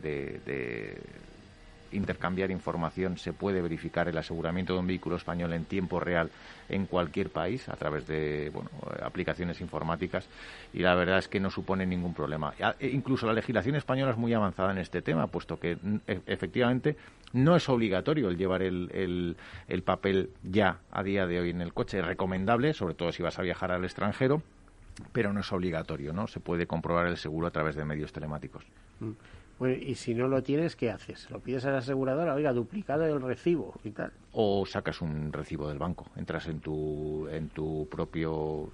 intercambiar 1.93 2.51
información, 2.51 3.17
se 3.17 3.33
puede 3.33 3.61
verificar 3.61 4.07
el 4.07 4.17
aseguramiento 4.17 4.73
de 4.73 4.79
un 4.79 4.87
vehículo 4.87 5.15
español 5.15 5.53
en 5.53 5.65
tiempo 5.65 5.99
real 5.99 6.29
en 6.69 6.85
cualquier 6.85 7.29
país 7.29 7.69
a 7.69 7.75
través 7.75 8.07
de 8.07 8.51
bueno, 8.53 8.69
aplicaciones 9.03 9.61
informáticas 9.61 10.27
y 10.73 10.79
la 10.79 10.95
verdad 10.95 11.19
es 11.19 11.27
que 11.27 11.39
no 11.39 11.49
supone 11.49 11.85
ningún 11.85 12.13
problema. 12.13 12.53
E 12.79 12.89
incluso 12.89 13.25
la 13.27 13.33
legislación 13.33 13.75
española 13.75 14.11
es 14.11 14.17
muy 14.17 14.33
avanzada 14.33 14.71
en 14.71 14.77
este 14.77 15.01
tema, 15.01 15.27
puesto 15.27 15.59
que 15.59 15.77
e, 16.07 16.21
efectivamente 16.25 16.95
no 17.33 17.55
es 17.55 17.67
obligatorio 17.67 18.29
el 18.29 18.37
llevar 18.37 18.61
el, 18.61 19.35
el, 19.67 19.83
papel 19.83 20.29
ya 20.43 20.79
a 20.91 21.03
día 21.03 21.25
de 21.25 21.39
hoy 21.39 21.49
en 21.49 21.61
el 21.61 21.73
coche. 21.73 21.99
Es 21.99 22.05
recomendable, 22.05 22.73
sobre 22.73 22.93
todo 22.93 23.11
si 23.11 23.23
vas 23.23 23.39
a 23.39 23.41
viajar 23.41 23.71
al 23.71 23.83
extranjero, 23.83 24.41
pero 25.11 25.33
no 25.33 25.39
es 25.39 25.51
obligatorio, 25.51 26.13
¿no? 26.13 26.27
Se 26.27 26.39
puede 26.39 26.67
comprobar 26.67 27.07
el 27.07 27.17
seguro 27.17 27.47
a 27.47 27.51
través 27.51 27.75
de 27.75 27.85
medios 27.85 28.13
telemáticos. 28.13 28.63
Mm 29.59 29.65
y 29.81 29.95
si 29.95 30.13
no 30.13 30.27
lo 30.27 30.43
tienes, 30.43 30.75
¿qué 30.75 30.91
haces? 30.91 31.29
¿Lo 31.29 31.39
pides 31.39 31.65
a 31.65 31.71
la 31.71 31.77
aseguradora? 31.79 32.33
Oiga, 32.33 32.53
duplicado 32.53 33.05
el 33.05 33.21
recibo 33.21 33.73
y 33.83 33.91
tal. 33.91 34.11
O 34.33 34.65
sacas 34.65 35.01
un 35.01 35.31
recibo 35.31 35.69
del 35.69 35.77
banco, 35.77 36.07
entras 36.15 36.47
en 36.47 36.59
tu, 36.59 37.27
en 37.29 37.49
tu 37.49 37.87
propio... 37.89 38.71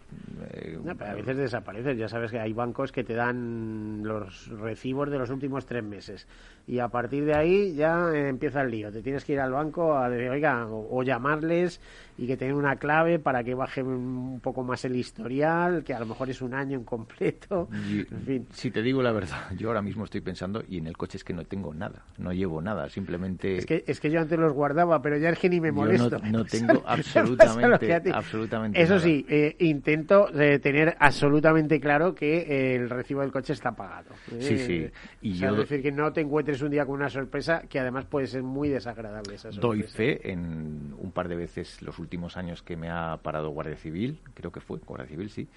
Eh, 0.52 0.80
pero 0.98 1.12
a 1.12 1.16
veces 1.16 1.38
desapareces, 1.38 1.98
ya 1.98 2.08
sabes 2.08 2.32
que 2.32 2.40
hay 2.40 2.54
bancos 2.54 2.92
que 2.92 3.04
te 3.04 3.14
dan 3.14 4.02
los 4.04 4.48
recibos 4.48 5.10
de 5.10 5.18
los 5.18 5.30
últimos 5.30 5.66
tres 5.66 5.84
meses 5.84 6.28
y 6.70 6.78
a 6.78 6.88
partir 6.88 7.26
de 7.26 7.34
ahí 7.34 7.74
ya 7.74 8.16
empieza 8.16 8.62
el 8.62 8.70
lío. 8.70 8.92
Te 8.92 9.02
tienes 9.02 9.26
que 9.26 9.34
ir 9.34 9.40
al 9.40 9.52
banco 9.52 9.98
a 9.98 10.08
decir, 10.08 10.30
oiga, 10.30 10.68
o, 10.70 11.02
llamarles 11.02 11.82
y 12.16 12.28
que 12.28 12.38
tengan 12.38 12.58
una 12.58 12.76
clave 12.76 13.18
para 13.18 13.44
que 13.44 13.56
baje 13.56 13.82
un 13.82 14.40
poco 14.40 14.64
más 14.64 14.86
el 14.86 14.96
historial, 14.96 15.84
que 15.84 15.96
a 15.96 16.00
lo 16.00 16.06
mejor 16.06 16.30
es 16.30 16.44
un 16.44 16.54
año 16.54 16.78
en 16.78 16.84
completo. 16.84 17.70
en 17.72 18.22
fin. 18.24 18.48
Si 18.52 18.70
te 18.70 18.84
digo 18.84 19.02
la 19.02 19.12
verdad, 19.12 19.52
yo 19.58 19.70
ahora 19.70 19.82
mismo 19.82 20.04
estoy 20.04 20.22
pensando 20.22 20.64
y 20.70 20.78
en 20.78 20.86
el 20.86 20.96
coche 20.96 21.18
es 21.18 21.24
que 21.24 21.34
no 21.34 21.44
tengo 21.44 21.74
nada, 21.74 22.04
no 22.20 22.32
llevo 22.34 22.62
nada, 22.62 22.88
simplemente... 22.90 23.58
Es 23.58 23.66
que, 23.66 23.84
es 23.88 24.00
que 24.00 24.12
yo 24.12 24.22
antes 24.22 24.38
los 24.38 24.54
guardaba, 24.54 25.02
pero 25.02 25.18
ya 25.18 25.30
es 25.30 25.40
que 25.40 25.49
ni 25.50 25.60
me 25.60 25.72
molesto. 25.72 26.20
no, 26.32 26.46
tengo 26.46 26.84
absolutamente, 26.88 28.12
absolutamente 28.12 28.82
Eso 28.82 29.00
sí, 29.00 29.26
eh, 29.28 29.56
intento 29.60 30.30
eh, 30.40 30.60
tener 30.60 30.96
absolutamente 31.00 31.80
claro 31.80 32.14
que 32.14 32.40
eh, 32.40 32.76
el 32.76 32.90
recibo 32.90 33.22
del 33.22 33.32
coche 33.32 33.54
está 33.54 33.72
pagado. 33.72 34.12
Sí, 34.40 34.58
sí. 34.58 34.90
Y 35.22 35.34
yo... 35.34 35.50
Es 35.50 35.58
decir, 35.58 35.82
que 35.82 35.92
no 35.92 36.14
te 36.14 36.22
encuentres 36.22 36.62
un 36.62 36.72
día 36.72 36.86
con 36.86 36.96
una 36.96 37.10
sorpresa 37.10 37.64
que 37.68 37.80
además 37.80 38.06
puede 38.06 38.28
ser 38.28 38.44
muy 38.44 38.70
desagradable. 38.70 39.36
Esa 39.36 39.50
Doy 39.50 39.84
fe 39.84 40.32
en 40.32 40.94
un 40.98 41.12
par 41.12 41.28
de 41.28 41.36
veces 41.36 41.82
los 41.82 42.00
últimos 42.00 42.38
años 42.38 42.62
que 42.64 42.78
me 42.78 42.90
ha 42.90 43.18
parado 43.18 43.50
Guardia 43.50 43.76
Civil, 43.76 44.20
creo 44.34 44.52
que 44.52 44.62
fue 44.62 44.78
Guardia 44.80 45.08
Civil, 45.08 45.30
sí 45.30 45.48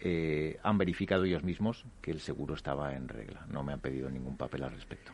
eh, 0.00 0.58
han 0.62 0.76
verificado 0.76 1.24
ellos 1.24 1.42
mismos 1.42 1.86
que 2.02 2.10
el 2.10 2.20
seguro 2.20 2.54
estaba 2.54 2.94
en 2.94 3.08
regla. 3.08 3.46
No 3.48 3.62
me 3.62 3.72
han 3.72 3.80
pedido 3.80 4.10
ningún 4.10 4.36
papel 4.36 4.64
al 4.64 4.72
respecto. 4.72 5.12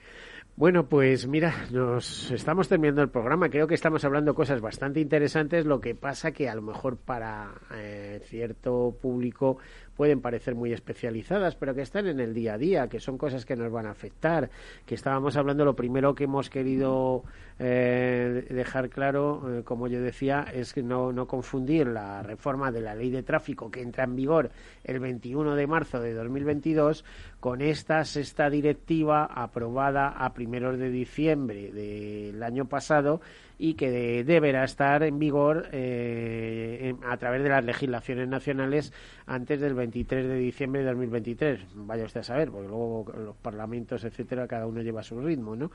Bueno, 0.56 0.88
pues 0.88 1.26
mira, 1.26 1.54
nos 1.70 2.30
estamos 2.30 2.68
terminando 2.68 3.00
el 3.02 3.08
programa. 3.08 3.48
Creo 3.48 3.66
que 3.66 3.74
estamos 3.74 4.04
hablando 4.04 4.34
cosas 4.34 4.60
bastante 4.60 5.00
interesantes. 5.00 5.64
Lo 5.64 5.80
que 5.80 5.94
pasa 5.94 6.32
que 6.32 6.50
a 6.50 6.54
lo 6.54 6.60
mejor 6.60 6.98
para 6.98 7.54
eh, 7.74 8.20
cierto 8.24 8.94
público 9.00 9.56
pueden 10.00 10.22
parecer 10.22 10.54
muy 10.54 10.72
especializadas, 10.72 11.56
pero 11.56 11.74
que 11.74 11.82
están 11.82 12.06
en 12.06 12.20
el 12.20 12.32
día 12.32 12.54
a 12.54 12.56
día, 12.56 12.88
que 12.88 13.00
son 13.00 13.18
cosas 13.18 13.44
que 13.44 13.54
nos 13.54 13.70
van 13.70 13.84
a 13.84 13.90
afectar, 13.90 14.48
que 14.86 14.94
estábamos 14.94 15.36
hablando, 15.36 15.62
lo 15.62 15.76
primero 15.76 16.14
que 16.14 16.24
hemos 16.24 16.48
querido 16.48 17.22
eh, 17.58 18.46
dejar 18.48 18.88
claro, 18.88 19.58
eh, 19.58 19.62
como 19.62 19.88
yo 19.88 20.00
decía, 20.00 20.46
es 20.54 20.72
que 20.72 20.82
no, 20.82 21.12
no 21.12 21.26
confundir 21.26 21.86
la 21.86 22.22
reforma 22.22 22.72
de 22.72 22.80
la 22.80 22.94
ley 22.94 23.10
de 23.10 23.22
tráfico 23.22 23.70
que 23.70 23.82
entra 23.82 24.04
en 24.04 24.16
vigor 24.16 24.50
el 24.84 25.00
21 25.00 25.54
de 25.54 25.66
marzo 25.66 26.00
de 26.00 26.14
2022 26.14 27.04
con 27.38 27.60
esta 27.60 28.02
sexta 28.06 28.48
directiva 28.48 29.26
aprobada 29.26 30.08
a 30.08 30.32
primeros 30.32 30.78
de 30.78 30.88
diciembre 30.88 31.72
del 31.72 32.42
año 32.42 32.64
pasado 32.64 33.20
y 33.62 33.74
que 33.74 34.24
deberá 34.24 34.64
estar 34.64 35.02
en 35.02 35.18
vigor 35.18 35.68
eh, 35.72 36.94
a 37.06 37.18
través 37.18 37.42
de 37.42 37.50
las 37.50 37.62
legislaciones 37.62 38.26
nacionales 38.26 38.90
antes 39.26 39.60
del 39.60 39.74
23 39.74 40.28
de 40.28 40.36
diciembre 40.36 40.80
de 40.80 40.86
2023. 40.88 41.60
Vaya 41.74 42.04
usted 42.04 42.20
a 42.20 42.22
saber, 42.22 42.50
porque 42.50 42.68
luego 42.68 43.12
los 43.22 43.36
parlamentos, 43.36 44.02
etcétera, 44.04 44.48
cada 44.48 44.66
uno 44.66 44.80
lleva 44.80 45.02
su 45.02 45.20
ritmo, 45.20 45.56
¿no? 45.56 45.70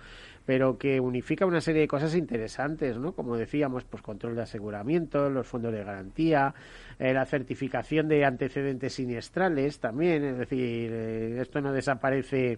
Pero 0.47 0.79
que 0.79 0.99
unifica 0.99 1.45
una 1.45 1.61
serie 1.61 1.81
de 1.81 1.87
cosas 1.87 2.15
interesantes, 2.15 2.97
¿no? 2.97 3.13
Como 3.13 3.37
decíamos, 3.37 3.83
pues 3.83 4.01
control 4.01 4.35
de 4.35 4.41
aseguramiento, 4.41 5.29
los 5.29 5.45
fondos 5.45 5.71
de 5.71 5.83
garantía, 5.83 6.55
eh, 6.97 7.13
la 7.13 7.25
certificación 7.27 8.07
de 8.07 8.25
antecedentes 8.25 8.93
siniestrales 8.93 9.79
también, 9.79 10.23
es 10.23 10.39
decir, 10.39 10.89
eh, 10.91 11.37
esto 11.39 11.61
no 11.61 11.71
desaparece 11.71 12.57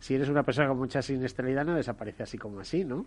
si 0.00 0.14
eres 0.14 0.28
una 0.28 0.42
persona 0.42 0.68
con 0.68 0.78
mucha 0.78 1.02
siniestralidad 1.02 1.64
no 1.64 1.74
desaparece 1.74 2.22
así 2.22 2.38
como 2.38 2.60
así, 2.60 2.84
¿no? 2.84 3.04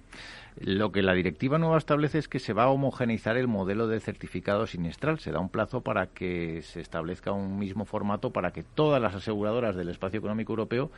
Lo 0.59 0.91
que 0.91 1.01
la 1.01 1.13
directiva 1.13 1.57
nueva 1.57 1.77
establece 1.77 2.19
es 2.19 2.27
que 2.27 2.39
se 2.39 2.53
va 2.53 2.63
a 2.63 2.69
homogeneizar 2.69 3.35
el 3.35 3.47
modelo 3.47 3.87
de 3.87 3.99
certificado 3.99 4.67
siniestral. 4.67 5.19
Se 5.19 5.31
da 5.31 5.39
un 5.39 5.49
plazo 5.49 5.81
para 5.81 6.07
que 6.07 6.61
se 6.61 6.79
establezca 6.79 7.31
un 7.31 7.57
mismo 7.57 7.85
formato 7.85 8.31
para 8.31 8.51
que 8.51 8.63
todas 8.63 9.01
las 9.01 9.15
aseguradoras 9.15 9.75
del 9.75 9.89
espacio 9.89 10.19
económico 10.19 10.53
europeo 10.53 10.91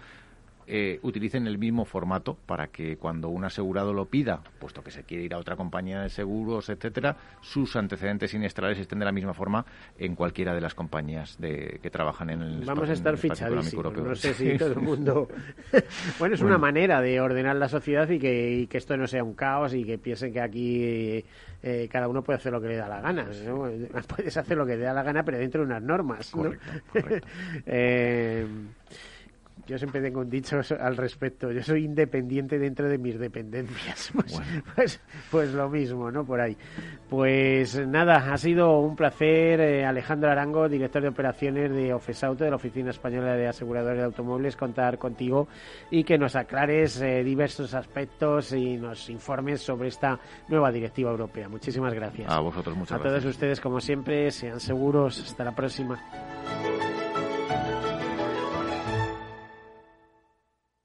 eh, 0.68 1.00
utilicen 1.04 1.48
el 1.48 1.58
mismo 1.58 1.86
formato 1.86 2.36
para 2.46 2.68
que 2.68 2.98
cuando 2.98 3.30
un 3.30 3.44
asegurado 3.46 3.94
lo 3.94 4.06
pida, 4.06 4.42
puesto 4.60 4.84
que 4.84 4.92
se 4.92 5.04
quiere 5.04 5.24
ir 5.24 5.34
a 5.34 5.38
otra 5.38 5.56
compañía 5.56 6.02
de 6.02 6.10
seguros, 6.10 6.70
etcétera, 6.70 7.16
sus 7.42 7.76
antecedentes 7.76 8.32
siniestrales 8.32 8.80
estén 8.80 9.00
de 9.00 9.06
la 9.06 9.12
misma 9.12 9.34
forma 9.34 9.66
en 9.98 10.16
cualquiera 10.16 10.54
de 10.54 10.62
las 10.62 10.74
compañías 10.74 11.38
de, 11.40 11.80
que 11.82 11.90
trabajan 11.90 12.30
en 12.32 12.42
el 12.42 12.66
Vamos 12.66 12.90
a 12.90 12.94
estar 12.94 13.18
fichadísimos. 13.18 13.94
No 13.96 14.16
sé 14.16 14.34
si 14.34 14.58
todo 14.58 14.74
el 14.74 14.80
mundo. 14.82 15.28
bueno, 16.20 16.36
es 16.36 16.42
Bueno. 16.42 16.56
una 16.56 16.58
manera 16.58 17.02
de 17.02 17.20
ordenar 17.22 17.56
la 17.56 17.70
sociedad 17.70 18.10
y 18.10 18.20
que, 18.20 18.52
y 18.52 18.68
que 18.68 18.78
esto 18.78 18.98
no 18.98 19.08
sea 19.08 19.24
un 19.24 19.34
caos 19.36 19.74
y 19.74 19.84
que 19.84 19.98
piensen 19.98 20.34
que 20.34 20.42
aquí 20.42 21.24
eh, 21.64 21.88
cada 21.92 22.08
uno 22.08 22.24
puede 22.24 22.38
hacer 22.38 22.52
lo 22.52 22.62
que 22.62 22.70
le 22.70 22.76
da 22.78 22.88
la 22.88 23.02
gana. 23.02 23.28
¿no? 23.46 23.70
Puedes 24.16 24.36
hacer 24.38 24.58
lo 24.58 24.66
que 24.66 24.74
te 24.74 24.82
da 24.82 24.94
la 24.94 25.04
gana, 25.04 25.24
pero 25.24 25.38
dentro 25.38 25.62
de 25.62 25.68
unas 25.68 25.82
normas. 25.82 26.36
¿no? 26.36 26.52
Eh, 27.66 28.46
yo 29.68 29.78
siempre 29.78 30.02
tengo 30.02 30.22
un 30.22 30.30
dicho 30.30 30.60
al 30.80 30.98
respecto. 30.98 31.52
Yo 31.52 31.62
soy 31.64 31.86
independiente 31.86 32.58
dentro 32.60 32.88
de 32.88 32.98
mis 32.98 33.20
dependencias. 33.20 34.12
Pues, 34.26 34.42
pues, 34.76 35.02
pues 35.32 35.54
lo 35.54 35.70
mismo, 35.70 36.12
¿no? 36.12 36.26
Por 36.26 36.40
ahí. 36.42 36.56
Pues 37.10 37.80
nada, 37.88 38.32
ha 38.34 38.38
sido 38.38 38.80
un 38.80 38.96
placer. 38.96 39.60
eh, 39.60 39.86
Alejandro 39.86 40.32
Arango, 40.32 40.68
director 40.70 41.02
de 41.02 41.10
operaciones 41.10 41.72
de 41.72 41.94
Ofesauto, 41.94 42.44
de 42.44 42.50
la 42.50 42.56
Oficina 42.56 42.90
Española 42.92 43.36
de 43.36 43.48
Aseguradores 43.48 44.00
de 44.00 44.06
Automóviles, 44.06 44.56
contar 44.56 44.98
contigo 44.98 45.48
y 45.92 46.04
que 46.04 46.18
nos 46.18 46.36
aclares 46.36 47.00
eh, 47.02 47.24
diversos 47.24 47.74
aspectos 47.74 48.54
y 48.54 48.78
nos 48.78 49.10
informes 49.10 49.62
sobre 49.62 49.90
esta 49.90 50.20
nueva 50.48 50.72
directiva 50.72 51.12
europea. 51.12 51.48
Muchísimas 51.50 51.94
gracias. 51.94 52.32
A 52.32 52.40
vosotros, 52.40 52.76
muchas 52.76 52.94
A 52.94 53.00
todos 53.00 53.12
gracias. 53.14 53.34
ustedes, 53.36 53.62
como 53.62 53.80
siempre, 53.80 54.32
sean 54.32 54.60
seguros. 54.60 55.20
Hasta 55.22 55.44
la 55.44 55.56
próxima. 55.56 56.02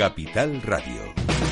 Capital 0.00 0.62
Radio. 0.62 1.49